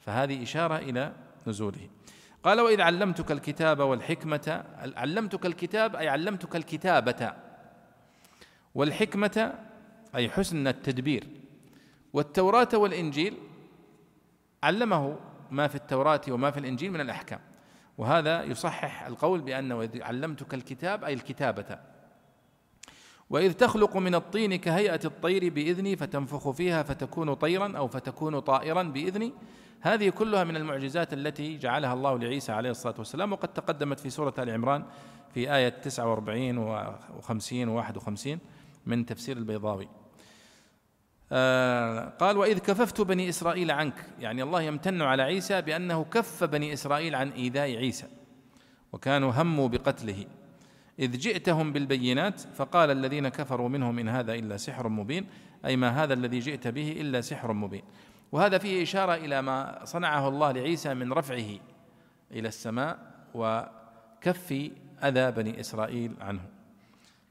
فهذه 0.00 0.42
إشارة 0.42 0.76
إلى 0.76 1.12
نزوله. 1.46 1.88
قال 2.42 2.60
وإذ 2.60 2.80
علمتك 2.80 3.32
الكتاب 3.32 3.80
والحكمه 3.80 4.64
علمتك 4.96 5.46
الكتاب 5.46 5.96
أي 5.96 6.08
علمتك 6.08 6.56
الكتابة. 6.56 7.32
والحكمة 8.74 9.54
أي 10.14 10.30
حسن 10.30 10.66
التدبير. 10.66 11.26
والتوراة 12.12 12.68
والإنجيل 12.74 13.36
علمه 14.62 15.18
ما 15.50 15.68
في 15.68 15.74
التوراة 15.74 16.20
وما 16.28 16.50
في 16.50 16.60
الإنجيل 16.60 16.92
من 16.92 17.00
الأحكام. 17.00 17.40
وهذا 17.98 18.42
يصحح 18.42 19.06
القول 19.06 19.40
بأنه 19.40 19.88
علمتك 20.00 20.54
الكتاب 20.54 21.04
أي 21.04 21.14
الكتابة. 21.14 21.78
وإذ 23.30 23.52
تخلق 23.52 23.96
من 23.96 24.14
الطين 24.14 24.56
كهيئة 24.56 25.00
الطير 25.04 25.48
بإذني 25.48 25.96
فتنفخ 25.96 26.50
فيها 26.50 26.82
فتكون 26.82 27.34
طيرا 27.34 27.76
أو 27.76 27.88
فتكون 27.88 28.38
طائرا 28.38 28.82
بإذني. 28.82 29.32
هذه 29.80 30.08
كلها 30.08 30.44
من 30.44 30.56
المعجزات 30.56 31.12
التي 31.12 31.58
جعلها 31.58 31.92
الله 31.92 32.18
لعيسى 32.18 32.52
عليه 32.52 32.70
الصلاة 32.70 32.94
والسلام 32.98 33.32
وقد 33.32 33.48
تقدمت 33.48 34.00
في 34.00 34.10
سورة 34.10 34.34
آل 34.38 34.50
عمران 34.50 34.84
في 35.34 35.54
آية 35.54 35.68
49 35.68 36.66
و50 37.20 37.68
و51 37.68 38.38
من 38.86 39.06
تفسير 39.06 39.36
البيضاوي. 39.36 39.88
آه، 41.32 42.08
قال 42.08 42.36
وإذ 42.36 42.58
كففت 42.58 43.00
بني 43.00 43.28
إسرائيل 43.28 43.70
عنك 43.70 44.06
يعني 44.18 44.42
الله 44.42 44.62
يمتن 44.62 45.02
على 45.02 45.22
عيسى 45.22 45.62
بأنه 45.62 46.04
كف 46.04 46.44
بني 46.44 46.72
إسرائيل 46.72 47.14
عن 47.14 47.30
إيذاء 47.30 47.76
عيسى 47.76 48.06
وكانوا 48.92 49.32
هموا 49.32 49.68
بقتله. 49.68 50.24
إذ 50.98 51.18
جئتهم 51.18 51.72
بالبينات 51.72 52.40
فقال 52.40 52.90
الذين 52.90 53.28
كفروا 53.28 53.68
منهم 53.68 53.98
إن 53.98 54.08
هذا 54.08 54.34
إلا 54.34 54.56
سحر 54.56 54.88
مبين 54.88 55.26
أي 55.64 55.76
ما 55.76 55.88
هذا 55.88 56.14
الذي 56.14 56.38
جئت 56.38 56.68
به 56.68 56.92
إلا 57.00 57.20
سحر 57.20 57.52
مبين. 57.52 57.82
وهذا 58.32 58.58
فيه 58.58 58.82
إشارة 58.82 59.14
إلى 59.14 59.42
ما 59.42 59.84
صنعه 59.84 60.28
الله 60.28 60.52
لعيسى 60.52 60.94
من 60.94 61.12
رفعه 61.12 61.58
إلى 62.30 62.48
السماء 62.48 62.98
وكف 63.34 64.70
أذى 65.04 65.30
بني 65.30 65.60
إسرائيل 65.60 66.14
عنه. 66.20 66.40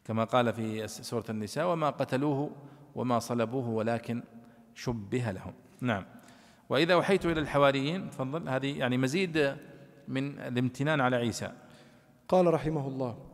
كما 0.05 0.23
قال 0.23 0.53
في 0.53 0.87
سورة 0.87 1.25
النساء 1.29 1.67
وما 1.67 1.89
قتلوه 1.89 2.51
وما 2.95 3.19
صلبوه 3.19 3.69
ولكن 3.69 4.23
شبه 4.75 5.31
لهم. 5.31 5.53
نعم. 5.81 6.05
وإذا 6.69 6.93
أوحيت 6.93 7.25
إلى 7.25 7.39
الحواريين 7.39 8.09
تفضل 8.09 8.49
هذه 8.49 8.77
يعني 8.79 8.97
مزيد 8.97 9.57
من 10.07 10.39
الامتنان 10.39 11.01
على 11.01 11.15
عيسى. 11.15 11.51
قال 12.27 12.53
رحمه 12.53 12.87
الله 12.87 13.32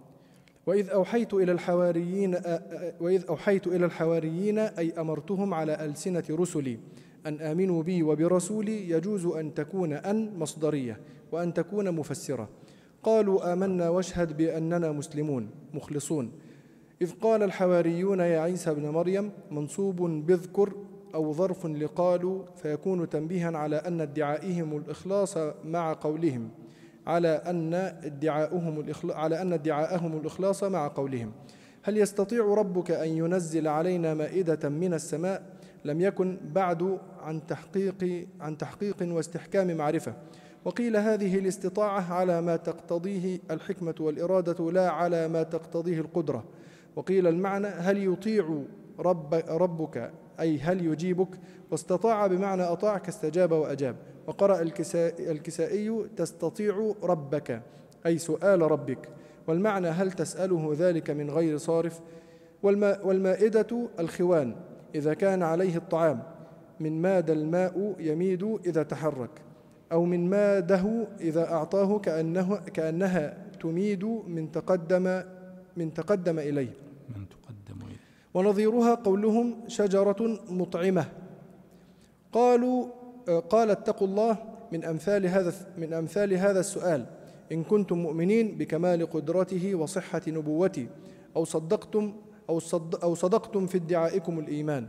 وإذ 0.70 0.90
أوحيت 0.90 1.34
إلى 1.34 1.52
الحواريين 1.52 2.38
وإذ 3.02 3.26
أوحيت 3.30 3.68
إلى 3.68 3.86
الحواريين 3.86 4.60
أي 4.60 4.94
أمرتهم 5.00 5.54
على 5.54 5.86
ألسنة 5.86 6.24
رسلي 6.30 6.80
أن 7.26 7.42
آمنوا 7.42 7.84
بي 7.84 8.04
وبرسولي 8.04 8.90
يجوز 8.90 9.26
أن 9.26 9.54
تكون 9.54 9.94
أن 9.94 10.38
مصدرية 10.38 11.00
وأن 11.32 11.54
تكون 11.54 11.92
مفسرة. 11.92 12.50
قالوا 13.04 13.54
آمنا 13.54 13.90
واشهد 13.90 14.38
بأننا 14.38 14.92
مسلمون 14.92 15.50
مخلصون. 15.74 16.32
إذ 17.02 17.12
قال 17.22 17.44
الحواريون 17.44 18.20
يا 18.20 18.40
عيسى 18.40 18.72
ابن 18.72 18.90
مريم 18.90 19.32
منصوب 19.52 20.02
بذكر 20.02 20.74
أو 21.16 21.34
ظرف 21.34 21.66
لقالوا 21.66 22.44
فيكون 22.56 23.10
تنبيها 23.10 23.58
على 23.58 23.76
أن 23.76 24.02
ادعائهم 24.02 24.78
الإخلاص 24.78 25.38
مع 25.66 25.94
قولهم. 25.94 26.50
على 27.10 27.28
أن 27.28 27.74
ادعاؤهم 27.74 28.86
على 29.04 29.42
أن 29.42 29.54
ادعاءهم 29.54 30.18
الإخلاص 30.18 30.64
مع 30.64 30.88
قولهم. 30.88 31.32
هل 31.84 31.98
يستطيع 31.98 32.46
ربك 32.46 32.92
أن 32.92 33.10
ينزل 33.10 33.68
علينا 33.68 34.14
مائدة 34.14 34.70
من 34.70 34.94
السماء؟ 34.94 35.44
لم 35.86 36.02
يكن 36.02 36.38
بعد 36.54 37.00
عن 37.22 37.48
تحقيق 37.48 38.28
عن 38.42 38.58
تحقيق 38.58 38.96
واستحكام 39.02 39.78
معرفة. 39.78 40.14
وقيل 40.66 40.98
هذه 40.98 41.40
الاستطاعة 41.40 42.14
على 42.14 42.42
ما 42.42 42.56
تقتضيه 42.56 43.40
الحكمة 43.52 43.96
والإرادة 44.00 44.72
لا 44.72 44.90
على 44.90 45.28
ما 45.28 45.44
تقتضيه 45.44 46.00
القدرة. 46.00 46.44
وقيل 46.96 47.28
المعنى 47.28 47.68
هل 47.68 48.14
يطيع 48.14 48.64
رب 49.00 49.34
ربك 49.50 50.12
أي 50.40 50.60
هل 50.60 50.86
يجيبك؟ 50.86 51.40
واستطاع 51.72 52.28
بمعنى 52.28 52.64
أطاع 52.64 52.98
كاستجاب 52.98 53.52
وأجاب. 53.52 53.96
وقرأ 54.28 54.62
الكسائي 55.20 56.06
تستطيع 56.18 56.94
ربك 57.04 57.62
أي 58.06 58.18
سؤال 58.18 58.62
ربك. 58.62 59.10
والمعنى 59.48 59.88
هل 59.88 60.12
تسأله 60.12 60.76
ذلك 60.78 61.10
من 61.10 61.30
غير 61.30 61.58
صارف؟ 61.58 62.00
والمائدة 63.04 63.90
الخوان 64.00 64.56
إذا 64.96 65.14
كان 65.14 65.44
عليه 65.44 65.76
الطعام. 65.76 66.24
من 66.80 67.02
ماد 67.02 67.30
الماء 67.30 67.96
يميد 68.00 68.60
إذا 68.66 68.84
تحرك. 68.84 69.30
أو 69.92 70.06
من 70.06 70.30
ماده 70.30 71.08
إذا 71.22 71.52
أعطاه 71.52 72.00
كأنه 72.00 72.56
كأنها 72.56 73.38
تميد 73.62 74.04
من 74.28 74.52
تقدم 74.52 75.22
من 75.78 75.94
تقدم 75.94 76.40
إليه. 76.40 76.74
من 77.16 77.26
ونظيرها 78.34 78.96
قولهم 78.96 79.56
شجرة 79.68 80.40
مطعمة. 80.50 81.06
قالوا 82.34 82.86
قال 83.50 83.70
اتقوا 83.72 84.08
الله 84.08 84.38
من 84.72 84.86
أمثال 84.86 85.26
هذا 85.26 85.54
من 85.78 85.94
أمثال 85.94 86.34
هذا 86.34 86.60
السؤال. 86.60 87.06
إن 87.52 87.64
كنتم 87.64 87.98
مؤمنين 87.98 88.58
بكمال 88.58 89.10
قدرته 89.10 89.76
وصحة 89.76 90.22
نبوته 90.28 90.88
أو 91.36 91.46
صدقتم 91.46 92.14
أو, 92.50 92.60
صد 92.60 92.96
أو 92.96 93.16
صدقتم 93.16 93.68
في 93.68 93.78
ادعائكم 93.78 94.40
الإيمان. 94.40 94.88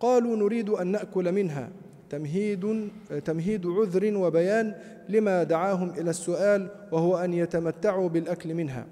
قالوا 0.00 0.36
نريد 0.36 0.70
أن 0.70 0.86
نأكل 0.86 1.32
منها. 1.32 1.70
تمهيد 2.10 2.90
تمهيد 3.24 3.66
عذر 3.66 4.16
وبيان 4.16 4.74
لما 5.08 5.42
دعاهم 5.42 5.90
إلى 5.90 6.10
السؤال 6.10 6.68
وهو 6.92 7.16
أن 7.16 7.34
يتمتعوا 7.34 8.08
بالأكل 8.08 8.54
منها. 8.54 8.86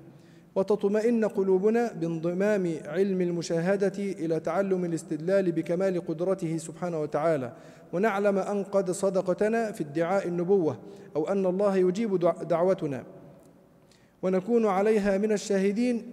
وتطمئن 0.59 1.25
قلوبنا 1.25 1.93
بانضمام 1.93 2.75
علم 2.85 3.21
المشاهدة 3.21 3.99
إلى 3.99 4.41
تعلم 4.41 4.85
الاستدلال 4.85 5.53
بكمال 5.53 6.07
قدرته 6.07 6.57
سبحانه 6.57 7.01
وتعالى. 7.01 7.53
ونعلم 7.93 8.39
أن 8.39 8.65
قد 8.65 8.91
صدقتنا 8.91 9.73
في 9.73 9.81
ادعاء 9.85 10.29
النبوة 10.29 10.79
أو 11.17 11.29
أن 11.29 11.47
الله 11.47 11.77
يجيب 11.77 12.19
دعوتنا. 12.49 13.05
ونكون 14.23 14.67
عليها 14.67 15.19
من 15.19 15.33
الشاهدين 15.33 16.13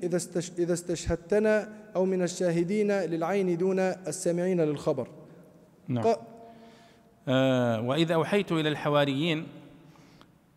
إذا 0.59 0.73
استشهدتنا 0.73 1.69
أو 1.95 2.05
من 2.05 2.21
الشاهدين 2.21 2.91
للعين 2.91 3.57
دون 3.57 3.79
السامعين 3.79 4.61
للخبر. 4.61 5.07
نعم. 5.87 6.15
آه 7.27 7.81
وإذا 7.81 8.15
أوحيت 8.15 8.51
إلى 8.51 8.69
الحواريين 8.69 9.47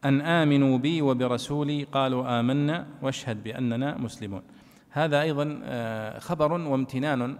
أن 0.04 0.20
آمنوا 0.20 0.78
بي 0.78 1.02
وبرسولي 1.02 1.84
قالوا 1.84 2.40
آمنا 2.40 2.86
واشهد 3.02 3.42
بأننا 3.44 3.98
مسلمون. 3.98 4.42
هذا 4.90 5.22
أيضا 5.22 5.60
آه 5.64 6.18
خبر 6.18 6.52
وامتنان 6.52 7.38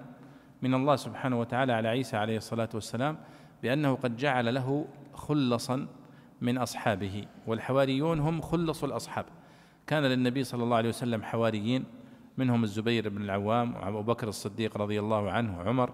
من 0.62 0.74
الله 0.74 0.96
سبحانه 0.96 1.40
وتعالى 1.40 1.72
على 1.72 1.88
عيسى 1.88 2.16
عليه 2.16 2.36
الصلاة 2.36 2.68
والسلام 2.74 3.18
بأنه 3.62 3.94
قد 3.94 4.16
جعل 4.16 4.54
له 4.54 4.86
خلصا 5.14 5.86
من 6.40 6.58
أصحابه 6.58 7.24
والحواريون 7.46 8.20
هم 8.20 8.40
خلص 8.40 8.84
الأصحاب. 8.84 9.24
كان 9.86 10.02
للنبي 10.02 10.44
صلى 10.44 10.64
الله 10.64 10.76
عليه 10.76 10.88
وسلم 10.88 11.22
حواريين 11.22 11.84
منهم 12.38 12.64
الزبير 12.64 13.08
بن 13.08 13.22
العوام 13.22 13.74
وأبو 13.74 14.02
بكر 14.02 14.28
الصديق 14.28 14.76
رضي 14.76 15.00
الله 15.00 15.30
عنه 15.30 15.58
وعمر 15.58 15.90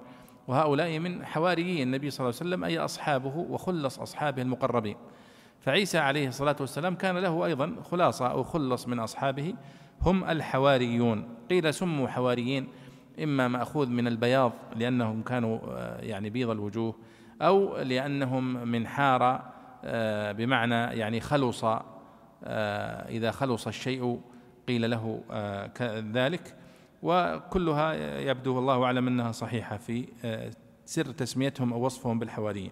وهؤلاء 0.48 0.98
من 0.98 1.24
حواريي 1.24 1.82
النبي 1.82 2.10
صلى 2.10 2.24
الله 2.24 2.38
عليه 2.40 2.48
وسلم 2.50 2.64
أي 2.64 2.78
أصحابه 2.78 3.36
وخلص 3.36 4.00
أصحابه 4.00 4.42
المقربين. 4.42 4.96
فعيسى 5.64 5.98
عليه 5.98 6.28
الصلاة 6.28 6.56
والسلام 6.60 6.94
كان 6.94 7.18
له 7.18 7.46
أيضا 7.46 7.76
خلاصة 7.90 8.26
أو 8.26 8.42
خلص 8.42 8.88
من 8.88 8.98
أصحابه 8.98 9.54
هم 10.02 10.24
الحواريون. 10.24 11.28
قيل 11.50 11.74
سموا 11.74 12.08
حواريين 12.08 12.68
إما 13.22 13.48
مأخوذ 13.48 13.88
من 13.88 14.06
البياض 14.06 14.52
لأنهم 14.76 15.22
كانوا 15.22 15.58
آه، 15.68 16.00
يعني 16.00 16.30
بيض 16.30 16.50
الوجوه 16.50 16.94
أو 17.42 17.76
لأنهم 17.78 18.68
من 18.68 18.86
حار 18.86 19.42
آه، 19.84 20.32
بمعنى 20.32 20.74
يعني 20.74 21.20
خلص 21.20 21.64
آه، 21.64 21.80
إذا 23.08 23.30
خلص 23.30 23.66
الشيء 23.66 24.20
قيل 24.68 24.90
له 24.90 25.20
ذلك 26.12 26.56
وكلها 27.02 28.18
يبدو 28.20 28.56
والله 28.56 28.84
أعلم 28.84 29.08
أنها 29.08 29.32
صحيحة 29.32 29.76
في 29.76 30.06
سر 30.84 31.04
تسميتهم 31.04 31.72
أو 31.72 31.84
وصفهم 31.84 32.18
بالحواريين. 32.18 32.70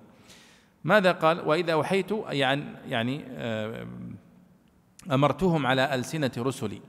ماذا 0.84 1.12
قال؟ 1.12 1.40
وإذا 1.40 1.72
أوحيت 1.72 2.10
يعني 2.28 2.64
يعني 2.88 3.24
أمرتهم 5.12 5.66
على 5.66 5.94
ألسنة 5.94 6.30
رسلي. 6.38 6.80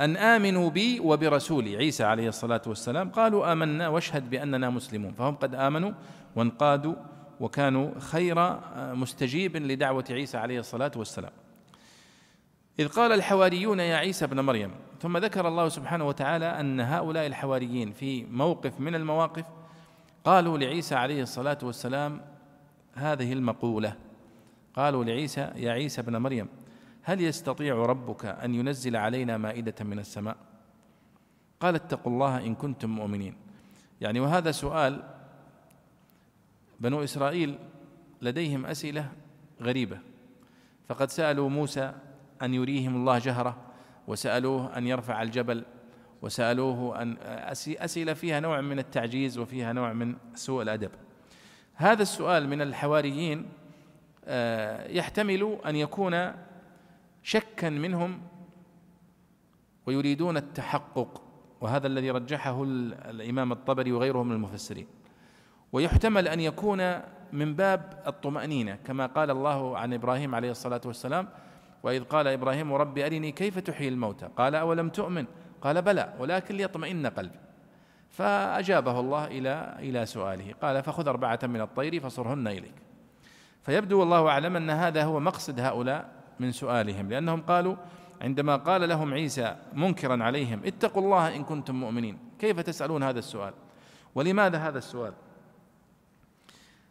أن 0.00 0.16
آمنوا 0.16 0.70
بي 0.70 1.00
وبرسولي. 1.00 1.76
عيسى 1.76 2.04
عليه 2.04 2.28
الصلاة 2.28 2.62
والسلام 2.66 3.10
قالوا 3.10 3.52
آمنا 3.52 3.88
واشهد 3.88 4.30
بأننا 4.30 4.70
مسلمون. 4.70 5.12
فهم 5.12 5.34
قد 5.34 5.54
آمنوا 5.54 5.92
وانقادوا 6.36 6.94
وكانوا 7.40 7.90
خير 7.98 8.58
مستجيب 8.76 9.56
لدعوة 9.56 10.04
عيسى 10.10 10.38
عليه 10.38 10.58
الصلاة 10.60 10.92
والسلام. 10.96 11.32
إذ 12.78 12.88
قال 12.88 13.12
الحواريون 13.12 13.80
يا 13.80 13.96
عيسى 13.96 14.24
ابن 14.24 14.40
مريم 14.40 14.70
ثم 15.00 15.18
ذكر 15.18 15.48
الله 15.48 15.68
سبحانه 15.68 16.08
وتعالى 16.08 16.60
أن 16.60 16.80
هؤلاء 16.80 17.26
الحواريين 17.26 17.92
في 17.92 18.24
موقف 18.24 18.80
من 18.80 18.94
المواقف 18.94 19.44
قالوا 20.24 20.58
لعيسى 20.58 20.94
عليه 20.94 21.22
الصلاة 21.22 21.58
والسلام 21.62 22.20
هذه 22.94 23.32
المقولة. 23.32 23.96
قالوا 24.74 25.04
لعيسى 25.04 25.40
يا 25.40 25.72
عيسى 25.72 26.00
ابن 26.00 26.16
مريم 26.16 26.48
هل 27.02 27.20
يستطيع 27.20 27.74
ربك 27.74 28.24
أن 28.24 28.54
ينزل 28.54 28.96
علينا 28.96 29.36
مائدة 29.36 29.74
من 29.84 29.98
السماء؟ 29.98 30.36
قال 31.60 31.74
اتقوا 31.74 32.12
الله 32.12 32.46
إن 32.46 32.54
كنتم 32.54 32.90
مؤمنين. 32.90 33.36
يعني 34.00 34.20
وهذا 34.20 34.50
سؤال 34.50 35.02
بنو 36.80 37.04
إسرائيل 37.04 37.58
لديهم 38.22 38.66
أسئلة 38.66 39.12
غريبة. 39.62 39.98
فقد 40.88 41.10
سألوا 41.10 41.48
موسى 41.48 41.92
أن 42.42 42.54
يريهم 42.54 42.96
الله 42.96 43.18
جهرة 43.18 43.56
وسألوه 44.06 44.78
أن 44.78 44.86
يرفع 44.86 45.22
الجبل 45.22 45.64
وسألوه 46.24 47.02
أن 47.02 47.16
أسئلة 47.58 48.12
فيها 48.12 48.40
نوع 48.40 48.60
من 48.60 48.78
التعجيز 48.78 49.38
وفيها 49.38 49.72
نوع 49.72 49.92
من 49.92 50.14
سوء 50.34 50.62
الأدب. 50.62 50.90
هذا 51.74 52.02
السؤال 52.02 52.48
من 52.48 52.62
الحواريين 52.62 53.48
آه، 54.24 54.88
يحتمل 54.88 55.58
أن 55.66 55.76
يكون 55.76 56.32
شكا 57.22 57.70
منهم 57.70 58.20
ويريدون 59.86 60.36
التحقق 60.36 61.22
وهذا 61.60 61.86
الذي 61.86 62.10
رجحه 62.10 62.62
الإمام 62.64 63.52
الطبري 63.52 63.92
وغيره 63.92 64.22
من 64.22 64.32
المفسرين. 64.32 64.86
ويحتمل 65.72 66.28
أن 66.28 66.40
يكون 66.40 67.00
من 67.32 67.54
باب 67.54 68.02
الطمأنينة 68.06 68.78
كما 68.84 69.06
قال 69.06 69.30
الله 69.30 69.78
عن 69.78 69.92
إبراهيم 69.92 70.34
عليه 70.34 70.50
الصلاة 70.50 70.80
والسلام 70.84 71.28
وإذ 71.82 72.04
قال 72.04 72.28
إبراهيم 72.28 72.72
رب 72.72 72.98
أرني 72.98 73.32
كيف 73.32 73.58
تحيي 73.58 73.88
الموتى؟ 73.88 74.28
قال 74.36 74.54
أولم 74.54 74.88
تؤمن؟ 74.88 75.26
قال 75.64 75.82
بلى 75.82 76.14
ولكن 76.18 76.56
ليطمئن 76.56 77.06
قلبي. 77.06 77.38
فأجابه 78.10 79.00
الله 79.00 79.26
إلى 79.26 79.74
إلى 79.78 80.06
سؤاله. 80.06 80.54
قال 80.62 80.82
فخذ 80.82 81.08
أربعة 81.08 81.38
من 81.42 81.60
الطير 81.60 82.00
فصرهن 82.00 82.48
إليك. 82.48 82.74
فيبدو 83.62 84.00
والله 84.00 84.28
أعلم 84.28 84.56
أن 84.56 84.70
هذا 84.70 85.04
هو 85.04 85.20
مقصد 85.20 85.60
هؤلاء 85.60 86.10
من 86.40 86.52
سؤالهم 86.52 87.10
لأنهم 87.10 87.40
قالوا 87.42 87.76
عندما 88.20 88.56
قال 88.56 88.88
لهم 88.88 89.14
عيسى 89.14 89.56
منكرا 89.72 90.24
عليهم 90.24 90.60
اتقوا 90.64 91.02
الله 91.02 91.36
إن 91.36 91.44
كنتم 91.44 91.74
مؤمنين. 91.74 92.18
كيف 92.38 92.60
تسألون 92.60 93.02
هذا 93.02 93.18
السؤال؟ 93.18 93.54
ولماذا 94.14 94.58
هذا 94.58 94.78
السؤال؟ 94.78 95.12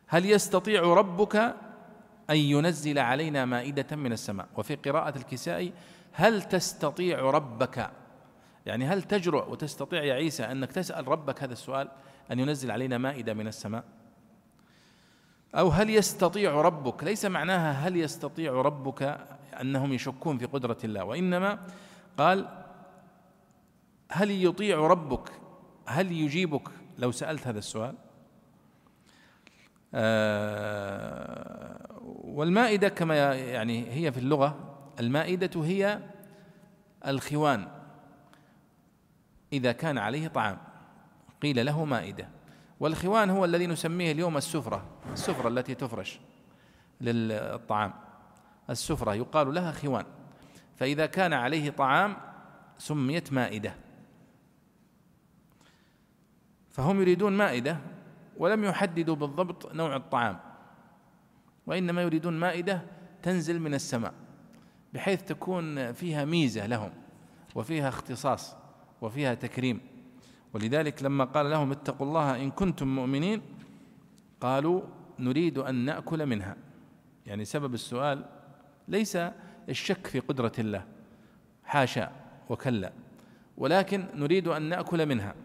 هل 0.08 0.26
يستطيع 0.26 0.82
ربك 0.82 1.36
أن 2.30 2.36
ينزل 2.36 3.00
علينا 3.00 3.46
مائدة 3.46 3.96
من 3.96 4.12
السماء؟ 4.12 4.48
وفي 4.58 4.76
قراءة 4.76 5.18
الكسائي 5.18 5.74
هل 6.12 6.42
تستطيع 6.42 7.20
ربك 7.20 7.90
يعني 8.66 8.86
هل 8.86 9.03
تجرؤ 9.03 9.51
وتستطيع 9.51 10.03
يا 10.03 10.14
عيسى 10.14 10.43
أنك 10.43 10.72
تسأل 10.72 11.07
ربك 11.07 11.43
هذا 11.43 11.53
السؤال 11.53 11.89
أن 12.32 12.39
ينزل 12.39 12.72
علينا 12.72 12.97
مائدة 12.97 13.34
من 13.34 13.47
السماء؟ 13.47 13.84
أو 15.55 15.70
هل 15.70 15.89
يستطيع 15.89 16.61
ربك 16.61 17.03
ليس 17.03 17.26
معناها 17.26 17.72
هل 17.72 17.97
يستطيع 17.97 18.53
ربك 18.53 19.18
أنهم 19.61 19.93
يشكون 19.93 20.38
في 20.38 20.45
قدرة 20.45 20.78
الله 20.84 21.03
وإنما 21.03 21.59
قال 22.18 22.64
هل 24.11 24.45
يطيع 24.45 24.78
ربك 24.88 25.30
هل 25.86 26.11
يجيبك؟ 26.11 26.70
لو 26.97 27.11
سألت 27.11 27.47
هذا 27.47 27.59
السؤال. 27.59 27.95
آه 29.93 31.88
والمائدة 32.24 32.89
كما 32.89 33.36
يعني 33.36 33.91
هي 33.91 34.11
في 34.11 34.18
اللغة 34.18 34.76
المائدة 34.99 35.64
هي 35.64 35.99
الخوان. 37.07 37.68
إذا 39.54 39.72
كان 39.72 39.97
عليه 39.97 40.28
طعام. 40.28 40.58
قيل 41.41 41.66
له 41.66 41.86
مائدة. 41.86 42.28
والخوان 42.80 43.30
هو 43.30 43.45
الذي 43.45 43.68
نسميه 43.68 44.12
اليوم 44.12 44.38
السفرة. 44.38 44.86
السفرة 45.12 45.47
التي 45.47 45.76
تفرش 45.76 46.20
للطعام. 47.01 47.93
السفرة 48.70 49.14
يقال 49.14 49.54
لها 49.54 49.72
خوان. 49.72 50.06
فإذا 50.76 51.06
كان 51.06 51.34
عليه 51.34 51.70
طعام 51.70 52.16
سميت 52.78 53.34
مائدة. 53.34 53.76
فهم 56.70 57.01
يريدون 57.01 57.34
مائدة 57.34 57.78
ولم 58.38 58.64
يحددوا 58.64 59.16
بالضبط 59.16 59.74
نوع 59.74 59.95
الطعام. 59.95 60.39
وإنما 61.68 62.01
يريدون 62.01 62.39
مائدة 62.39 62.82
تنزل 63.22 63.60
من 63.60 63.74
السماء 63.74 64.14
بحيث 64.93 65.24
تكون 65.24 65.93
فيها 65.93 66.26
ميزة 66.26 66.66
لهم 66.66 66.91
وفيها 67.56 67.89
اختصاص. 67.89 68.62
وفيها 69.04 69.34
تكريم. 69.34 69.80
ولذلك 70.54 71.04
لما 71.04 71.24
قال 71.24 71.49
لهم 71.49 71.72
اتقوا 71.72 72.08
الله 72.08 72.43
إن 72.43 72.51
كنتم 72.51 72.95
مؤمنين 72.95 73.41
قالوا 74.41 74.82
نريد 75.20 75.58
أن 75.58 75.76
نأكل 75.76 76.26
منها. 76.26 76.56
يعني 77.26 77.45
سبب 77.45 77.74
السؤال 77.74 78.26
ليس 78.88 79.18
الشك 79.70 80.08
في 80.08 80.20
قدرة 80.20 80.51
الله 80.60 80.86
حاشا 81.64 82.12
وكلا 82.49 82.91
ولكن 83.58 84.06
نريد 84.16 84.47
أن 84.47 84.62
نأكل 84.62 85.06
منها. 85.06 85.36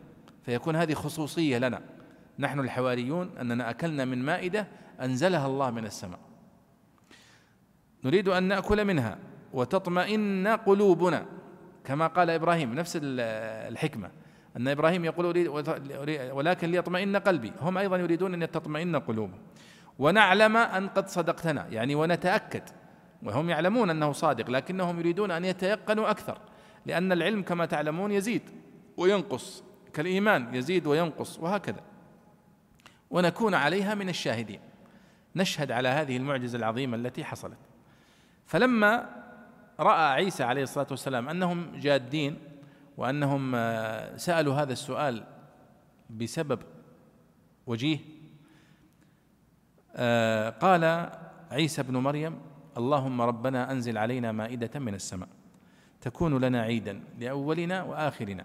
فيكون 0.42 0.76
هذه 0.76 0.94
خصوصية 0.94 1.58
لنا. 1.58 1.80
نحن 2.38 2.60
الحواريون 2.60 3.38
أننا 3.40 3.70
أكلنا 3.70 4.04
من 4.04 4.24
مائدة 4.24 4.66
أنزلها 5.00 5.46
الله 5.46 5.70
من 5.70 5.84
السماء. 5.84 6.18
نريد 8.04 8.28
أن 8.28 8.42
نأكل 8.42 8.84
منها 8.84 9.18
وتطمئن 9.52 10.46
قلوبنا. 10.46 11.37
كما 11.88 12.06
قال 12.06 12.30
إبراهيم 12.30 12.74
نفس 12.74 12.98
الحكمة. 13.02 14.10
أن 14.56 14.68
إبراهيم 14.68 15.04
يقول 15.04 15.26
أريد 15.26 15.48
ولكن 16.32 16.70
ليطمئن 16.70 17.16
قلبي. 17.16 17.52
هم 17.60 17.78
أيضا 17.78 17.96
يريدون 17.96 18.42
أن 18.42 18.50
تطمئن 18.50 18.96
قلوبهم. 18.96 19.38
ونعلم 19.98 20.56
أن 20.56 20.88
قد 20.88 21.08
صدقتنا 21.08 21.66
يعني 21.70 21.94
ونتأكد. 21.94 22.62
وهم 23.22 23.50
يعلمون 23.50 23.90
أنه 23.90 24.12
صادق 24.12 24.50
لكنهم 24.50 24.98
يريدون 24.98 25.30
أن 25.30 25.44
يتيقنوا 25.44 26.10
أكثر. 26.10 26.38
لأن 26.86 27.12
العلم 27.12 27.42
كما 27.42 27.66
تعلمون 27.66 28.12
يزيد 28.12 28.42
وينقص. 28.96 29.64
كالإيمان 29.92 30.54
يزيد 30.54 30.86
وينقص 30.86 31.38
وهكذا. 31.38 31.80
ونكون 33.10 33.54
عليها 33.54 33.94
من 33.94 34.08
الشاهدين. 34.08 34.60
نشهد 35.36 35.72
على 35.72 35.88
هذه 35.88 36.16
المعجزة 36.16 36.58
العظيمة 36.58 36.96
التي 36.96 37.24
حصلت. 37.24 37.58
فلما 38.46 39.08
رأى 39.80 40.12
عيسى 40.12 40.44
عليه 40.44 40.62
الصلاة 40.62 40.86
والسلام 40.90 41.28
أنهم 41.28 41.76
جادين 41.76 42.38
وأنهم 42.96 43.52
آه، 43.54 44.16
سألوا 44.16 44.54
هذا 44.54 44.72
السؤال 44.72 45.24
بسبب 46.10 46.58
وجيه. 47.66 47.98
آه، 49.96 50.50
قال 50.50 51.10
عيسى 51.50 51.82
بن 51.82 51.96
مريم 51.96 52.38
اللهم 52.76 53.20
ربنا 53.20 53.72
أنزل 53.72 53.98
علينا 53.98 54.32
مائدة 54.32 54.80
من 54.80 54.94
السماء 54.94 55.28
تكون 56.00 56.44
لنا 56.44 56.62
عيدا 56.62 57.00
لأولنا 57.18 57.82
وآخرنا 57.82 58.44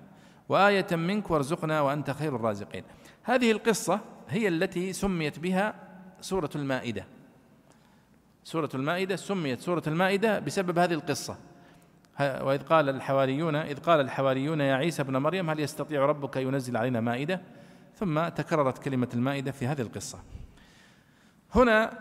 وآية 0.50 0.88
منك 0.92 1.32
وارزقنا 1.32 1.82
وأنت 1.82 2.12
خير 2.12 2.36
الرازقين. 2.36 2.84
هذه 3.24 3.52
القصة 3.52 4.00
هي 4.30 4.48
التي 4.48 4.94
سميت 4.94 5.40
بها 5.40 5.76
سورة 6.22 6.50
المائدة. 6.56 7.06
سورة 8.44 8.70
المائدة 8.76 9.16
سميت 9.16 9.62
سورة 9.62 9.84
المائدة 9.88 10.40
بسبب 10.40 10.80
هذه 10.80 10.94
القصة. 10.94 11.38
وإذ 12.20 12.64
قال 12.64 12.90
الحواريون 12.90 13.56
إذ 13.56 13.80
قال 13.80 14.00
الحواريون 14.00 14.62
يا 14.62 14.76
عيسى 14.76 15.02
ابن 15.02 15.18
مريم 15.18 15.50
هل 15.50 15.60
يستطيع 15.60 16.06
ربك 16.06 16.36
ينزل 16.36 16.78
علينا 16.78 17.02
مائدة؟ 17.02 17.42
ثم 17.96 18.28
تكررت 18.28 18.78
كلمة 18.78 19.10
المائدة 19.14 19.52
في 19.52 19.68
هذه 19.68 19.82
القصة. 19.82 20.20
هنا 21.56 22.00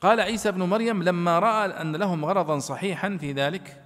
قال 0.00 0.20
عيسى 0.20 0.48
ابن 0.48 0.62
مريم 0.62 1.02
لما 1.02 1.38
رأى 1.38 1.66
أن 1.66 1.96
لهم 1.96 2.24
غرضا 2.24 2.58
صحيحا 2.58 3.16
في 3.16 3.32
ذلك 3.32 3.82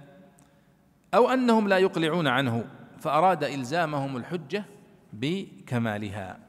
أو 1.13 1.29
أنهم 1.29 1.67
لا 1.67 1.77
يقلعون 1.77 2.27
عنه 2.27 2.65
فأراد 2.99 3.43
إلزامهم 3.43 4.17
الحجة 4.17 4.65
بكمالها. 5.13 6.39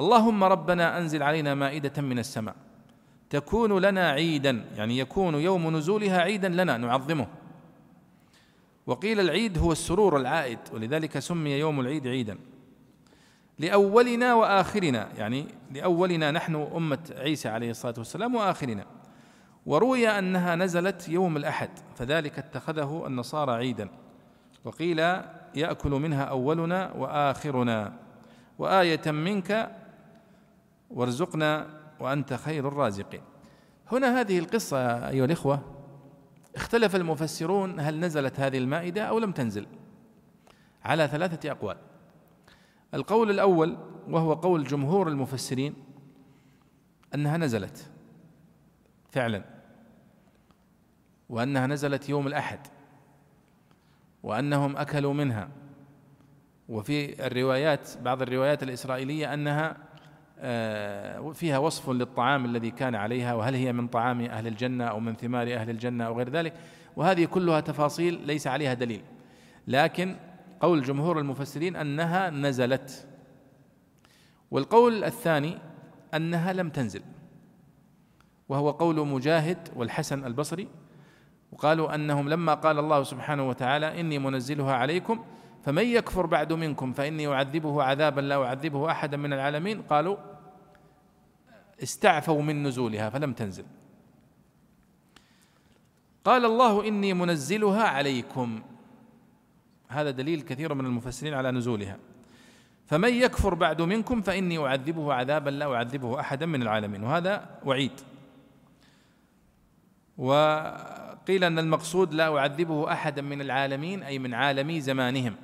اللهم 0.00 0.44
ربنا 0.44 0.98
أنزل 0.98 1.22
علينا 1.22 1.54
مائدة 1.54 2.02
من 2.02 2.18
السماء. 2.18 2.54
تكون 3.32 3.78
لنا 3.78 4.10
عيدا 4.10 4.64
يعني 4.76 4.98
يكون 4.98 5.34
يوم 5.34 5.76
نزولها 5.76 6.20
عيدا 6.20 6.48
لنا 6.48 6.76
نعظمه. 6.76 7.26
وقيل 8.86 9.20
العيد 9.20 9.58
هو 9.58 9.72
السرور 9.72 10.16
العائد 10.16 10.58
ولذلك 10.72 11.18
سمي 11.18 11.50
يوم 11.50 11.80
العيد 11.80 12.06
عيدا. 12.06 12.38
لأولنا 13.58 14.34
وآخرنا 14.34 15.08
يعني 15.18 15.46
لأولنا 15.70 16.30
نحن 16.30 16.54
أمة 16.54 16.98
عيسى 17.16 17.48
عليه 17.48 17.70
الصلاة 17.70 17.94
والسلام 17.98 18.34
وآخرنا. 18.34 18.86
وروي 19.66 20.08
أنها 20.08 20.56
نزلت 20.56 21.08
يوم 21.08 21.36
الأحد 21.36 21.70
فذلك 21.96 22.38
اتخذه 22.38 23.04
النصارى 23.06 23.52
عيدا. 23.52 23.88
وقيل 24.64 24.98
يأكل 25.54 25.90
منها 25.90 26.24
أولنا 26.24 26.92
وآخرنا. 26.92 27.92
وآية 28.58 29.10
منك 29.10 29.76
وارزقنا 30.90 31.81
وأنت 32.02 32.34
خير 32.34 32.68
الرازقين. 32.68 33.20
هنا 33.92 34.20
هذه 34.20 34.38
القصة 34.38 35.08
أيها 35.08 35.24
الإخوة. 35.24 35.60
اختلف 36.56 36.96
المفسرون 36.96 37.80
هل 37.80 38.00
نزلت 38.00 38.40
هذه 38.40 38.58
المائدة 38.58 39.02
أو 39.02 39.18
لم 39.18 39.32
تنزل. 39.32 39.66
على 40.84 41.08
ثلاثة 41.08 41.50
أقوال. 41.50 41.76
القول 42.94 43.30
الأول 43.30 43.76
وهو 44.08 44.32
قول 44.32 44.64
جمهور 44.64 45.08
المفسرين 45.08 45.74
أنها 47.14 47.36
نزلت. 47.36 47.90
فعلا. 49.10 49.44
وأنها 51.28 51.66
نزلت 51.66 52.08
يوم 52.08 52.26
الأحد. 52.26 52.60
وأنهم 54.22 54.76
أكلوا 54.76 55.12
منها. 55.14 55.48
وفي 56.68 57.26
الروايات 57.26 57.88
بعض 58.02 58.22
الروايات 58.22 58.62
الإسرائيلية 58.62 59.34
أنها 59.34 59.91
فيها 61.32 61.58
وصف 61.58 61.90
للطعام 61.90 62.44
الذي 62.44 62.70
كان 62.70 62.94
عليها 62.94 63.34
وهل 63.34 63.54
هي 63.54 63.72
من 63.72 63.88
طعام 63.88 64.20
أهل 64.20 64.46
الجنة 64.46 64.84
أو 64.84 65.00
من 65.00 65.14
ثمار 65.14 65.54
أهل 65.54 65.70
الجنة 65.70 66.04
أو 66.04 66.18
غير 66.18 66.30
ذلك 66.30 66.54
وهذه 66.96 67.24
كلها 67.24 67.60
تفاصيل 67.60 68.26
ليس 68.26 68.46
عليها 68.46 68.74
دليل. 68.74 69.02
لكن 69.68 70.16
قول 70.60 70.82
جمهور 70.82 71.18
المفسرين 71.18 71.76
أنها 71.76 72.30
نزلت. 72.30 73.06
والقول 74.50 75.04
الثاني 75.04 75.58
أنها 76.14 76.52
لم 76.52 76.68
تنزل 76.68 77.02
وهو 78.48 78.70
قول 78.70 79.06
مجاهد 79.08 79.68
والحسن 79.76 80.24
البصري 80.24 80.68
وقالوا 81.52 81.94
أنهم 81.94 82.28
لما 82.28 82.54
قال 82.54 82.78
الله 82.78 83.02
سبحانه 83.02 83.48
وتعالى 83.48 84.00
إني 84.00 84.18
منزلها 84.18 84.74
عليكم 84.74 85.24
فمن 85.62 85.84
يكفر 85.84 86.26
بعد 86.26 86.52
منكم 86.52 86.92
فإني 86.92 87.28
أعذبه 87.28 87.82
عذابا 87.82 88.20
لا 88.20 88.44
أعذبه 88.44 88.90
أحدا 88.90 89.16
من 89.16 89.32
العالمين 89.32 89.82
قالوا 89.82 90.16
استعفوا 91.82 92.42
من 92.42 92.62
نزولها 92.62 93.10
فلم 93.10 93.32
تنزل. 93.32 93.64
قال 96.24 96.44
الله 96.44 96.88
إني 96.88 97.14
منزلها 97.14 97.82
عليكم. 97.82 98.62
هذا 99.88 100.10
دليل 100.10 100.40
كثير 100.40 100.74
من 100.74 100.86
المفسرين 100.86 101.34
على 101.34 101.50
نزولها. 101.50 101.98
فمن 102.86 103.14
يكفر 103.14 103.54
بعد 103.54 103.82
منكم 103.82 104.22
فإني 104.22 104.58
أعذبه 104.58 105.14
عذابا 105.14 105.50
لا 105.50 105.74
أعذبه 105.74 106.20
أحدا 106.20 106.46
من 106.46 106.62
العالمين. 106.62 107.02
وهذا 107.02 107.58
وعيد. 107.64 108.00
وقيل 110.18 111.44
أن 111.44 111.58
المقصود 111.58 112.14
لا 112.14 112.38
أعذبه 112.38 112.92
أحدا 112.92 113.22
من 113.22 113.40
العالمين 113.40 114.02
أي 114.02 114.18
من 114.18 114.34
عالمي 114.34 114.80
زمانهم. 114.80 115.34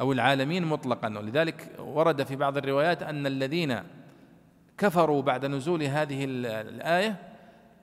أو 0.00 0.12
العالمين 0.12 0.64
مطلقا. 0.64 1.18
ولذلك 1.18 1.76
ورد 1.78 2.22
في 2.22 2.36
بعض 2.36 2.56
الروايات 2.56 3.02
أن 3.02 3.26
الذين 3.26 3.82
كفروا 4.78 5.22
بعد 5.22 5.46
نزول 5.46 5.82
هذه 5.82 6.24
الآية 6.24 7.16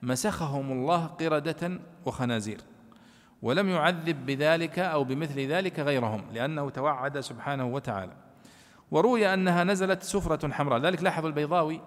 مسخهم 0.02 0.72
الله 0.72 1.06
قردة 1.06 1.80
وخنازير 2.06 2.60
ولم 3.42 3.68
يعذب 3.68 4.26
بذلك 4.26 4.78
أو 4.78 5.04
بمثل 5.04 5.40
ذلك 5.40 5.80
غيرهم 5.80 6.24
لأنه 6.32 6.70
توعد 6.70 7.20
سبحانه 7.20 7.66
وتعالى. 7.66 8.12
وروي 8.90 9.34
أنها 9.34 9.64
نزلت 9.64 10.02
سفرة 10.02 10.48
حمراء 10.48 10.78
ذلك 10.80 11.02
لاحظوا 11.02 11.28
البيضاوي 11.28 11.80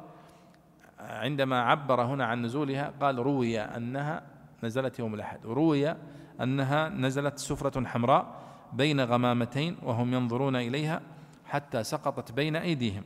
عندما 1.00 1.62
عبر 1.62 2.02
هنا 2.02 2.26
عن 2.26 2.42
نزولها 2.42 2.94
قال 3.02 3.20
روي 3.20 3.60
أنها 3.60 4.22
نزلت 4.64 5.00
يوم 5.00 5.14
الأحد 5.14 5.46
روي 5.46 5.96
أنها 6.42 6.90
نزلت 6.90 7.40
سفرة 7.40 7.86
حمراء 7.86 8.26
بين 8.74 9.02
غمامتين 9.02 9.78
وهم 9.84 10.14
ينظرون 10.14 10.56
إليها 10.56 11.02
حتى 11.46 11.84
سقطت 11.84 12.32
بين 12.32 12.56
أيديهم. 12.56 13.04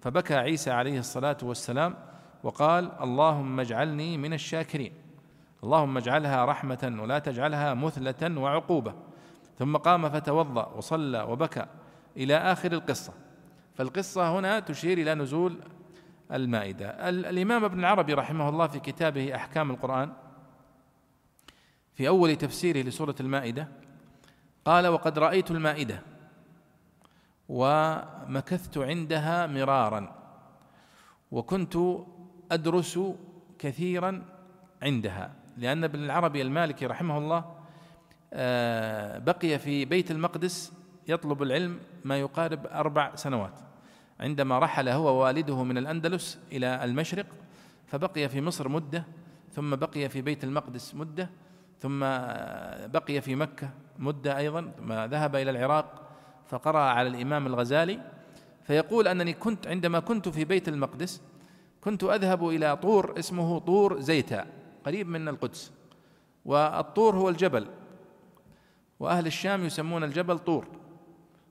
فبكى 0.00 0.34
عيسى 0.34 0.70
عليه 0.70 0.98
الصلاة 0.98 1.36
والسلام 1.42 1.94
وقال 2.42 2.92
اللهم 3.00 3.60
اجعلني 3.60 4.18
من 4.18 4.32
الشاكرين. 4.32 4.92
اللهم 5.64 5.96
اجعلها 5.96 6.44
رحمة 6.44 6.98
ولا 7.00 7.18
تجعلها 7.18 7.74
مثلة 7.74 8.40
وعقوبة. 8.40 8.94
ثم 9.58 9.76
قام 9.76 10.08
فتوضأ 10.08 10.66
وصلى 10.66 11.22
وبكى 11.22 11.66
إلى 12.16 12.36
آخر 12.36 12.72
القصة. 12.72 13.12
فالقصة 13.74 14.38
هنا 14.38 14.60
تشير 14.60 14.98
إلى 14.98 15.14
نزول 15.14 15.60
المائدة. 16.32 17.08
الإمام 17.08 17.64
ابن 17.64 17.78
العربي 17.78 18.14
رحمه 18.14 18.48
الله 18.48 18.66
في 18.66 18.80
كتابه 18.80 19.34
أحكام 19.34 19.70
القرآن 19.70 20.12
في 21.94 22.08
أول 22.08 22.36
تفسيره 22.36 22.78
لسورة 22.78 23.14
المائدة 23.20 23.68
قال 24.64 24.86
وقد 24.86 25.18
رأيت 25.18 25.50
المائدة 25.50 26.02
ومكثت 27.48 28.78
عندها 28.78 29.46
مرارا 29.46 30.14
وكنت 31.30 31.76
أدرس 32.52 32.98
كثيرا 33.58 34.24
عندها 34.82 35.32
لأن 35.56 35.84
ابن 35.84 36.04
العربي 36.04 36.42
المالكي 36.42 36.86
رحمه 36.86 37.18
الله 37.18 37.44
آه، 38.32 39.18
بقي 39.18 39.58
في 39.58 39.84
بيت 39.84 40.10
المقدس 40.10 40.72
يطلب 41.08 41.42
العلم 41.42 41.78
ما 42.04 42.18
يقارب 42.18 42.66
أربع 42.66 43.14
سنوات. 43.14 43.60
عندما 44.20 44.58
رحل 44.58 44.88
هو 44.88 45.22
والده 45.22 45.64
من 45.64 45.78
الأندلس 45.78 46.38
إلى 46.52 46.84
المشرق 46.84 47.26
فبقي 47.86 48.28
في 48.28 48.40
مصر 48.40 48.68
مدة 48.68 49.04
ثم 49.52 49.76
بقي 49.76 50.08
في 50.08 50.22
بيت 50.22 50.44
المقدس 50.44 50.94
مدة 50.94 51.30
ثم 51.80 52.00
بقي 52.86 53.20
في 53.20 53.34
مكة 53.34 53.70
مدة 53.98 54.38
أيضا 54.38 54.72
ثم 54.78 54.92
ذهب 54.92 55.36
إلى 55.36 55.50
العراق 55.50 56.07
فقرأ 56.48 56.78
على 56.78 57.08
الإمام 57.08 57.46
الغزالي 57.46 58.00
فيقول 58.62 59.08
أنني 59.08 59.32
كنت 59.32 59.66
عندما 59.66 60.00
كنت 60.00 60.28
في 60.28 60.44
بيت 60.44 60.68
المقدس 60.68 61.22
كنت 61.80 62.04
أذهب 62.04 62.48
إلى 62.48 62.76
طور 62.76 63.18
اسمه 63.18 63.58
طور 63.58 64.00
زيتا 64.00 64.46
قريب 64.84 65.08
من 65.08 65.28
القدس. 65.28 65.72
والطور 66.44 67.16
هو 67.16 67.28
الجبل. 67.28 67.66
وأهل 69.00 69.26
الشام 69.26 69.64
يسمون 69.64 70.04
الجبل 70.04 70.38
طور. 70.38 70.66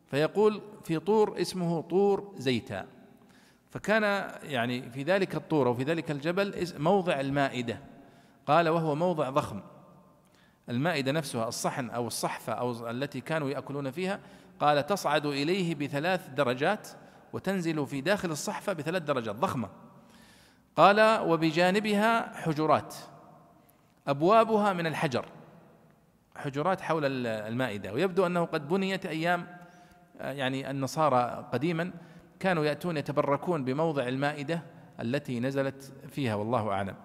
فيقول 0.07 0.61
في 0.83 0.99
طور 0.99 1.41
اسمه 1.41 1.81
طور 1.81 2.33
زيتا. 2.37 2.85
فكان 3.69 4.03
يعني 4.43 4.89
في 4.91 5.03
ذلك 5.03 5.35
الطور 5.35 5.67
أو 5.67 5.73
في 5.73 5.83
ذلك 5.83 6.11
الجبل 6.11 6.67
موضع 6.77 7.19
المائدة. 7.19 7.79
قال 8.47 8.69
وهو 8.69 8.95
موضع 8.95 9.29
ضخم. 9.29 9.61
المائدة 10.69 11.11
نفسها 11.11 11.47
الصحن 11.47 11.89
أو 11.89 12.07
الصحفة 12.07 12.53
أو 12.53 12.89
التي 12.89 13.21
كانوا 13.21 13.49
يأكلون 13.49 13.91
فيها 13.91 14.19
قال 14.60 14.86
تصعد 14.86 15.26
إليه 15.26 15.76
بثلاث 15.76 16.30
درجات 16.30 16.88
وتنزل 17.34 17.88
في 17.88 18.01
داخل 18.01 18.32
الصحفة 18.32 18.74
بثلاث 18.74 19.03
درجات 19.03 19.36
ضخمة. 19.36 19.70
قال 20.76 21.22
وبجانبها 21.22 22.36
حجرات 22.36 22.95
أبوابها 24.08 24.74
من 24.74 24.88
الحجر 24.88 25.26
حجرات 26.36 26.82
حول 26.82 27.26
المائدة. 27.26 27.93
ويبدو 27.93 28.26
أنه 28.26 28.45
قد 28.45 28.68
بنيت 28.68 29.05
أيام 29.05 29.47
يعني 30.20 30.72
النصارى 30.72 31.49
قديما 31.53 31.91
كانوا 32.39 32.66
يأتون 32.66 32.97
يتبركون 32.97 33.66
بموضع 33.66 34.08
المائدة 34.08 34.62
التي 35.01 35.39
نزلت 35.39 35.93
فيها 36.10 36.36
والله 36.36 36.72
أعلم. 36.72 36.95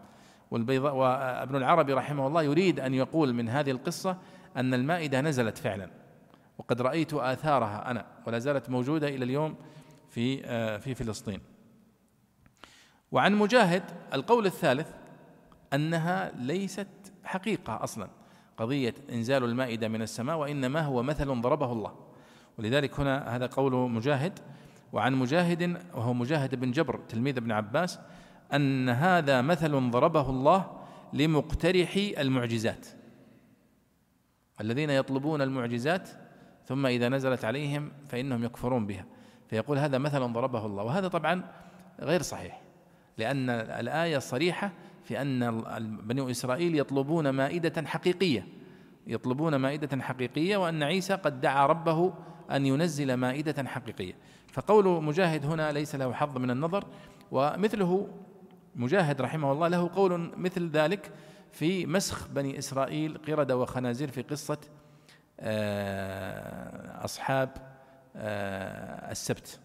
والبيضاء 0.51 0.95
وابن 0.95 1.57
العربي 1.57 1.93
رحمه 1.93 2.27
الله 2.27 2.43
يريد 2.43 2.81
أن 2.81 2.95
يقول 2.95 3.35
من 3.35 3.49
هذه 3.49 3.71
القصة 3.71 4.17
أن 4.57 4.75
المائدة 4.75 5.21
نزلت 5.21 5.59
فعلا. 5.59 6.02
وقد 6.63 6.83
رأيت 6.83 7.15
آثارها 7.15 7.91
أنا 7.91 8.07
ولا 8.27 8.39
زالت 8.39 8.71
موجودة 8.71 9.09
إلى 9.09 9.25
اليوم 9.25 9.57
في 10.11 10.45
آه، 10.45 10.79
في 10.79 10.95
فلسطين. 10.95 11.41
وعن 13.13 13.35
مجاهد 13.35 13.83
القول 14.15 14.47
الثالث 14.47 14.89
أنها 15.73 16.33
ليست 16.37 16.89
حقيقة 17.25 17.85
أصلا. 17.85 18.09
قضية 18.57 18.95
إنزال 19.13 19.45
المائدة 19.45 19.89
من 19.89 20.03
السماء 20.03 20.37
وإنما 20.37 20.81
هو 20.81 21.03
مثل 21.03 21.41
ضربه 21.41 21.73
الله. 21.73 21.95
ولذلك 22.59 23.01
هنا 23.01 23.37
هذا 23.37 23.47
قول 23.47 23.91
مجاهد. 23.91 24.39
وعن 24.93 25.15
مجاهد 25.15 25.83
وهو 25.95 26.13
مجاهد 26.13 26.55
بن 26.55 26.71
جبر 26.71 27.01
تلميذ 27.09 27.37
ابن 27.37 27.53
عباس 27.53 27.99
أن 28.53 28.89
هذا 28.89 29.41
مثل 29.41 29.91
ضربه 29.91 30.31
الله 30.31 30.71
لمقترحي 31.13 32.15
المعجزات. 32.19 32.87
الذين 34.61 34.91
يطلبون 34.91 35.43
المعجزات 35.43 36.22
ثم 36.65 36.87
إذا 36.87 37.09
نزلت 37.09 37.45
عليهم 37.45 37.93
فإنهم 38.09 38.45
يكفرون 38.45 38.87
بها. 38.87 39.05
فيقول 39.49 39.79
هذا 39.79 39.99
مثل 39.99 40.33
ضربه 40.33 40.67
الله. 40.67 40.83
وهذا 40.83 41.09
طبعا 41.09 41.45
غير 42.01 42.23
صحيح 42.23 42.61
لأن 43.19 43.51
الآية 43.51 44.19
صريحة 44.19 44.73
في 45.05 45.23
أن 45.23 45.61
بني 46.03 46.31
إسرائيل 46.31 46.79
يطلبون 46.79 47.31
مائدة 47.31 47.87
حقيقية 47.87 48.47
يطلبون 49.07 49.57
مائدة 49.57 50.03
حقيقية 50.03 50.57
وأن 50.57 50.83
عيسى 50.83 51.15
قد 51.15 51.41
دعا 51.41 51.67
ربه 51.67 52.13
أن 52.51 52.67
ينزل 52.67 53.15
مائدة 53.15 53.65
حقيقية. 53.65 54.15
فقول 54.53 55.05
مجاهد 55.05 55.47
هنا 55.47 55.73
ليس 55.73 55.95
له 55.95 56.13
حظ 56.13 56.39
من 56.39 56.51
النظر 56.51 56.85
ومثله 57.31 58.09
مجاهد 58.77 59.21
رحمه 59.21 59.53
الله 59.53 59.69
له 59.69 59.91
قول 59.95 60.33
مثل 60.37 60.71
ذلك 60.71 61.13
في 61.53 61.87
مسخ 61.87 62.29
بني 62.29 62.59
إسرائيل 62.59 63.19
قردة 63.29 63.57
وخنازير 63.57 64.11
في 64.11 64.23
قصة 64.23 64.59
أصحاب 67.05 67.51
آه، 68.17 69.11
السبت. 69.11 69.61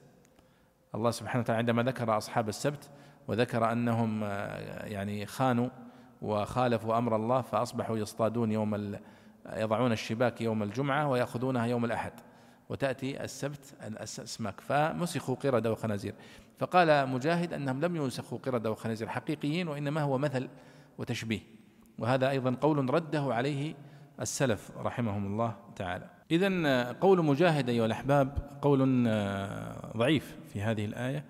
الله 0.95 1.11
سبحانه 1.11 1.41
وتعالى 1.41 1.57
عندما 1.57 1.83
ذكر 1.83 2.17
أصحاب 2.17 2.49
السبت 2.49 2.89
وذكر 3.27 3.71
أنهم 3.71 4.23
آه، 4.23 4.85
يعني 4.85 5.25
خانوا 5.25 5.69
وخالفوا 6.21 6.97
أمر 6.97 7.15
الله 7.15 7.41
فأصبحوا 7.41 7.97
يصطادون 7.97 8.51
يوم 8.51 8.97
يضعون 9.55 9.91
الشباك 9.91 10.41
يوم 10.41 10.63
الجمعة 10.63 11.07
ويأخذونها 11.09 11.65
يوم 11.65 11.85
الأحد. 11.85 12.13
وتأتي 12.69 13.23
السبت 13.23 13.75
الأسماك. 13.87 14.61
فمسخوا 14.61 15.35
قردة 15.35 15.71
وخنازير 15.71 16.13
فقال 16.59 17.09
مجاهد 17.09 17.53
أنهم 17.53 17.81
لم 17.81 17.95
ينسخوا 17.95 18.37
قردة 18.37 18.71
وخنازير 18.71 19.07
حقيقيين 19.07 19.67
وإنما 19.67 20.01
هو 20.01 20.17
مثل 20.17 20.49
وتشبيه. 20.97 21.39
وهذا 21.99 22.29
أيضا 22.29 22.57
قول 22.61 22.93
رده 22.93 23.33
عليه 23.33 23.75
السلف 24.21 24.71
رحمهم 24.77 25.25
الله 25.25 25.55
تعالى. 25.75 26.09
إذا 26.31 26.91
قول 26.91 27.25
مجاهد 27.25 27.69
أيها 27.69 27.85
الأحباب 27.85 28.37
قول 28.61 29.05
آه، 29.07 29.97
ضعيف 29.97 30.37
في 30.53 30.61
هذه 30.61 30.85
الآية 30.85 31.23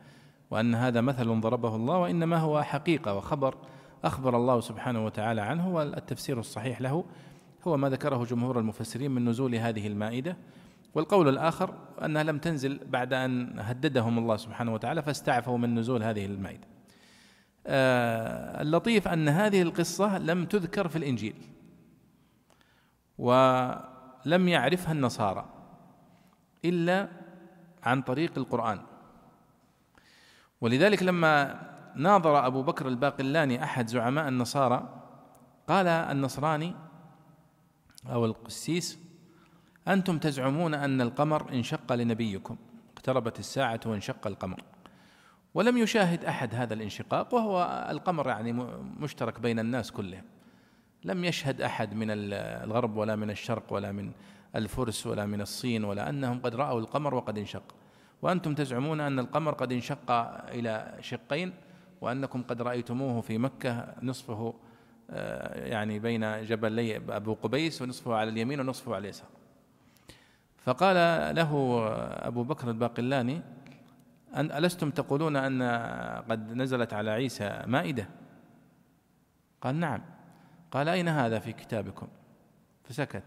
وأن 0.52 0.76
هذا 0.76 1.02
مثل 1.02 1.42
ضربه 1.42 1.76
الله 1.76 1.98
وإنما 1.98 2.38
هو 2.38 2.64
حقيقة 2.64 3.14
وخبر 3.14 3.56
أخبر 4.04 4.38
الله 4.38 4.62
سبحانه 4.62 5.06
وتعالى 5.06 5.42
عنه 5.42 5.76
والتفسير 5.76 6.40
الصحيح 6.40 6.82
له 6.82 7.06
هو 7.68 7.78
ما 7.78 7.90
ذكره 7.90 8.24
جمهور 8.24 8.60
المفسرين 8.60 9.12
من 9.12 9.26
نزول 9.26 9.56
هذه 9.56 9.88
المائدة. 9.88 10.38
والقول 10.96 11.30
الآخر 11.30 11.74
أنها 12.06 12.24
لم 12.24 12.38
تنزل 12.38 12.80
بعد 12.90 13.14
أن 13.14 13.60
هددهم 13.60 14.18
الله 14.18 14.38
سبحانه 14.38 14.74
وتعالى 14.74 15.02
فاستعفوا 15.02 15.58
من 15.58 15.76
نزول 15.76 16.04
هذه 16.04 16.26
المائدة. 16.26 16.68
آه 17.68 18.62
اللطيف 18.62 19.08
أن 19.08 19.30
هذه 19.30 19.62
القصة 19.62 20.18
لم 20.18 20.46
تذكر 20.46 20.88
في 20.88 20.96
الإنجيل. 20.96 21.36
ولم 23.18 24.48
يعرفها 24.48 24.92
النصارى 24.92 25.46
إلا 26.66 27.10
عن 27.84 28.02
طريق 28.02 28.38
القرآن. 28.38 28.82
ولذلك 30.62 31.04
لما 31.04 31.62
ناظر 31.96 32.48
أبو 32.48 32.64
بكر 32.64 32.88
الباقلاني 32.88 33.64
أحد 33.64 33.88
زعماء 33.88 34.28
النصارى 34.28 35.04
قال 35.68 35.88
النصراني 35.88 36.76
أو 38.12 38.26
القسيس 38.26 39.00
أنتم 39.88 40.18
تزعمون 40.18 40.74
أن 40.74 41.02
القمر 41.02 41.54
انشق 41.54 41.94
لنبيكم 41.94 42.58
اقتربت 42.98 43.40
الساعة 43.40 43.80
وانشق 43.86 44.28
القمر. 44.28 44.64
ولم 45.54 45.78
يشاهد 45.78 46.26
أحد 46.26 46.56
هذا 46.56 46.74
الانشقاق 46.74 47.34
وهو 47.34 47.88
القمر 47.90 48.28
يعني 48.28 48.54
مشترك 49.00 49.40
بين 49.40 49.60
الناس 49.60 49.92
كلهم. 49.92 50.24
لم 51.04 51.26
يشهد 51.26 51.62
أحد 51.62 51.94
من 51.94 52.08
الغرب 52.10 52.98
ولا 52.98 53.16
من 53.16 53.30
الشرق 53.30 53.74
ولا 53.74 53.92
من 53.92 54.12
الفرس 54.56 55.08
ولا 55.08 55.26
من 55.26 55.42
الصين 55.42 55.84
ولا 55.84 56.10
أنهم 56.10 56.40
قد 56.40 56.56
رأوا 56.56 56.80
القمر 56.80 57.16
وقد 57.16 57.38
انشق. 57.38 57.64
وأنتم 58.22 58.56
تزعمون 58.56 59.02
أن 59.02 59.20
القمر 59.20 59.54
قد 59.54 59.72
انشق 59.72 60.12
إلى 60.52 60.98
شقين 61.02 61.54
وأنكم 62.02 62.44
قد 62.44 62.62
رأيتموه 62.62 63.22
في 63.22 63.38
مكة 63.38 63.96
نصفه 64.02 64.54
آه، 65.10 65.68
يعني 65.68 66.00
بين 66.00 66.44
جبلي 66.44 66.98
أبو 66.98 67.34
قبيس 67.34 67.82
ونصفه 67.82 68.16
على 68.16 68.30
اليمين 68.30 68.60
ونصفه 68.60 68.96
على 68.96 69.04
اليسار. 69.04 69.28
فقال 70.58 70.96
له 71.36 71.50
أبو 72.28 72.44
بكر 72.44 72.70
الباقلاني 72.70 73.42
أن 74.36 74.52
ألستم 74.52 74.90
تقولون 74.90 75.36
أن 75.36 75.62
قد 76.30 76.54
نزلت 76.54 76.94
على 76.94 77.12
عيسى 77.12 77.64
مائدة؟ 77.68 78.10
قال 79.62 79.76
نعم. 79.76 80.17
قال 80.72 80.90
أين 80.90 81.08
هذا 81.08 81.40
في 81.40 81.54
كتابكم؟ 81.54 82.08
فسكت. 82.84 83.24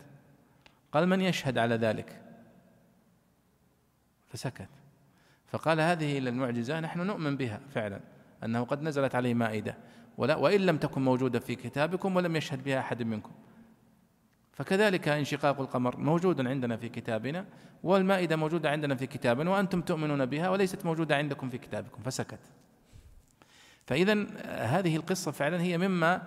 قال 0.93 1.09
من 1.09 1.21
يشهد 1.21 1.59
على 1.59 1.75
ذلك؟ 1.75 2.21
فسكت. 4.29 4.69
فقال 5.47 5.81
هذه 5.81 6.19
المعجزة 6.19 6.81
نحن 6.81 7.01
نؤمن 7.01 7.37
بها 7.37 7.61
فعلا 7.75 8.01
أنه 8.45 8.65
قد 8.65 8.83
نزلت 8.83 9.15
عليه 9.15 9.35
مائدة 9.35 9.77
ولا 10.19 10.37
وإن 10.37 10.61
لم 10.61 10.77
تكن 10.77 11.03
موجودة 11.03 11.41
في 11.41 11.55
كتابكم 11.55 12.17
ولم 12.17 12.37
يشهد 12.37 12.65
بها 12.65 12.79
أحد 12.79 13.03
منكم. 13.03 13.33
فكذلك 14.53 15.09
انشقاق 15.09 15.61
القمر 15.61 15.97
موجود 15.97 16.47
عندنا 16.47 16.77
في 16.77 16.89
كتابنا 16.89 17.47
والمائدة 17.83 18.37
موجودة 18.37 18.71
عندنا 18.71 18.95
في 18.95 19.07
كتابنا 19.07 19.51
وأنتم 19.51 19.81
تؤمنون 19.81 20.27
بها 20.27 20.49
وليست 20.49 20.85
موجودة 20.85 21.17
عندكم 21.17 21.49
في 21.49 21.59
كتابكم. 21.59 22.03
فسكت. 22.03 22.41
فإذا 23.87 24.27
هذه 24.47 24.97
القصة 24.97 25.31
فعلا 25.31 25.61
هي 25.61 25.79
مما 25.79 26.23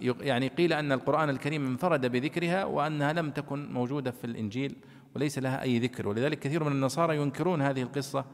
يعني 0.00 0.48
قيل 0.48 0.72
أن 0.72 0.92
القرآن 0.92 1.30
الكريم 1.30 1.66
انفرد 1.66 2.06
بذكرها 2.06 2.64
وأنها 2.64 3.12
لم 3.12 3.30
تكن 3.30 3.72
موجودة 3.72 4.10
في 4.10 4.24
الإنجيل 4.24 4.76
وليس 5.16 5.38
لها 5.38 5.62
أي 5.62 5.78
ذكر. 5.78 6.08
ولذلك 6.08 6.38
كثير 6.38 6.64
من 6.64 6.72
النصارى 6.72 7.16
ينكرون 7.16 7.62
هذه 7.62 7.82
القصة 7.82 8.24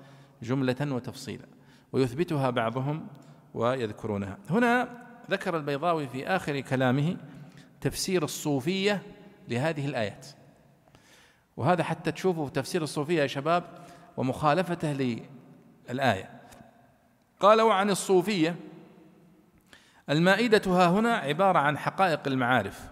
جملة 0.42 0.76
وتفصيلا 0.80 1.46
ويثبتها 1.92 2.50
بعضهم 2.50 3.06
ويذكرونها. 3.54 4.38
هنا 4.50 4.88
ذكر 5.30 5.56
البيضاوي 5.56 6.08
في 6.08 6.26
آخر 6.26 6.60
كلامه 6.60 7.16
تفسير 7.80 8.24
الصوفية 8.24 9.02
لهذه 9.48 9.86
الآيات. 9.86 10.26
وهذا 11.56 11.82
حتى 11.82 12.12
تشوفوا 12.12 12.48
تفسير 12.48 12.82
الصوفية 12.82 13.22
يا 13.22 13.26
شباب 13.26 13.64
ومخالفته 14.16 14.92
للآية. 15.90 16.30
قال 17.40 17.60
وعن 17.60 17.90
الصوفية 17.90 18.56
المائدة 20.11 20.62
ها 20.66 20.88
هنا 20.88 21.14
عبارة 21.14 21.59
عن 21.59 21.78
حقائق 21.78 22.20
المعارف 22.26 22.90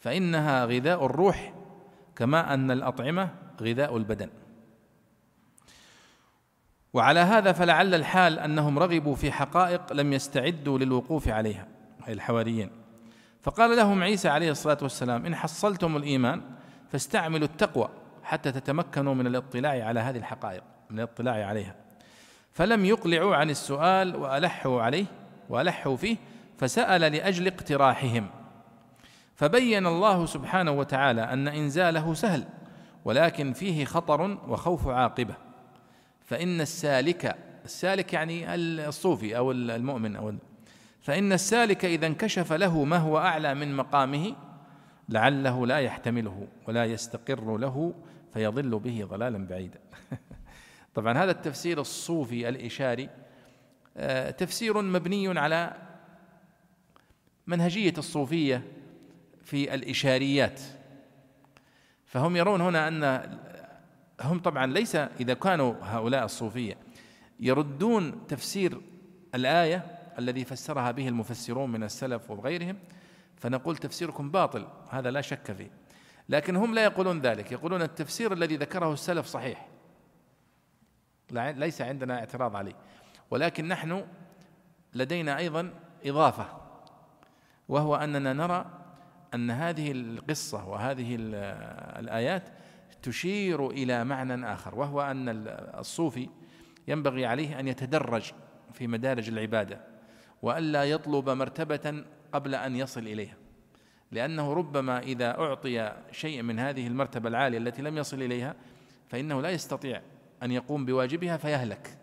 فإنها 0.00 0.64
غذاء 0.64 1.06
الروح 1.06 1.54
كما 2.16 2.54
أن 2.54 2.70
الأطعمة 2.70 3.28
غذاء 3.60 3.96
البدن. 3.96 4.30
وعلى 6.92 7.20
هذا 7.20 7.52
فلعل 7.52 7.94
الحال 7.94 8.38
أنهم 8.38 8.78
رغبوا 8.78 9.14
في 9.14 9.32
حقائق 9.32 9.92
لم 9.92 10.12
يستعدوا 10.12 10.78
للوقوف 10.78 11.28
عليها 11.28 11.66
أي 12.08 12.12
الحواريين. 12.12 12.70
فقال 13.42 13.76
لهم 13.76 14.02
عيسى 14.02 14.28
عليه 14.28 14.50
الصلاة 14.50 14.78
والسلام 14.82 15.26
إن 15.26 15.34
حصلتم 15.34 15.96
الإيمان 15.96 16.42
فاستعملوا 16.92 17.46
التقوى 17.46 17.88
حتى 18.22 18.52
تتمكنوا 18.52 19.14
من 19.14 19.26
الاطلاع 19.26 19.86
على 19.86 20.00
هذه 20.00 20.16
الحقائق 20.16 20.62
من 20.90 20.98
الاطلاع 20.98 21.46
عليها. 21.46 21.74
فلم 22.52 22.84
يقلعوا 22.84 23.36
عن 23.36 23.50
السؤال 23.50 24.16
وألحوا 24.16 24.82
عليه 24.82 25.06
وألحوا 25.50 25.96
فيه 25.96 26.16
فسأل 26.58 27.00
لأجل 27.00 27.46
اقتراحهم. 27.46 28.26
فبين 29.36 29.86
الله 29.86 30.26
سبحانه 30.26 30.70
وتعالى 30.70 31.22
أن 31.22 31.48
إنزاله 31.48 32.14
سهل 32.14 32.44
ولكن 33.04 33.52
فيه 33.52 33.84
خطر 33.84 34.38
وخوف 34.48 34.88
عاقبة. 34.88 35.34
فإن 36.24 36.60
السالك 36.60 37.36
السالك 37.64 38.12
يعني 38.12 38.54
الصوفي 38.54 39.36
أو 39.36 39.52
المؤمن 39.52 40.16
أو 40.16 40.34
فإن 41.00 41.32
السالك 41.32 41.84
إذا 41.84 42.06
انكشف 42.06 42.52
له 42.52 42.84
ما 42.84 42.96
هو 42.96 43.18
أعلى 43.18 43.54
من 43.54 43.76
مقامه 43.76 44.34
لعله 45.08 45.66
لا 45.66 45.78
يحتمله 45.78 46.48
ولا 46.68 46.84
يستقر 46.84 47.56
له 47.56 47.94
فيضل 48.32 48.78
به 48.78 49.06
ضلالا 49.10 49.46
بعيدا. 49.46 49.78
طبعا 50.94 51.18
هذا 51.18 51.30
التفسير 51.30 51.80
الصوفي 51.80 52.48
الإشاري 52.48 53.04
آه، 53.04 53.29
تفسير 54.38 54.82
مبني 54.82 55.38
على 55.38 55.76
منهجية 57.46 57.94
الصوفية 57.98 58.62
في 59.44 59.74
الإشاريات. 59.74 60.60
فهم 62.06 62.36
يرون 62.36 62.60
هنا 62.60 62.88
أن 62.88 63.04
هم 64.20 64.38
طبعا 64.38 64.66
ليس 64.66 64.96
إذا 64.96 65.34
كانوا 65.34 65.74
هؤلاء 65.82 66.24
الصوفية 66.24 66.76
يردون 67.40 68.26
تفسير 68.26 68.80
الآية 69.34 69.98
الذي 70.18 70.44
فسرها 70.44 70.90
به 70.90 71.08
المفسرون 71.08 71.70
من 71.70 71.82
السلف 71.82 72.30
وغيرهم 72.30 72.78
فنقول 73.36 73.76
تفسيركم 73.76 74.30
باطل 74.30 74.66
هذا 74.90 75.10
لا 75.10 75.20
شك 75.20 75.52
فيه. 75.52 75.70
لكن 76.28 76.56
هم 76.56 76.74
لا 76.74 76.84
يقولون 76.84 77.20
ذلك 77.20 77.52
يقولون 77.52 77.82
التفسير 77.82 78.32
الذي 78.32 78.56
ذكره 78.56 78.92
السلف 78.92 79.26
صحيح. 79.26 79.68
ليس 81.30 81.80
عندنا 81.80 82.18
اعتراض 82.18 82.56
عليه. 82.56 82.74
ولكن 83.30 83.68
نحن 83.68 84.04
لدينا 84.94 85.38
أيضا 85.38 85.72
إضافة 86.04 86.46
وهو 87.68 87.96
أننا 87.96 88.32
نرى 88.32 88.66
أن 89.34 89.50
هذه 89.50 89.92
القصة 89.92 90.68
وهذه 90.68 91.16
الآيات 91.98 92.48
تشير 93.02 93.70
إلى 93.70 94.04
معنى 94.04 94.52
آخر 94.52 94.74
وهو 94.74 95.02
أن 95.02 95.28
الصوفي 95.78 96.28
ينبغي 96.88 97.26
عليه 97.26 97.60
أن 97.60 97.68
يتدرج 97.68 98.32
في 98.72 98.86
مدارج 98.86 99.28
العبادة 99.28 99.80
والا 100.42 100.84
يطلب 100.84 101.28
مرتبة 101.28 102.04
قبل 102.32 102.54
أن 102.54 102.76
يصل 102.76 103.00
إليها 103.00 103.36
لأنه 104.12 104.52
ربما 104.52 104.98
إذا 104.98 105.38
أعطي 105.38 105.92
شيء 106.12 106.42
من 106.42 106.58
هذه 106.58 106.86
المرتبة 106.86 107.28
العالية 107.28 107.58
التي 107.58 107.82
لم 107.82 107.98
يصل 107.98 108.22
إليها 108.22 108.54
فإنه 109.08 109.42
لا 109.42 109.50
يستطيع 109.50 110.02
أن 110.42 110.52
يقوم 110.52 110.86
بواجبها 110.86 111.36
فيهلك. 111.36 111.98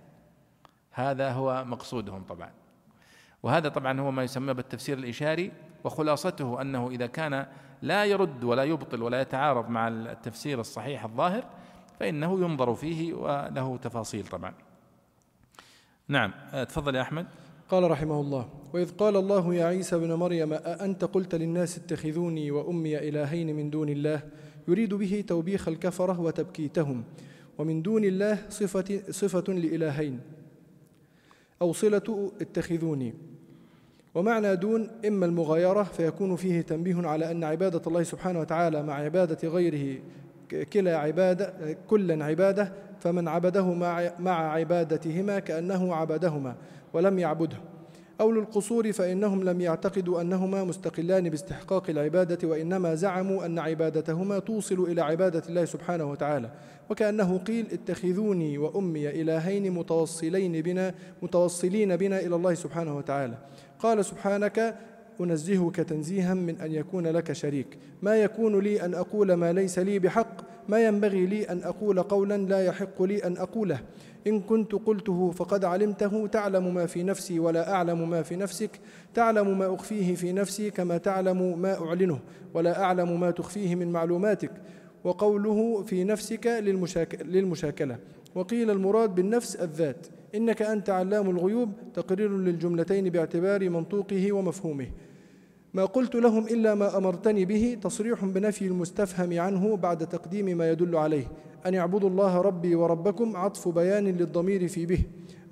هذا 0.97 1.31
هو 1.31 1.65
مقصودهم 1.65 2.23
طبعا. 2.23 2.49
وهذا 3.43 3.69
طبعا 3.69 3.99
هو 3.99 4.11
ما 4.11 4.23
يسمى 4.23 4.53
بالتفسير 4.53 4.97
الإشاري 4.97 5.51
وخلاصته 5.83 6.61
أنه 6.61 6.89
إذا 6.89 7.07
كان 7.07 7.45
لا 7.81 8.05
يرد 8.05 8.43
ولا 8.43 8.63
يبطل 8.63 9.01
ولا 9.01 9.21
يتعارض 9.21 9.69
مع 9.69 9.87
التفسير 9.87 10.59
الصحيح 10.59 11.03
الظاهر 11.03 11.43
فإنه 11.99 12.39
ينظر 12.39 12.75
فيه 12.75 13.13
وله 13.13 13.77
تفاصيل 13.77 14.27
طبعا. 14.27 14.53
نعم 16.07 16.33
تفضل 16.53 16.95
يا 16.95 17.01
أحمد. 17.01 17.27
قال 17.69 17.91
رحمه 17.91 18.21
الله 18.21 18.49
وإذ 18.73 18.97
قال 18.97 19.15
الله 19.15 19.55
يا 19.55 19.65
عيسى 19.65 19.95
ابن 19.95 20.13
مريم 20.13 20.53
أأنت 20.53 21.05
قلت 21.05 21.35
للناس 21.35 21.77
اتخذوني 21.77 22.51
وأمي 22.51 22.97
إلهين 22.97 23.55
من 23.55 23.69
دون 23.69 23.89
الله؟ 23.89 24.21
يريد 24.67 24.93
به 24.93 25.23
توبيخ 25.27 25.67
الكفرة 25.67 26.19
وتبكيتهم 26.19 27.03
ومن 27.57 27.81
دون 27.81 28.03
الله 28.03 28.49
صفة, 28.49 29.01
صفة 29.09 29.53
لإلهين. 29.53 30.36
أو 31.61 31.73
صلة 31.73 32.31
اتخذوني. 32.41 33.13
ومعنى 34.15 34.55
دون 34.55 34.89
إما 35.07 35.25
المغايرة 35.25 35.83
فيكون 35.83 36.35
فيه 36.35 36.61
تنبيه 36.61 37.07
على 37.07 37.31
أن 37.31 37.43
عبادة 37.43 37.81
الله 37.87 38.03
سبحانه 38.03 38.39
وتعالى 38.39 38.83
مع 38.83 38.93
عبادة 38.93 39.47
غيره 39.49 39.99
كلا 40.73 40.97
عبادة 40.97 41.53
كلا 41.87 42.25
عبادة 42.25 42.71
فمن 42.99 43.27
عبده 43.27 43.73
مع 44.19 44.51
عبادتهما 44.51 45.39
كأنه 45.39 45.95
عبدهما 45.95 46.55
ولم 46.93 47.19
يعبده. 47.19 47.57
أو 48.21 48.31
للقصور 48.31 48.91
فإنهم 48.91 49.43
لم 49.43 49.61
يعتقدوا 49.61 50.21
أنهما 50.21 50.63
مستقلان 50.63 51.29
باستحقاق 51.29 51.89
العبادة 51.89 52.47
وإنما 52.47 52.95
زعموا 52.95 53.45
أن 53.45 53.59
عبادتهما 53.59 54.39
توصل 54.39 54.79
إلى 54.79 55.01
عبادة 55.01 55.43
الله 55.49 55.65
سبحانه 55.65 56.11
وتعالى. 56.11 56.49
وكأنه 56.89 57.37
قيل 57.37 57.67
اتخذوني 57.71 58.57
وأمي 58.57 59.09
إلهين 59.09 59.71
متوصلين 59.71 60.61
بنا 60.61 60.93
متوصلين 61.21 61.95
بنا 61.95 62.19
إلى 62.19 62.35
الله 62.35 62.53
سبحانه 62.53 62.97
وتعالى. 62.97 63.37
قال 63.79 64.05
سبحانك 64.05 64.75
أنزهك 65.21 65.75
تنزيها 65.75 66.33
من 66.33 66.61
أن 66.61 66.71
يكون 66.71 67.07
لك 67.07 67.33
شريك. 67.33 67.77
ما 68.01 68.15
يكون 68.15 68.59
لي 68.59 68.81
أن 68.81 68.93
أقول 68.93 69.33
ما 69.33 69.53
ليس 69.53 69.79
لي 69.79 69.99
بحق 69.99 70.41
ما 70.69 70.85
ينبغي 70.85 71.25
لي 71.25 71.43
أن 71.49 71.63
أقول 71.63 72.03
قولا 72.03 72.37
لا 72.37 72.65
يحق 72.65 73.01
لي 73.01 73.23
أن 73.23 73.37
أقوله. 73.37 73.79
إن 74.27 74.39
كنت 74.39 74.75
قلته 74.75 75.31
فقد 75.31 75.65
علمته 75.65 76.27
تعلم 76.27 76.73
ما 76.73 76.85
في 76.85 77.03
نفسي 77.03 77.39
ولا 77.39 77.73
أعلم 77.73 78.09
ما 78.09 78.21
في 78.21 78.35
نفسك. 78.35 78.69
تعلم 79.13 79.59
ما 79.59 79.75
أخفيه 79.75 80.15
في 80.15 80.33
نفسي 80.33 80.71
كما 80.71 80.97
تعلم 80.97 81.59
ما 81.61 81.87
أعلنه 81.87 82.19
ولا 82.53 82.83
أعلم 82.83 83.19
ما 83.19 83.31
تخفيه 83.31 83.75
من 83.75 83.91
معلوماتك. 83.91 84.51
وقوله 85.07 85.83
في 85.83 86.03
نفسك 86.03 86.47
للمشاكلة. 87.25 87.97
وقيل 88.35 88.71
المراد 88.71 89.15
بالنفس 89.15 89.55
الذات. 89.55 90.07
إنك 90.35 90.61
أنت 90.61 90.89
علام 90.89 91.29
الغيوب 91.29 91.69
تقرير 91.93 92.37
للجملتين 92.37 93.09
باعتبار 93.09 93.69
منطوقه 93.69 94.31
ومفهومه. 94.31 94.87
ما 95.73 95.85
قلت 95.85 96.15
لهم 96.15 96.47
إلا 96.47 96.75
ما 96.75 96.97
أمرتني 96.97 97.45
به 97.45 97.77
تصريح 97.81 98.25
بنفي 98.25 98.67
المستفهم 98.67 99.39
عنه 99.39 99.77
بعد 99.77 100.07
تقديم 100.07 100.57
ما 100.57 100.71
يدل 100.71 100.95
عليه. 100.95 101.25
أن 101.65 101.73
يعبدوا 101.73 102.09
الله 102.09 102.41
ربي 102.41 102.75
وربكم 102.75 103.35
عطف 103.35 103.67
بيان 103.67 104.07
للضمير 104.07 104.67
في 104.67 104.85
به. 104.85 104.99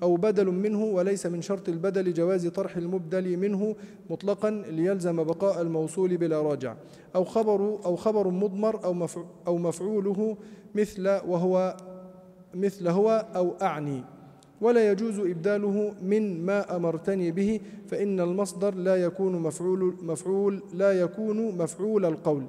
أو 0.02 0.16
بدل 0.16 0.46
منه 0.50 0.84
وليس 0.84 1.26
من 1.26 1.42
شرط 1.42 1.68
البدل 1.68 2.14
جواز 2.14 2.46
طرح 2.46 2.76
المبدل 2.76 3.36
منه 3.36 3.76
مطلقا 4.10 4.50
ليلزم 4.50 5.24
بقاء 5.24 5.62
الموصول 5.62 6.16
بلا 6.16 6.40
راجع. 6.42 6.74
أو 7.16 7.24
خبر 7.24 7.78
أو 7.84 7.96
خبر 7.96 8.28
مضمر 8.28 8.84
أو 8.84 9.06
أو 9.46 9.58
مفعوله 9.58 10.36
مثل 10.74 11.08
وهو 11.08 11.76
مثل 12.54 12.88
هو 12.88 13.26
أو 13.36 13.54
أعني. 13.62 14.02
ولا 14.60 14.90
يجوز 14.90 15.18
إبداله 15.20 15.94
من 16.02 16.46
ما 16.46 16.76
أمرتني 16.76 17.30
به 17.32 17.60
فإن 17.88 18.20
المصدر 18.20 18.74
لا 18.74 18.96
يكون 18.96 19.32
مفعول 19.32 19.94
مفعول 20.02 20.62
لا 20.74 20.92
يكون 21.00 21.58
مفعول 21.58 22.04
القول. 22.04 22.44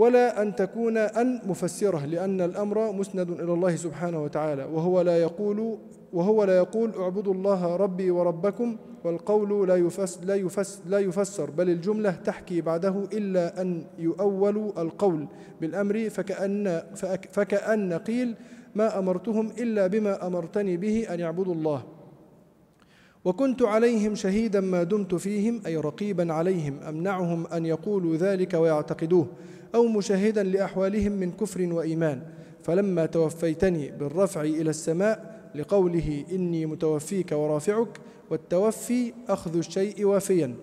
ولا 0.00 0.42
أن 0.42 0.56
تكون 0.56 0.96
أن 0.96 1.40
مفسرة 1.44 2.06
لأن 2.06 2.40
الأمر 2.40 2.92
مسند 2.92 3.30
إلى 3.30 3.52
الله 3.52 3.76
سبحانه 3.76 4.22
وتعالى. 4.24 4.64
وهو 4.64 5.00
لا 5.00 5.16
يقول 5.28 5.78
وهو 6.12 6.44
لا 6.44 6.56
يقول 6.56 6.90
اعبدوا 6.98 7.34
الله 7.34 7.76
ربي 7.76 8.10
وربكم 8.10 8.76
والقول 9.04 9.68
لا 9.68 9.76
يفس 9.76 10.20
لا 10.24 10.34
يفس 10.34 10.82
لا 10.86 10.98
يفسر 10.98 11.50
بل 11.50 11.70
الجملة 11.70 12.10
تحكي 12.10 12.60
بعده 12.60 12.94
إلا 13.12 13.60
أن 13.62 13.84
يؤول 13.98 14.72
القول 14.78 15.26
بالأمر 15.60 16.10
فكأن 16.10 16.82
فكأن 17.32 17.92
قيل 17.92 18.34
ما 18.74 18.98
أمرتهم 18.98 19.46
إلا 19.58 19.86
بما 19.86 20.26
أمرتني 20.26 20.76
به 20.76 21.06
أن 21.14 21.20
يعبدوا 21.20 21.54
الله. 21.54 21.82
وكنت 23.24 23.62
عليهم 23.62 24.14
شهيدا 24.14 24.60
ما 24.60 24.82
دمت 24.82 25.14
فيهم 25.14 25.62
أي 25.66 25.76
رقيبا 25.76 26.32
عليهم 26.32 26.80
أمنعهم 26.88 27.46
أن 27.46 27.66
يقولوا 27.66 28.16
ذلك 28.16 28.54
ويعتقدوه. 28.54 29.26
أو 29.74 29.86
مشاهدا 29.86 30.42
لأحوالهم 30.42 31.12
من 31.12 31.32
كفر 31.32 31.72
وإيمان. 31.72 32.22
فلما 32.62 33.06
توفيتني 33.06 33.90
بالرفع 33.90 34.40
إلى 34.42 34.70
السماء 34.70 35.40
لقوله 35.54 36.24
إني 36.32 36.66
متوفيك 36.66 37.32
ورافعك 37.32 38.00
والتوفي 38.30 39.12
أخذ 39.28 39.56
الشيء 39.56 40.04
وافيا. 40.04 40.54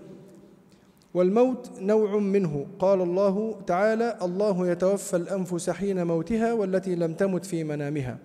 والموت 1.13 1.71
نوع 1.81 2.17
منه. 2.17 2.65
قال 2.79 3.01
الله 3.01 3.55
تعالى 3.67 4.17
الله 4.21 4.67
يتوفى 4.67 5.15
الأنفس 5.15 5.69
حين 5.69 6.07
موتها 6.07 6.53
والتي 6.53 6.95
لم 6.95 7.13
تمت 7.13 7.45
في 7.45 7.63
منامها. 7.63 8.17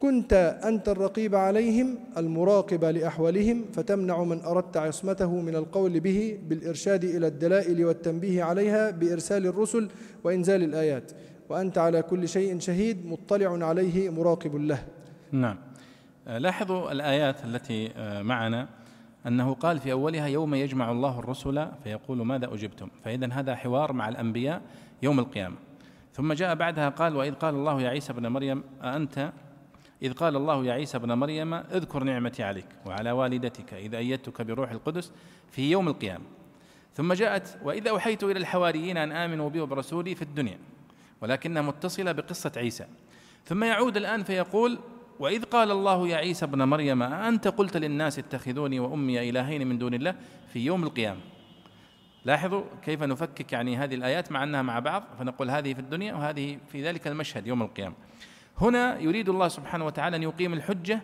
كنت 0.00 0.32
أنت 0.64 0.88
الرقيب 0.88 1.34
عليهم 1.34 1.98
المراقب 2.16 2.84
لأحوالهم 2.84 3.64
فتمنع 3.72 4.24
من 4.24 4.40
أردت 4.40 4.76
عصمته 4.76 5.40
من 5.40 5.56
القول 5.56 6.00
به 6.00 6.38
بالإرشاد 6.48 7.04
إلى 7.04 7.26
الدلائل 7.26 7.84
والتنبيه 7.84 8.44
عليها 8.44 8.90
بإرسال 8.90 9.46
الرسل 9.46 9.88
وإنزال 10.24 10.62
الآيات. 10.62 11.12
وأنت 11.48 11.78
على 11.78 12.02
كل 12.02 12.28
شيء 12.28 12.58
شهيد 12.58 13.06
مطلع 13.06 13.66
عليه 13.66 14.10
مراقب 14.10 14.56
له. 14.56 14.84
نعم. 15.32 15.56
لاحظوا 16.26 16.92
الآيات 16.92 17.44
التي 17.44 17.90
آه، 17.96 18.22
معنا 18.22 18.68
أنه 19.26 19.54
قال 19.54 19.78
في 19.78 19.92
أولها 19.92 20.26
يوم 20.26 20.54
يجمع 20.54 20.90
الله 20.90 21.18
الرسل 21.18 21.66
فيقول 21.84 22.26
ماذا 22.26 22.54
أجبتم؟ 22.54 22.88
فإذا 23.04 23.28
هذا 23.32 23.54
حوار 23.54 23.92
مع 23.92 24.08
الأنبياء 24.08 24.62
يوم 25.02 25.18
القيامة. 25.18 25.56
ثم 26.12 26.32
جاء 26.32 26.54
بعدها 26.54 26.88
قال 26.88 27.16
وإذ 27.16 27.34
قال 27.34 27.54
الله 27.54 27.82
يا 27.82 27.88
عيسى 27.88 28.12
ابن 28.12 28.26
مريم 28.26 28.62
أأنت 28.82 29.32
إذ 30.02 30.12
قال 30.12 30.36
الله 30.36 30.64
يا 30.64 30.72
عيسى 30.72 30.96
ابن 30.96 31.12
مريم 31.12 31.54
اذكر 31.54 32.04
نعمتي 32.04 32.42
عليك 32.42 32.66
وعلى 32.86 33.12
والدتك 33.12 33.74
إذ 33.74 33.94
أيدتك 33.94 34.42
بروح 34.42 34.70
القدس 34.70 35.12
في 35.50 35.70
يوم 35.70 35.88
القيامة. 35.88 36.24
ثم 36.94 37.12
جاءت 37.12 37.58
وإذا 37.62 37.90
أوحيت 37.90 38.24
إلى 38.24 38.38
الحواريين 38.38 38.96
أن 38.96 39.12
آمنوا 39.12 39.48
بي 39.48 39.60
وبرسولي 39.60 40.14
في 40.14 40.22
الدنيا 40.22 40.58
ولكنها 41.20 41.62
متصلة 41.62 42.12
بقصة 42.12 42.52
عيسى. 42.56 42.86
ثم 43.44 43.64
يعود 43.64 43.96
الآن 43.96 44.22
فيقول 44.22 44.78
وإذ 45.18 45.44
قال 45.44 45.70
الله 45.70 46.08
يا 46.08 46.16
عيسى 46.16 46.44
ابن 46.44 46.62
مريم 46.62 47.02
أنت 47.02 47.48
قلت 47.48 47.76
للناس 47.76 48.18
اتخذوني 48.18 48.80
وأمي 48.80 49.30
إلهين 49.30 49.66
من 49.66 49.78
دون 49.78 49.94
الله 49.94 50.14
في 50.52 50.58
يوم 50.64 50.82
القيامة؟ 50.82 51.20
لاحظوا 52.24 52.62
كيف 52.84 53.02
نفكك 53.02 53.52
يعني 53.52 53.76
هذه 53.76 53.94
الآيات 53.94 54.32
مع 54.32 54.44
أنها 54.44 54.62
مع 54.62 54.78
بعض 54.78 55.04
فنقول 55.18 55.50
هذه 55.50 55.74
في 55.74 55.80
الدنيا 55.80 56.14
وهذه 56.14 56.58
في 56.72 56.84
ذلك 56.84 57.06
المشهد 57.06 57.46
يوم 57.46 57.62
القيامة. 57.62 57.94
هنا 58.60 58.98
يريد 58.98 59.28
الله 59.28 59.48
سبحانه 59.48 59.86
وتعالى 59.86 60.16
أن 60.16 60.22
يقيم 60.22 60.52
الحجة 60.52 61.00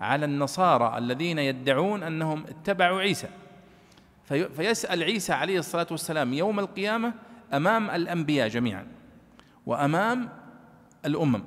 على 0.00 0.24
النصارى 0.24 0.98
الذين 0.98 1.38
يدعون 1.38 2.02
أنهم 2.02 2.44
اتبعوا 2.48 3.00
عيسى. 3.00 3.28
فيسأل 4.28 5.02
عيسى 5.02 5.32
عليه 5.32 5.58
الصلاة 5.58 5.86
والسلام 5.90 6.32
يوم 6.32 6.60
القيامة 6.60 7.14
أمام 7.52 7.90
الأنبياء 7.90 8.48
جميعا 8.48 8.86
وأمام 9.66 10.28
الأمم. 11.06 11.42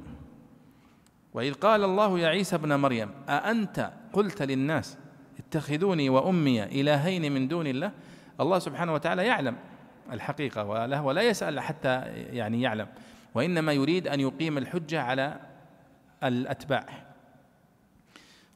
وإذ 1.33 1.53
قال 1.53 1.83
الله 1.83 2.19
يا 2.19 2.27
عيسى 2.27 2.55
ابن 2.55 2.75
مريم 2.75 3.11
أأنت 3.29 3.91
قلت 4.13 4.41
للناس 4.41 4.97
اتخذوني 5.39 6.09
وأمي 6.09 6.63
إلهين 6.63 7.31
من 7.31 7.47
دون 7.47 7.67
الله؟ 7.67 7.91
الله 8.39 8.59
سبحانه 8.59 8.93
وتعالى 8.93 9.25
يعلم 9.25 9.55
الحقيقة 10.11 10.65
ولا 11.03 11.21
يسأل 11.21 11.59
حتى 11.59 12.01
يعني 12.15 12.61
يعلم. 12.61 12.87
وإنما 13.33 13.73
يريد 13.73 14.07
أن 14.07 14.19
يقيم 14.19 14.57
الحجة 14.57 15.01
على 15.01 15.39
الأتباع. 16.23 16.85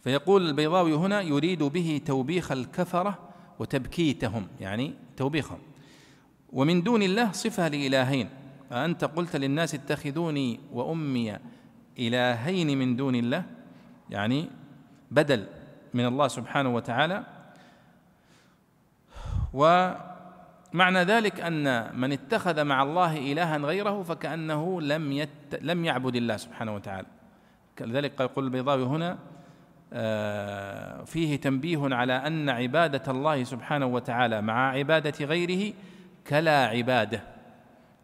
فيقول 0.03 0.47
البيضاوي 0.49 0.93
هنا 0.93 1.21
يريد 1.21 1.63
به 1.63 2.01
توبيخ 2.05 2.51
الكفرة 2.51 3.19
وتبكيتهم 3.59 4.47
يعني 4.59 4.93
توبيخهم. 5.17 5.59
ومن 6.53 6.83
دون 6.83 7.03
الله 7.03 7.31
صفة 7.31 7.67
لإلهين. 7.67 8.29
أنت 8.71 9.05
قلت 9.05 9.35
للناس 9.35 9.75
اتخذوني 9.75 10.59
وأمي 10.71 11.37
إلهين 11.99 12.77
من 12.77 12.95
دون 12.95 13.15
الله 13.15 13.43
يعني 14.09 14.49
بدل 15.11 15.45
من 15.93 16.05
الله 16.05 16.27
سبحانه 16.27 16.75
وتعالى. 16.75 17.23
ومعنى 19.53 21.03
ذلك 21.03 21.39
أن 21.39 21.95
من 21.99 22.11
اتخذ 22.11 22.63
مع 22.63 22.83
الله 22.83 23.17
إلها 23.31 23.57
غيره 23.57 24.03
فكأنه 24.03 24.81
لم 24.81 25.11
يت 25.11 25.29
لم 25.61 25.85
يعبد 25.85 26.15
الله 26.15 26.37
سبحانه 26.37 26.75
وتعالى. 26.75 27.07
لذلك 27.81 28.19
يقول 28.19 28.45
البيضاوي 28.45 28.83
هنا 28.83 29.17
آه، 29.93 31.03
فيه 31.03 31.35
تنبيه 31.35 31.95
على 31.95 32.13
أن 32.13 32.49
عبادة 32.49 33.11
الله 33.11 33.43
سبحانه 33.43 33.85
وتعالى 33.85 34.41
مع 34.41 34.71
عبادة 34.71 35.25
غيره 35.25 35.73
كلا 36.27 36.65
عبادة 36.65 37.21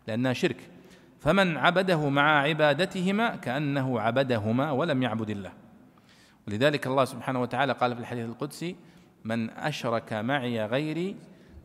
لأنها 0.07 0.33
شرك. 0.33 0.69
فمن 1.19 1.57
عبده 1.57 2.09
مع 2.09 2.41
عبادتهما 2.41 3.35
كأنه 3.35 3.99
عبدهما 3.99 4.71
ولم 4.71 5.03
يعبد 5.03 5.29
الله. 5.29 5.51
ولذلك 6.47 6.87
الله 6.87 7.05
سبحانه 7.05 7.41
وتعالى 7.41 7.73
قال 7.73 7.95
في 7.95 8.01
الحديث 8.01 8.25
القدسي 8.25 8.75
من 9.23 9.49
أشرك 9.49 10.13
معي 10.13 10.65
غيري 10.65 11.15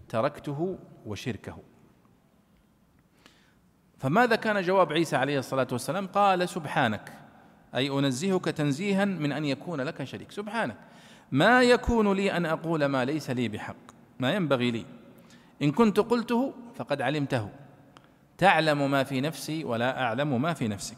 تركته 0.09 0.79
وشركه. 1.07 1.59
فماذا 3.99 4.37
كان 4.37 4.63
جواب 4.63 4.93
عيسى 4.93 5.17
عليه 5.17 5.39
الصلاة 5.39 5.69
والسلام؟ 5.73 6.07
قال 6.07 6.49
سبحانك. 6.49 7.28
أي 7.75 7.89
أنزهك 7.89 8.45
تنزيها 8.45 9.05
من 9.05 9.33
أن 9.33 9.45
يكون 9.45 9.81
لك 9.81 10.05
شريك. 10.05 10.33
سبحانك. 10.33 10.77
ما 11.33 11.63
يكون 11.63 12.13
لي 12.13 12.33
أن 12.33 12.47
أقول 12.47 12.85
ما 12.85 13.05
ليس 13.05 13.31
لي 13.31 13.49
بحق. 13.49 13.77
ما 14.19 14.35
ينبغي 14.35 14.71
لي. 14.71 14.87
إن 15.63 15.73
كنت 15.73 16.01
قلته 16.01 16.55
فقد 16.75 17.03
علمته. 17.03 17.49
تعلم 18.39 18.91
ما 18.91 19.05
في 19.05 19.21
نفسي 19.21 19.65
ولا 19.65 20.03
أعلم 20.03 20.43
ما 20.43 20.55
في 20.55 20.69
نفسك. 20.69 20.97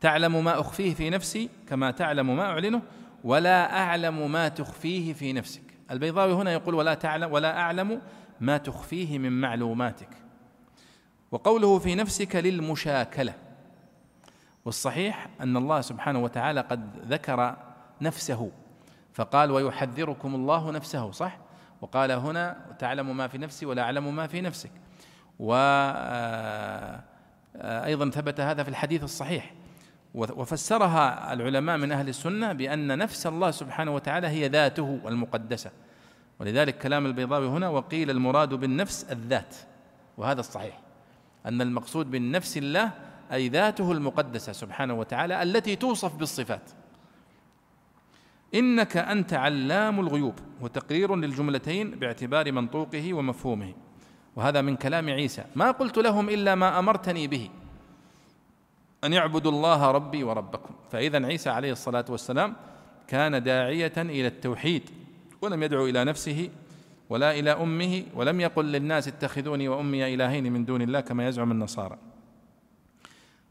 تعلم 0.00 0.44
ما 0.44 0.60
أخفيه 0.60 0.94
في 0.94 1.10
نفسي 1.10 1.48
كما 1.68 1.90
تعلم 1.90 2.36
ما 2.36 2.42
أعلنه 2.42 2.82
ولا 3.24 3.78
أعلم 3.78 4.32
ما 4.32 4.48
تخفيه 4.48 5.12
في 5.12 5.32
نفسك. 5.32 5.62
البيضاوي 5.90 6.32
هنا 6.32 6.52
يقول 6.52 6.74
ولا 6.74 6.94
تعلم 6.94 7.32
ولا 7.32 7.58
أعلم 7.58 8.00
ما 8.40 8.56
تخفيه 8.56 9.18
من 9.18 9.40
معلوماتك. 9.40 10.08
وقوله 11.30 11.78
في 11.78 11.94
نفسك 11.94 12.36
للمشاكلة. 12.36 13.34
والصحيح 14.68 15.28
أن 15.40 15.56
الله 15.56 15.80
سبحانه 15.80 16.18
وتعالى 16.18 16.60
قد 16.60 16.90
ذكر 17.08 17.56
نفسه 18.00 18.50
فقال 19.12 19.50
ويحذركم 19.50 20.34
الله 20.34 20.70
نفسه 20.70 21.10
صح؟ 21.10 21.38
وقال 21.80 22.10
هنا 22.10 22.56
تعلم 22.78 23.16
ما 23.16 23.28
في 23.28 23.38
نفسي 23.38 23.66
ولا 23.66 23.82
أعلم 23.82 24.16
ما 24.16 24.26
في 24.26 24.40
نفسك 24.40 24.70
وأيضا 25.38 25.66
آه، 28.06 28.10
ثبت 28.10 28.40
هذا 28.40 28.62
في 28.62 28.68
الحديث 28.68 29.04
الصحيح. 29.04 29.52
وفسرها 30.14 31.32
العلماء 31.32 31.76
من 31.76 31.92
أهل 31.92 32.08
السنة 32.08 32.52
بأن 32.52 32.98
نفس 32.98 33.26
الله 33.26 33.50
سبحانه 33.50 33.94
وتعالى 33.94 34.26
هي 34.26 34.48
ذاته 34.48 35.00
المقدسة. 35.06 35.70
ولذلك 36.40 36.78
كلام 36.78 37.06
البيضاوي 37.06 37.46
هنا 37.46 37.68
وقيل 37.68 38.10
المراد 38.10 38.54
بالنفس 38.54 39.04
الذات 39.04 39.56
وهذا 40.16 40.40
الصحيح. 40.40 40.80
أن 41.46 41.62
المقصود 41.62 42.10
بالنفس 42.10 42.56
الله 42.56 43.07
أي 43.32 43.48
ذاته 43.48 43.92
المقدسة 43.92 44.52
سبحانه 44.52 44.94
وتعالى 44.94 45.42
التي 45.42 45.76
توصف 45.76 46.16
بالصفات. 46.16 46.70
إنك 48.54 48.96
أنت 48.96 49.34
علام 49.34 50.00
الغيوب 50.00 50.34
وتقرير 50.60 51.16
للجملتين 51.16 51.90
باعتبار 51.90 52.52
منطوقه 52.52 53.14
ومفهومه. 53.14 53.74
وهذا 54.36 54.60
من 54.60 54.76
كلام 54.76 55.10
عيسى. 55.10 55.44
ما 55.56 55.70
قلت 55.70 55.98
لهم 55.98 56.28
إلا 56.28 56.54
ما 56.54 56.78
أمرتني 56.78 57.26
به 57.26 57.50
أن 59.04 59.12
يعبدوا 59.12 59.52
الله 59.52 59.90
ربي 59.90 60.24
وربكم. 60.24 60.74
فاذا 60.90 61.26
عيسى 61.26 61.50
عليه 61.50 61.72
الصلاة 61.72 62.04
والسلام 62.08 62.56
كان 63.08 63.42
داعية 63.42 63.92
إلى 63.96 64.26
التوحيد 64.26 64.90
ولم 65.42 65.62
يدعو 65.62 65.86
إلى 65.86 66.04
نفسه 66.04 66.50
ولا 67.10 67.38
إلى 67.38 67.50
أمه 67.50 68.02
ولم 68.14 68.40
يقل 68.40 68.64
للناس 68.64 69.08
اتخذوني 69.08 69.68
وأمي 69.68 70.14
إلهين 70.14 70.52
من 70.52 70.64
دون 70.64 70.82
الله 70.82 71.00
كما 71.00 71.28
يزعم 71.28 71.52
النصارى. 71.52 71.98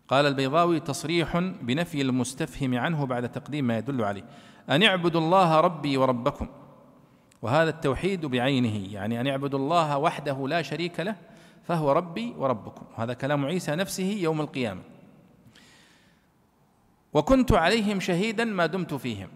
قال 0.08 0.26
البيضاوي 0.26 0.80
تصريح 0.80 1.38
بنفي 1.62 2.02
المستفهم 2.02 2.78
عنه 2.78 3.06
بعد 3.06 3.32
تقديم 3.32 3.68
ما 3.68 3.78
يدل 3.78 4.04
عليه. 4.04 4.24
أن 4.70 4.84
اعبدوا 4.84 5.22
الله 5.22 5.60
ربي 5.60 5.98
وربكم. 5.98 6.48
وهذا 7.42 7.70
التوحيد 7.70 8.26
بعينه 8.26 8.94
يعني 8.94 9.22
أن 9.22 9.28
اعبدوا 9.28 9.60
الله 9.60 9.98
وحده 9.98 10.48
لا 10.48 10.62
شريك 10.62 11.00
له 11.00 11.16
فهو 11.64 11.92
ربي 11.92 12.34
وربكم. 12.38 12.86
هذا 12.96 13.14
كلام 13.14 13.46
عيسى 13.46 13.76
نفسه 13.76 14.04
يوم 14.04 14.42
القيامة. 14.42 14.82
وكنت 17.14 17.52
عليهم 17.52 18.00
شهيدا 18.00 18.46
ما 18.46 18.66
دمت 18.66 18.94
فيهم. 18.94 19.30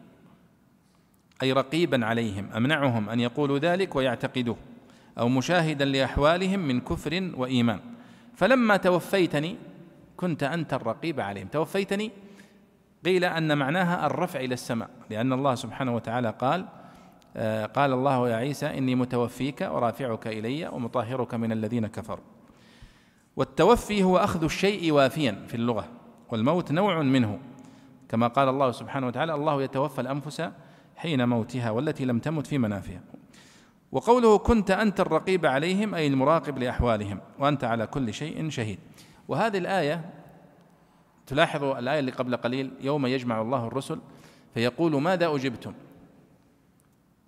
أي 1.44 1.52
رقيبا 1.52 2.06
عليهم 2.06 2.50
أمنعهم 2.56 3.10
أن 3.10 3.20
يقولوا 3.20 3.60
ذلك 3.60 3.96
ويعتقدوه 3.96 4.58
أو 5.20 5.30
مشاهدا 5.30 5.86
لأحوالهم 5.86 6.60
من 6.60 6.82
كفر 6.82 7.32
وإيمان. 7.38 7.80
فلما 8.36 8.78
توفيتني 8.78 9.56
كنت 10.22 10.44
أنت 10.44 10.74
الرقيب 10.74 11.20
عليهم. 11.20 11.48
توفيتني 11.48 12.12
قيل 13.06 13.26
أن 13.26 13.58
معناها 13.58 14.06
الرفع 14.06 14.40
إلى 14.40 14.54
السماء 14.54 14.90
لأن 15.10 15.34
الله 15.34 15.56
سبحانه 15.56 15.96
وتعالى 15.96 16.30
قال 16.40 16.66
آه، 17.36 17.66
قال 17.66 17.94
الله 17.94 18.30
يا 18.30 18.36
عيسى 18.36 18.78
إني 18.78 18.96
متوفيك 18.96 19.62
ورافعك 19.72 20.28
إلي 20.28 20.68
ومطهرك 20.68 21.34
من 21.34 21.52
الذين 21.52 21.88
كفروا. 21.88 22.26
والتوفي 23.36 24.04
هو 24.04 24.18
أخذ 24.18 24.44
الشيء 24.44 24.92
وافيا 24.92 25.46
في 25.48 25.56
اللغة 25.56 25.88
والموت 26.30 26.72
نوع 26.72 27.02
منه. 27.02 27.40
كما 28.10 28.28
قال 28.28 28.50
الله 28.50 28.72
سبحانه 28.72 29.08
وتعالى 29.08 29.34
الله 29.34 29.64
يتوفى 29.64 30.02
الأنفس 30.02 30.50
حين 30.96 31.30
موتها 31.30 31.72
والتي 31.72 32.06
لم 32.06 32.20
تمت 32.20 32.48
في 32.48 32.58
منافها. 32.58 33.02
وقوله 33.92 34.38
كنت 34.38 34.72
أنت 34.72 35.00
الرقيب 35.00 35.46
عليهم 35.46 35.96
أي 35.96 36.08
المراقب 36.08 36.58
لأحوالهم 36.58 37.20
وأنت 37.40 37.64
على 37.64 37.88
كل 37.88 38.14
شيء 38.14 38.50
شهيد. 38.50 38.80
وهذه 39.32 39.58
الآية 39.58 40.10
تلاحظوا 41.28 41.80
الآية 41.80 42.00
اللي 42.00 42.12
قبل 42.12 42.36
قليل 42.38 42.72
يوم 42.82 43.06
يجمع 43.06 43.42
الله 43.42 43.68
الرسل 43.68 44.00
فيقول 44.54 45.02
ماذا 45.02 45.36
أجبتم؟ 45.36 45.74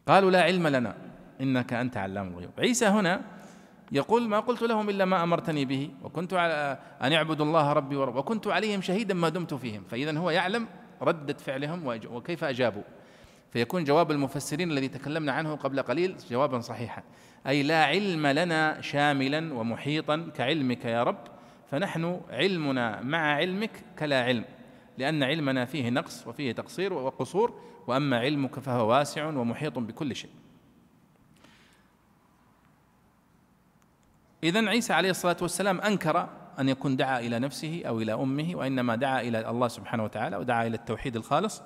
قالوا 0.08 0.32
لا 0.32 0.42
علم 0.42 0.68
لنا 0.68 0.96
إنك 1.42 1.74
أنت 1.74 1.98
علام 1.98 2.28
الغيوب. 2.28 2.52
عيسى 2.60 2.86
هنا 2.86 3.22
يقول 3.92 4.30
ما 4.30 4.40
قلت 4.40 4.62
لهم 4.62 4.90
إلا 4.90 5.06
ما 5.06 5.24
أمرتني 5.24 5.66
به 5.66 5.92
وكنت 6.04 6.34
على 6.34 6.80
أن 7.02 7.14
اعبدوا 7.14 7.46
الله 7.46 7.74
ربي 7.74 7.96
ورب 7.96 8.16
وكنت 8.16 8.48
عليهم 8.48 8.82
شهيدا 8.82 9.14
ما 9.14 9.30
دمت 9.30 9.54
فيهم. 9.54 9.84
فإذا 9.84 10.18
هو 10.18 10.30
يعلم 10.30 10.68
ردة 11.02 11.34
فعلهم 11.34 11.88
وكيف 11.88 12.44
أجابوا؟ 12.44 12.84
فيكون 13.52 13.84
جواب 13.84 14.12
المفسرين 14.12 14.72
الذي 14.72 14.88
تكلمنا 14.88 15.32
عنه 15.32 15.56
قبل 15.56 15.82
قليل 15.82 16.16
جوابا 16.30 16.60
صحيحا. 16.60 17.04
أي 17.48 17.64
لا 17.64 17.86
علم 17.86 18.28
لنا 18.28 18.82
شاملا 18.82 19.54
ومحيطا 19.54 20.30
كعلمك 20.36 20.86
يا 20.86 21.04
رب 21.04 21.33
فنحن 21.74 22.22
علمنا 22.30 23.02
مع 23.02 23.18
علمك 23.18 23.84
كلا 24.00 24.24
علم 24.24 24.46
لأن 24.98 25.24
علمنا 25.24 25.66
فيه 25.66 25.90
نقص 25.90 26.28
وفيه 26.28 26.52
تقصير 26.52 26.94
وقصور 26.94 27.60
وأما 27.88 28.20
علمك 28.20 28.60
فهو 28.60 28.90
واسع 28.90 29.26
ومحيط 29.26 29.80
بكل 29.80 30.16
شيء. 30.16 30.30
إذا 34.44 34.70
عيسى 34.70 34.94
عليه 34.94 35.10
الصلاة 35.10 35.38
والسلام 35.42 35.82
أنكر 35.82 36.30
أن 36.60 36.70
يكون 36.70 36.96
دعا 36.96 37.20
إلى 37.20 37.40
نفسه 37.40 37.82
أو 37.88 38.02
إلى 38.02 38.14
أمه 38.14 38.52
وإنما 38.56 38.96
دعا 38.96 39.22
إلى 39.22 39.50
الله 39.50 39.68
سبحانه 39.68 40.04
وتعالى 40.04 40.38
ودعا 40.38 40.68
إلى 40.68 40.76
التوحيد 40.76 41.16
الخالص. 41.16 41.62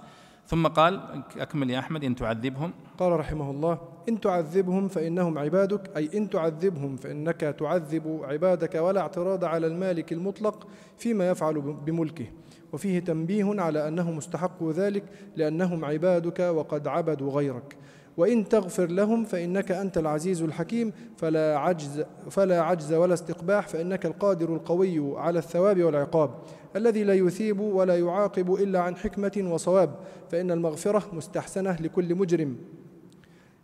ثم 0.45 0.67
قال 0.67 1.23
أكمل 1.37 1.69
يا 1.69 1.79
أحمد 1.79 2.03
إن 2.03 2.15
تعذبهم. 2.15 2.73
قال 2.97 3.19
رحمه 3.19 3.51
الله 3.51 3.96
إن 4.09 4.19
تعذبهم 4.19 4.87
فإنهم 4.87 5.37
عبادك 5.37 5.97
أي 5.97 6.09
إن 6.15 6.29
تعذبهم 6.29 6.95
فإنك 6.95 7.55
تعذب 7.59 8.19
عبادك 8.23 8.75
ولا 8.75 9.01
اعتراض 9.01 9.43
على 9.43 9.67
المالك 9.67 10.13
المطلق 10.13 10.67
فيما 10.97 11.29
يفعل 11.29 11.61
بملكه. 11.85 12.25
وفيه 12.73 12.99
تنبيه 12.99 13.61
على 13.61 13.87
أنه 13.87 14.11
مستحق 14.11 14.63
ذلك 14.63 15.03
لأنهم 15.35 15.85
عبادك 15.85 16.39
وقد 16.39 16.87
عبدوا 16.87 17.31
غيرك. 17.31 17.77
وإن 18.17 18.49
تغفر 18.49 18.85
لهم 18.85 19.23
فإنك 19.23 19.71
أنت 19.71 19.97
العزيز 19.97 20.41
الحكيم. 20.41 20.93
فلا 21.17 21.57
عجز, 21.57 22.03
فلا 22.29 22.61
عجز 22.61 22.93
ولا 22.93 23.13
استقباح 23.13 23.67
فإنك 23.67 24.05
القادر 24.05 24.53
القوي 24.53 25.19
على 25.19 25.39
الثواب 25.39 25.83
والعقاب. 25.83 26.31
الذي 26.75 27.03
لا 27.03 27.13
يثيب 27.13 27.59
ولا 27.59 27.99
يعاقب 27.99 28.53
إلا 28.53 28.79
عن 28.79 28.95
حكمة 28.95 29.49
وصواب. 29.53 29.95
فإن 30.31 30.51
المغفرة 30.51 31.03
مستحسنة 31.13 31.77
لكل 31.81 32.15
مجرم. 32.15 32.57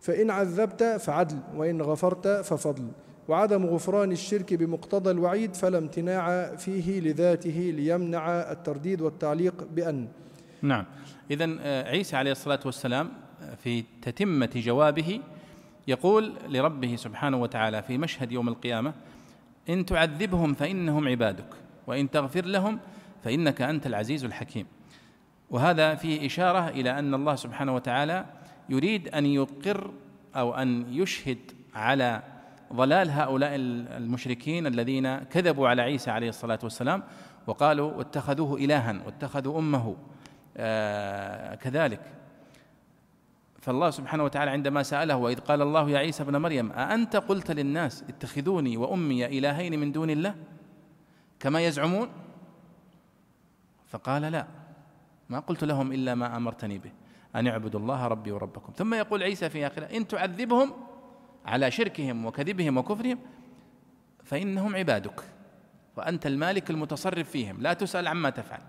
فإن 0.03 0.29
عذبت 0.29 0.83
فعدل 0.83 1.39
وإن 1.55 1.81
غفرت 1.81 2.27
ففضل. 2.27 2.87
وعدم 3.27 3.65
غفران 3.65 4.11
الشرك 4.11 4.53
بمقتضى 4.53 5.11
الوعيد 5.11 5.55
فلا 5.55 5.77
امتناع 5.77 6.55
فيه 6.55 6.99
لذاته 6.99 7.73
ليمنع 7.75 8.29
الترديد 8.29 9.01
والتعليق 9.01 9.67
بأن. 9.71 10.07
نعم. 10.61 10.85
إذا 11.31 11.57
آه، 11.61 11.89
عيسى 11.89 12.15
عليه 12.15 12.31
الصلاة 12.31 12.59
والسلام 12.65 13.09
آه، 13.41 13.55
في 13.55 13.83
تتمة 14.01 14.49
جوابه 14.55 15.19
يقول 15.87 16.33
لربه 16.49 16.95
سبحانه 16.95 17.37
وتعالى 17.37 17.83
في 17.83 17.97
مشهد 17.97 18.31
يوم 18.31 18.47
القيامة 18.47 18.93
إن 19.69 19.85
تعذبهم 19.85 20.53
فإنهم 20.53 21.07
عبادك 21.07 21.49
وإن 21.87 22.11
تغفر 22.11 22.45
لهم 22.45 22.79
فإنك 23.23 23.61
أنت 23.61 23.87
العزيز 23.87 24.25
الحكيم. 24.25 24.65
وهذا 25.49 25.95
فيه 25.95 26.25
إشارة 26.25 26.67
إلى 26.69 26.99
أن 26.99 27.13
الله 27.13 27.35
سبحانه 27.35 27.75
وتعالى 27.75 28.25
يريد 28.69 29.07
أن 29.07 29.25
يقر 29.25 29.91
أو 30.35 30.53
أن 30.53 30.93
يشهد 30.93 31.37
على 31.75 32.23
ضلال 32.73 33.09
هؤلاء 33.09 33.51
المشركين 33.55 34.67
الذين 34.67 35.17
كذبوا 35.17 35.67
على 35.69 35.81
عيسى 35.81 36.11
عليه 36.11 36.29
الصلاة 36.29 36.59
والسلام 36.63 37.03
وقالوا 37.47 37.93
واتخذوه 37.93 38.57
إلها 38.57 39.01
واتخذوا 39.05 39.59
أمه 39.59 39.95
آه 40.57 41.55
كذلك. 41.55 42.01
فالله 43.61 43.89
سبحانه 43.89 44.23
وتعالى 44.23 44.51
عندما 44.51 44.83
سأله 44.83 45.15
وإذ 45.15 45.39
قال 45.39 45.61
الله 45.61 45.89
يا 45.89 45.97
عيسى 45.97 46.23
ابن 46.23 46.37
مريم 46.37 46.71
أأنت 46.71 47.15
قلت 47.15 47.51
للناس 47.51 48.03
اتخذوني 48.09 48.77
وأمي 48.77 49.25
إلهين 49.25 49.79
من 49.79 49.91
دون 49.91 50.09
الله؟ 50.09 50.35
كما 51.39 51.65
يزعمون؟ 51.65 52.09
فقال 53.87 54.21
لا 54.21 54.47
ما 55.29 55.39
قلت 55.39 55.63
لهم 55.63 55.91
إلا 55.91 56.15
ما 56.15 56.37
أمرتني 56.37 56.77
به. 56.77 56.91
أن 57.35 57.47
اعبدوا 57.47 57.79
الله 57.79 58.07
ربي 58.07 58.31
وربكم. 58.31 58.73
ثم 58.73 58.93
يقول 58.93 59.23
عيسى 59.23 59.49
في 59.49 59.67
آخره 59.67 59.85
إن 59.85 60.07
تعذبهم 60.07 60.73
على 61.45 61.71
شركهم 61.71 62.25
وكذبهم 62.25 62.77
وكفرهم 62.77 63.19
فإنهم 64.23 64.75
عبادك 64.75 65.23
وأنت 65.97 66.27
المالك 66.27 66.69
المتصرف 66.69 67.29
فيهم 67.29 67.61
لا 67.61 67.73
تسأل 67.73 68.07
عما 68.07 68.29
تفعل. 68.29 68.61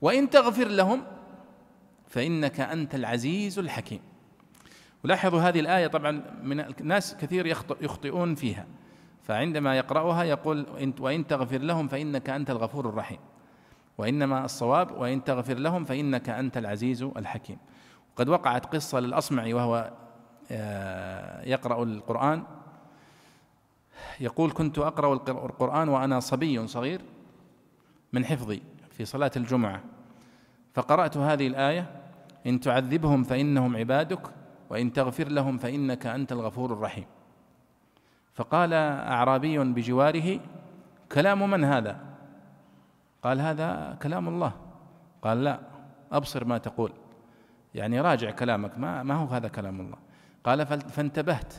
وإن 0.00 0.30
تغفر 0.30 0.68
لهم 0.68 1.04
فإنك 2.08 2.60
أنت 2.60 2.94
العزيز 2.94 3.58
الحكيم. 3.58 4.00
ولاحظوا 5.04 5.40
هذه 5.40 5.60
الآية 5.60 5.86
طبعا 5.86 6.22
من 6.42 6.60
الناس 6.60 7.16
كثير 7.16 7.46
يخطئون 7.80 8.34
فيها. 8.34 8.66
فعندما 9.22 9.76
يقرأها 9.76 10.24
يقول 10.24 10.66
وإن 11.00 11.26
تغفر 11.26 11.58
لهم 11.58 11.88
فإنك 11.88 12.30
أنت 12.30 12.50
الغفور 12.50 12.88
الرحيم. 12.88 13.18
وإنما 13.98 14.44
الصواب 14.44 14.90
وإن 14.90 15.24
تغفر 15.24 15.54
لهم 15.54 15.84
فإنك 15.84 16.28
أنت 16.28 16.56
العزيز 16.56 17.02
الحكيم. 17.02 17.58
قد 18.16 18.28
وقعت 18.28 18.66
قصة 18.74 19.00
للأصمعي 19.00 19.54
وهو 19.54 19.90
آه، 20.50 21.42
يقرأ 21.48 21.82
القرآن. 21.82 22.44
يقول 24.20 24.52
كنت 24.52 24.78
أقرأ 24.78 25.14
القرآن 25.14 25.88
وأنا 25.88 26.20
صبي 26.20 26.66
صغير 26.66 27.00
من 28.12 28.24
حفظي 28.24 28.62
في 28.90 29.04
صلاة 29.04 29.30
الجمعة 29.36 29.80
فقرأت 30.74 31.16
هذه 31.16 31.46
الآية 31.46 32.02
إن 32.46 32.60
تعذبهم 32.60 33.22
فإنهم 33.22 33.76
عبادك 33.76 34.20
وإن 34.70 34.92
تغفر 34.92 35.28
لهم 35.28 35.58
فإنك 35.58 36.06
أنت 36.06 36.32
الغفور 36.32 36.72
الرحيم. 36.72 37.04
فقال 38.34 38.72
أعرابي 38.74 39.58
بجواره 39.58 40.40
كلام 41.12 41.50
من 41.50 41.64
هذا؟ 41.64 42.00
قال 43.22 43.40
هذا 43.40 43.98
كلام 44.02 44.28
الله. 44.28 44.52
قال 45.22 45.44
لا 45.44 45.60
أبصر 46.12 46.44
ما 46.44 46.58
تقول. 46.58 47.01
يعني 47.74 48.00
راجع 48.00 48.30
كلامك 48.30 48.78
ما, 48.78 49.02
ما 49.02 49.14
هو 49.14 49.26
هذا 49.26 49.48
كلام 49.48 49.80
الله. 49.80 49.96
قال 50.44 50.66
فانتبهت. 50.66 51.54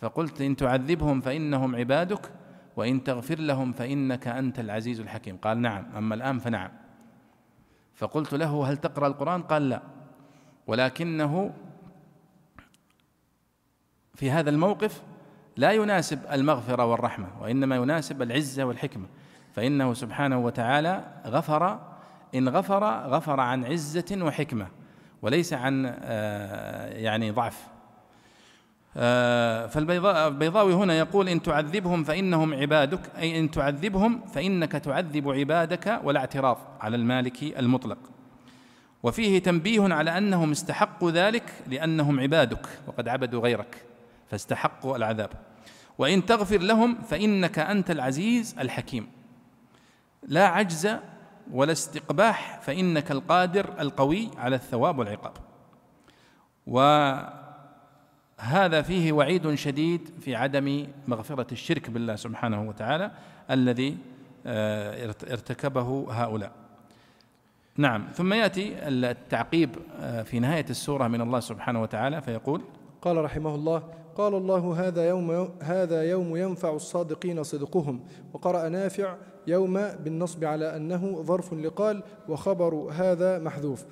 فقلت 0.00 0.40
إن 0.40 0.56
تعذبهم 0.56 1.20
فإنهم 1.20 1.76
عبادك 1.76 2.30
وإن 2.76 3.04
تغفر 3.04 3.38
لهم 3.38 3.72
فإنك 3.72 4.28
أنت 4.28 4.60
العزيز 4.60 5.00
الحكيم. 5.00 5.36
قال 5.36 5.58
نعم. 5.58 5.86
أما 5.96 6.14
الآن 6.14 6.38
فنعم. 6.38 6.70
فقلت 7.94 8.34
له 8.34 8.70
هل 8.70 8.76
تقرأ 8.76 9.06
القرآن؟ 9.06 9.42
قال 9.42 9.68
لا. 9.68 9.82
ولكنه 10.66 11.54
في 14.14 14.30
هذا 14.30 14.50
الموقف 14.50 15.02
لا 15.56 15.72
يناسب 15.72 16.20
المغفرة 16.32 16.84
والرحمة 16.84 17.28
وإنما 17.40 17.76
يناسب 17.76 18.22
العزة 18.22 18.64
والحكمة. 18.64 19.06
فإنه 19.52 19.94
سبحانه 19.94 20.38
وتعالى 20.38 21.04
غفر 21.26 21.80
إن 22.34 22.48
غفر 22.48 22.84
غفر 23.08 23.40
عن 23.40 23.64
عزة 23.64 24.18
وحكمة. 24.24 24.81
وليس 25.22 25.52
عن 25.52 25.94
آه، 26.02 26.88
يعني 26.88 27.30
ضعف. 27.30 27.66
آه، 28.96 29.66
فالبيضاوي 29.66 30.74
هنا 30.74 30.98
يقول 30.98 31.28
إن 31.28 31.42
تعذبهم 31.42 32.04
فإنهم 32.04 32.54
عبادك 32.54 33.00
أي 33.18 33.38
إن 33.38 33.50
تعذبهم 33.50 34.26
فإنك 34.26 34.72
تعذب 34.72 35.28
عبادك 35.28 36.00
ولا 36.04 36.20
اعتراض 36.20 36.58
على 36.80 36.96
المالك 36.96 37.42
المطلق. 37.42 37.98
وفيه 39.02 39.38
تنبيه 39.38 39.94
على 39.94 40.18
أنهم 40.18 40.50
استحقوا 40.50 41.10
ذلك 41.10 41.52
لأنهم 41.66 42.20
عبادك 42.20 42.66
وقد 42.86 43.08
عبدوا 43.08 43.40
غيرك 43.42 43.84
فاستحقوا 44.30 44.96
العذاب. 44.96 45.30
وإن 45.98 46.26
تغفر 46.26 46.58
لهم 46.58 46.98
فإنك 47.02 47.58
أنت 47.58 47.90
العزيز 47.90 48.56
الحكيم. 48.58 49.08
لا 50.22 50.46
عجز 50.46 50.96
ولا 51.50 51.72
استقباح 51.72 52.60
فإنك 52.60 53.10
القادر 53.10 53.80
القوي 53.80 54.30
على 54.38 54.56
الثواب 54.56 54.98
والعقاب. 54.98 55.32
وهذا 56.66 57.32
فيه 58.82 59.12
وعيد 59.12 59.54
شديد 59.54 60.10
في 60.20 60.36
عدم 60.36 60.86
مغفرة 61.08 61.46
الشرك 61.52 61.90
بالله 61.90 62.16
سبحانه 62.16 62.62
وتعالى 62.68 63.10
الذي 63.50 63.96
آه، 64.46 65.14
ارتكبه 65.30 66.06
هؤلاء. 66.10 66.52
نعم 67.76 68.08
ثم 68.14 68.32
يأتي 68.32 68.88
التعقيب 68.88 69.76
آه، 70.00 70.22
في 70.22 70.40
نهاية 70.40 70.66
السورة 70.70 71.08
من 71.08 71.20
الله 71.20 71.40
سبحانه 71.40 71.82
وتعالى 71.82 72.22
فيقول 72.22 72.62
قال 73.02 73.24
رحمه 73.24 73.54
الله 73.54 73.82
قال 74.16 74.34
الله 74.34 74.88
هذا 74.88 75.08
يوم 75.08 75.48
هذا 75.60 76.02
يوم 76.02 76.36
ينفع 76.36 76.74
الصادقين 76.74 77.42
صدقهم. 77.42 78.00
وقرأ 78.34 78.68
نافع 78.68 79.16
يوم 79.46 79.88
بالنصب 80.04 80.44
على 80.44 80.76
أنه 80.76 81.22
ظرف 81.22 81.54
لقال 81.54 82.02
وخبر 82.28 82.74
هذا 82.74 83.38
محذوف. 83.38 83.84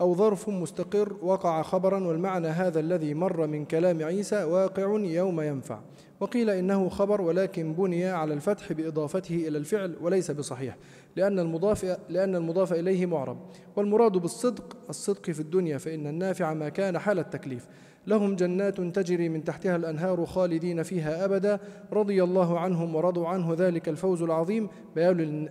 أو 0.00 0.14
ظرف 0.14 0.48
مستقر 0.48 1.16
وقع 1.22 1.62
خبرا 1.62 2.06
والمعنى 2.06 2.48
هذا 2.48 2.80
الذي 2.80 3.14
مر 3.14 3.46
من 3.46 3.64
كلام 3.64 4.02
عيسى 4.02 4.44
واقع 4.44 4.82
يوم 5.04 5.40
ينفع. 5.40 5.80
وقيل 6.20 6.50
إنه 6.50 6.88
خبر 6.88 7.20
ولكن 7.20 7.72
بني 7.72 8.06
على 8.06 8.34
الفتح 8.34 8.72
بإضافته 8.72 9.48
إلى 9.48 9.58
الفعل 9.58 9.96
وليس 10.00 10.30
بصحيح 10.30 10.76
لأن 11.16 11.38
المضاف 11.38 11.98
لأن 12.08 12.36
المضاف 12.36 12.72
إليه 12.72 13.06
معرب. 13.06 13.38
والمراد 13.76 14.12
بالصدق 14.12 14.76
الصدق 14.88 15.30
في 15.30 15.40
الدنيا 15.40 15.78
فإن 15.78 16.06
النافع 16.06 16.54
ما 16.54 16.68
كان 16.68 16.98
حال 16.98 17.18
التكليف. 17.18 17.66
لهم 18.08 18.36
جنات 18.36 18.80
تجري 18.80 19.28
من 19.28 19.44
تحتها 19.44 19.76
الأنهار 19.76 20.26
خالدين 20.26 20.82
فيها 20.82 21.24
أبدا 21.24 21.60
رضي 21.92 22.24
الله 22.24 22.58
عنهم 22.58 22.94
ورضوا 22.94 23.28
عنه 23.28 23.54
ذلك 23.58 23.88
الفوز 23.88 24.22
العظيم 24.22 24.68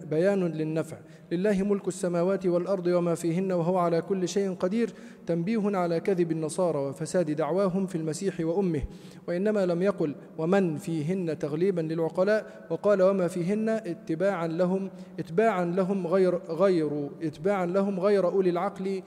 بيان 0.09 0.47
للنفع. 0.47 0.97
لله 1.31 1.63
ملك 1.63 1.87
السماوات 1.87 2.45
والأرض 2.45 2.87
وما 2.87 3.15
فيهن 3.15 3.51
وهو 3.51 3.77
على 3.77 4.01
كل 4.01 4.27
شيء 4.27 4.53
قدير. 4.53 4.89
تنبيه 5.27 5.77
على 5.77 5.99
كذب 5.99 6.31
النصارى 6.31 6.79
وفساد 6.79 7.31
دعواهم 7.31 7.87
في 7.87 7.95
المسيح 7.95 8.39
وأمه. 8.39 8.81
وإنما 9.27 9.65
لم 9.65 9.81
يقل 9.81 10.15
ومن 10.37 10.77
فيهن 10.77 11.39
تغليبا 11.39 11.81
للعقلاء. 11.81 12.67
وقال 12.69 13.01
وما 13.01 13.27
فيهن 13.27 13.69
اتباعا 13.69 14.47
لهم 14.47 14.89
اتباعا 15.19 15.65
لهم 15.65 16.07
غير 16.07 16.37
غير 16.49 17.09
اتباعا 17.21 17.65
لهم 17.65 17.99
غير 17.99 18.27
أولي 18.27 18.49
العقل. 18.49 19.03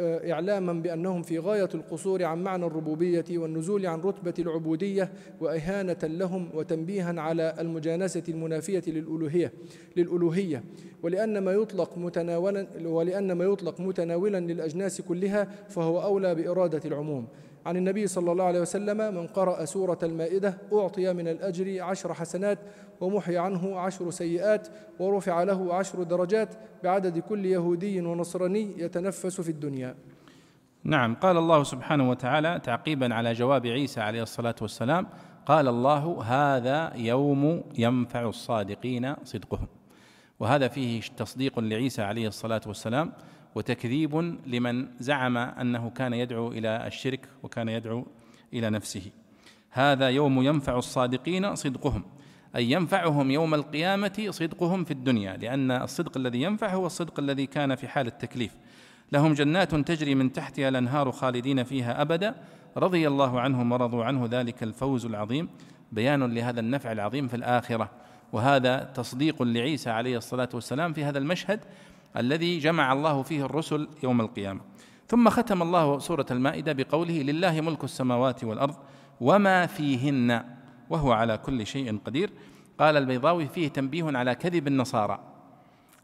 إعلاما 0.00 0.72
بأنهم 0.72 1.22
في 1.22 1.38
غاية 1.38 1.68
القصور 1.74 2.24
عن 2.24 2.42
معنى 2.42 2.66
الربوبية 2.66 3.24
والنزول 3.30 3.86
عن 3.86 4.00
رتبة 4.00 4.34
العبودية 4.38 5.12
وإهانة 5.40 5.98
لهم 6.02 6.48
وتنبيها 6.54 7.20
على 7.20 7.54
المجانسة 7.58 8.22
المنافية 8.28 8.82
للألوهية 8.86 9.52
للألوهية. 9.96 10.64
ولأن 11.02 11.38
ما 11.38 11.52
يطلق 11.52 11.98
متناولا 11.98 12.66
ولأن 12.84 13.32
ما 13.32 13.44
يطلق 13.44 13.80
متناولا 13.80 14.40
للأجناس 14.40 15.00
كلها 15.00 15.48
فهو 15.68 16.02
أولى 16.02 16.34
بإرادة 16.34 16.80
العموم. 16.84 17.26
عن 17.66 17.76
النبي 17.76 18.06
صلى 18.06 18.32
الله 18.32 18.44
عليه 18.44 18.60
وسلم 18.60 19.14
من 19.14 19.26
قرأ 19.26 19.64
سورة 19.64 19.98
المائدة 20.02 20.58
أعطي 20.72 21.12
من 21.12 21.28
الأجر 21.28 21.82
عشر 21.82 22.14
حسنات 22.14 22.58
ومحي 23.00 23.36
عنه 23.36 23.78
عشر 23.78 24.10
سيئات 24.10 24.68
ورفع 24.98 25.42
له 25.42 25.74
عشر 25.74 26.02
درجات 26.02 26.48
بعدد 26.84 27.18
كل 27.18 27.46
يهودي 27.46 28.00
ونصراني 28.00 28.74
يتنفس 28.78 29.40
في 29.40 29.48
الدنيا. 29.48 29.94
نعم 30.84 31.14
قال 31.14 31.36
الله 31.36 31.62
سبحانه 31.62 32.10
وتعالى 32.10 32.60
تعقيبا 32.64 33.14
على 33.14 33.32
جواب 33.32 33.66
عيسى 33.66 34.00
عليه 34.00 34.22
الصلاة 34.22 34.54
والسلام 34.60 35.06
قال 35.46 35.68
الله 35.68 36.22
هذا 36.22 36.92
يوم 36.96 37.62
ينفع 37.78 38.28
الصادقين 38.28 39.14
صدقهم. 39.24 39.68
وهذا 40.40 40.68
فيه 40.68 41.00
تصديق 41.16 41.58
لعيسى 41.58 42.02
عليه 42.02 42.28
الصلاة 42.28 42.60
والسلام 42.66 43.12
وتكذيب 43.54 44.38
لمن 44.46 44.88
زعم 45.00 45.36
أنه 45.36 45.90
كان 45.90 46.12
يدعو 46.12 46.52
إلى 46.52 46.86
الشرك 46.86 47.28
وكان 47.42 47.68
يدعو 47.68 48.06
إلى 48.52 48.70
نفسه. 48.70 49.10
هذا 49.70 50.08
يوم 50.08 50.42
ينفع 50.42 50.78
الصادقين 50.78 51.54
صدقهم 51.54 52.04
أي 52.56 52.70
ينفعهم 52.70 53.30
يوم 53.30 53.54
القيامة 53.54 54.26
صدقهم 54.30 54.84
في 54.84 54.90
الدنيا 54.90 55.36
لأن 55.36 55.70
الصدق 55.70 56.16
الذي 56.16 56.42
ينفع 56.42 56.74
هو 56.74 56.86
الصدق 56.86 57.20
الذي 57.20 57.46
كان 57.46 57.74
في 57.74 57.88
حال 57.88 58.06
التكليف. 58.06 58.52
لهم 59.12 59.32
جنات 59.32 59.74
تجري 59.74 60.14
من 60.14 60.32
تحتها 60.32 60.68
الأنهار 60.68 61.12
خالدين 61.12 61.64
فيها 61.64 62.02
أبدا. 62.02 62.34
رضي 62.76 63.08
الله 63.08 63.40
عنهم 63.40 63.72
ورضوا 63.72 64.04
عنه 64.04 64.28
ذلك 64.30 64.62
الفوز 64.62 65.06
العظيم. 65.06 65.48
بيان 65.92 66.34
لهذا 66.34 66.60
النفع 66.60 66.92
العظيم 66.92 67.28
في 67.28 67.36
الآخرة. 67.36 67.90
وهذا 68.32 68.78
تصديق 68.94 69.42
لعيسى 69.42 69.90
عليه 69.90 70.16
الصلاة 70.16 70.48
والسلام 70.54 70.92
في 70.92 71.04
هذا 71.04 71.18
المشهد 71.18 71.60
الذي 72.16 72.58
جمع 72.58 72.92
الله 72.92 73.22
فيه 73.22 73.44
الرسل 73.44 73.88
يوم 74.02 74.20
القيامة. 74.20 74.60
ثم 75.08 75.28
ختم 75.28 75.62
الله 75.62 75.98
سورة 75.98 76.26
المائدة 76.30 76.72
بقوله 76.72 77.22
لله 77.22 77.60
ملك 77.60 77.84
السماوات 77.84 78.44
والأرض 78.44 78.74
وما 79.20 79.66
فيهن 79.66 80.44
وهو 80.90 81.12
على 81.12 81.38
كل 81.38 81.66
شيء 81.66 81.98
قدير. 82.04 82.30
قال 82.78 82.96
البيضاوي 82.96 83.48
فيه 83.48 83.68
تنبيه 83.68 84.18
على 84.18 84.34
كذب 84.34 84.68
النصارى 84.68 85.18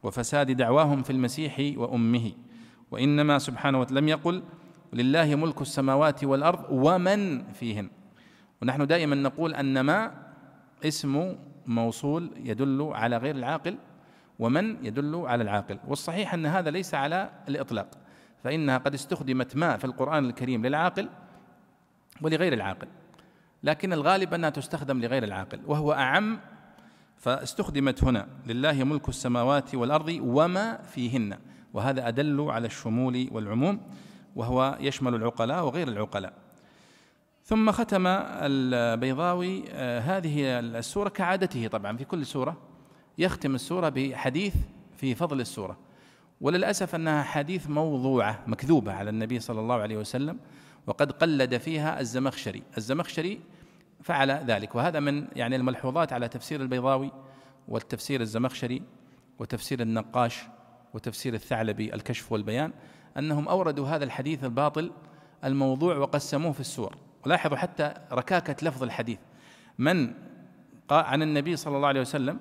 وفساد 0.03 0.51
دعواهم 0.51 1.03
في 1.03 1.11
المسيح 1.11 1.73
وأمه. 1.77 2.33
وإنما 2.91 3.39
سبحانه 3.39 3.81
وتعالى 3.81 4.01
لم 4.01 4.09
يقل 4.09 4.43
لله 4.93 5.35
ملك 5.35 5.61
السماوات 5.61 6.25
والأرض 6.25 6.65
ومن 6.71 7.53
فيهن. 7.53 7.91
ونحن 8.63 8.87
دائما 8.87 9.17
نقول 9.17 9.55
أن 9.55 9.81
ما 9.81 10.13
اسم 10.85 11.37
موصول 11.67 12.31
يدل 12.45 12.91
على 12.95 13.17
غير 13.17 13.37
العاقل. 13.37 13.77
ومن 14.39 14.87
يدل 14.87 15.17
على 15.27 15.43
العاقل. 15.43 15.79
والصحيح 15.89 16.35
أن 16.35 16.47
هذا 16.47 16.71
ليس 16.71 16.95
على 16.95 17.31
الإطلاق 17.49 17.89
فإنها 18.45 18.79
قد 18.79 18.95
استخدمت 18.95 19.57
ما 19.57 19.77
في 19.77 19.85
القرآن 19.85 20.25
الكريم 20.25 20.67
للعاقل 20.67 21.09
ولغير 22.23 22.53
العاقل. 22.53 22.89
لكن 23.63 23.93
الغالب 23.93 24.35
أنها 24.35 24.51
تستخدم 24.51 25.01
لغير 25.01 25.25
العاقل 25.25 25.61
وهو 25.67 25.93
أعم 25.93 26.41
فاستخدمت 27.17 28.05
هنا 28.05 28.29
لله 28.47 28.85
ملك 28.85 29.09
السماوات 29.09 29.75
والأرض 29.75 30.19
وما 30.23 30.83
فيهن. 30.83 31.39
وهذا 31.75 32.09
أدل 32.09 32.41
على 32.51 32.67
الشمول 32.67 33.29
والعموم 33.33 33.81
وهو 34.37 34.79
يشمل 34.81 35.15
العقلاء 35.15 35.65
وغير 35.65 35.89
العقلاء. 35.89 36.33
ثم 37.45 37.71
ختم 37.71 38.07
البيضاوي 38.07 39.65
آه، 39.71 40.01
هذه 40.01 40.59
السورة 40.59 41.09
كعادته 41.09 41.67
طبعا 41.67 41.97
في 41.97 42.05
كل 42.05 42.27
سورة. 42.27 42.68
يختم 43.19 43.55
السورة 43.55 43.89
بحديث 43.89 44.55
في 44.97 45.15
فضل 45.15 45.41
السورة. 45.41 45.79
وللأسف 46.41 46.95
أنها 46.95 47.23
حديث 47.23 47.71
موضوعة 47.71 48.45
مكذوبة 48.47 48.93
على 48.93 49.11
النبي 49.11 49.41
صلى 49.41 49.61
الله 49.61 49.75
عليه 49.75 49.97
وسلم 49.97 50.39
وقد 50.87 51.13
قلد 51.13 51.57
فيها 51.57 52.01
الزمخشري. 52.01 52.63
الزمخشري 52.77 53.41
فعل 54.03 54.31
ذلك 54.31 54.75
وهذا 54.75 55.01
من 55.01 55.29
يعني 55.37 55.57
الملحوظات 55.57 56.13
على 56.13 56.29
تفسير 56.29 56.61
البيضاوي 56.61 57.13
والتفسير 57.69 58.21
الزمخشري 58.21 58.83
وتفسير 59.39 59.81
النقاش 59.81 60.43
وتفسير 60.95 61.35
الثعلبي 61.35 61.95
الكشف 61.95 62.33
والبيان 62.33 62.73
أنهم 63.19 63.49
أوردوا 63.49 63.89
هذا 63.89 64.05
الحديث 64.05 64.45
الباطل 64.45 64.91
الموضوع 65.45 65.97
وقسموه 65.97 66.53
في 66.53 66.61
السور. 66.61 66.97
ولاحظوا 67.27 67.57
حتى 67.57 67.95
ركاكة 68.13 68.69
لفظ 68.69 68.83
الحديث. 68.83 69.19
من 69.79 70.15
عن 70.91 71.23
النبي 71.23 71.57
صلى 71.57 71.77
الله 71.77 71.89
عليه 71.89 72.01
وسلم 72.01 72.41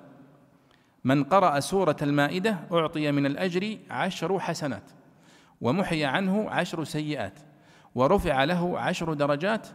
من 1.04 1.24
قرأ 1.24 1.60
سورة 1.60 1.96
المائدة 2.02 2.56
أعطي 2.72 3.12
من 3.12 3.26
الأجر 3.26 3.78
عشر 3.90 4.40
حسنات 4.40 4.90
ومحي 5.60 6.04
عنه 6.04 6.50
عشر 6.50 6.84
سيئات 6.84 7.38
ورفع 7.94 8.44
له 8.44 8.78
عشر 8.80 9.14
درجات 9.14 9.68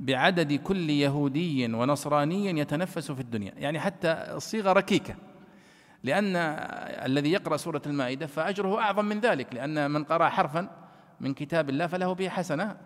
بعدد 0.00 0.52
كل 0.52 0.90
يهودي 0.90 1.74
ونصراني 1.74 2.60
يتنفس 2.60 3.12
في 3.12 3.20
الدنيا. 3.20 3.52
يعني 3.56 3.80
حتى 3.80 4.12
الصيغة 4.12 4.72
ركيكة 4.72 5.14
لأن 6.02 6.36
الذي 7.06 7.32
يقرأ 7.32 7.56
سورة 7.56 7.82
المائدة 7.86 8.26
فأجره 8.26 8.80
أعظم 8.80 9.04
من 9.04 9.20
ذلك 9.20 9.54
لأن 9.54 9.90
من 9.90 10.04
قرأ 10.04 10.28
حرفا 10.28 10.68
من 11.20 11.34
كتاب 11.34 11.70
الله 11.70 11.86
فله 11.86 12.12
به 12.12 12.28
حسنة 12.28 12.76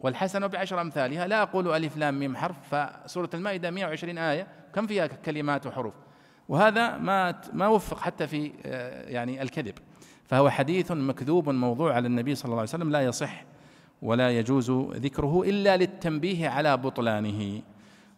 والحسنة 0.00 0.46
بعشر 0.46 0.80
أمثالها. 0.80 1.26
لا 1.26 1.42
أقول 1.42 1.72
ألف 1.72 1.96
لام 1.96 2.18
ميم 2.18 2.36
حرف 2.36 2.74
فسورة 2.74 3.30
المائدة 3.34 3.70
120 3.70 4.18
آية. 4.18 4.46
كم 4.74 4.86
فيها 4.86 5.06
كلمات 5.06 5.66
وحروف؟ 5.66 5.94
وهذا 6.48 6.98
ما 6.98 7.34
ما 7.52 7.68
وفق 7.68 7.98
حتى 7.98 8.26
في 8.26 8.52
آه، 8.64 9.08
يعني 9.10 9.42
الكذب. 9.42 9.74
فهو 10.24 10.50
حديث 10.50 10.92
مكذوب 10.92 11.48
موضوع 11.48 11.94
على 11.94 12.06
النبي 12.06 12.34
صلى 12.34 12.44
الله 12.44 12.56
عليه 12.56 12.68
وسلم 12.68 12.90
لا 12.90 13.00
يصح 13.00 13.44
ولا 14.02 14.30
يجوز 14.30 14.70
ذكره 14.96 15.42
إلا 15.42 15.76
للتنبيه 15.76 16.48
على 16.48 16.76
بطلانه. 16.76 17.62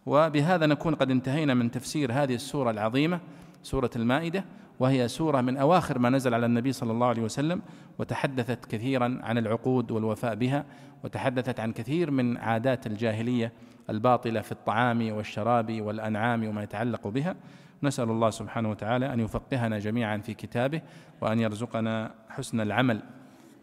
وبهذا 0.05 0.65
نكون 0.65 0.95
قد 0.95 1.11
انتهينا 1.11 1.53
من 1.53 1.71
تفسير 1.71 2.11
هذه 2.11 2.35
السورة 2.35 2.71
العظيمة 2.71 3.19
سورة 3.63 3.89
المائدة 3.95 4.45
وهي 4.79 5.07
سورة 5.07 5.41
من 5.41 5.57
أواخر 5.57 5.99
ما 5.99 6.09
نزل 6.09 6.33
على 6.33 6.45
النبي 6.45 6.71
صلى 6.71 6.91
الله 6.91 7.07
عليه 7.07 7.21
وسلم 7.21 7.61
وتحدثت 7.99 8.65
كثيرا 8.65 9.19
عن 9.23 9.37
العقود 9.37 9.91
والوفاء 9.91 10.35
بها 10.35 10.65
وتحدثت 11.03 11.59
عن 11.59 11.71
كثير 11.71 12.11
من 12.11 12.37
عادات 12.37 12.87
الجاهلية 12.87 13.53
الباطلة 13.89 14.41
في 14.41 14.51
الطعام 14.51 15.11
والشراب 15.11 15.81
والأنعام 15.81 16.47
وما 16.47 16.63
يتعلق 16.63 17.07
بها. 17.07 17.35
نسأل 17.83 18.09
الله 18.09 18.29
سبحانه 18.29 18.69
وتعالى 18.69 19.13
أن 19.13 19.19
يفقهنا 19.19 19.79
جميعا 19.79 20.17
في 20.17 20.33
كتابه 20.33 20.81
وأن 21.21 21.39
يرزقنا 21.39 22.11
حسن 22.29 22.61
العمل 22.61 23.01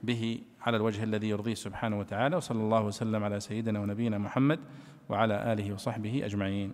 به 0.02 0.40
على 0.62 0.76
الوجه 0.76 1.04
الذي 1.04 1.28
يرضيه 1.28 1.54
سبحانه 1.54 1.98
وتعالى 1.98 2.36
وصلى 2.36 2.60
الله 2.60 2.82
وسلم 2.82 3.24
على 3.24 3.40
سيدنا 3.40 3.80
ونبينا 3.80 4.18
محمد 4.18 4.58
وعلى 5.08 5.52
آله 5.52 5.72
وصحبه 5.72 6.24
أجمعين. 6.24 6.72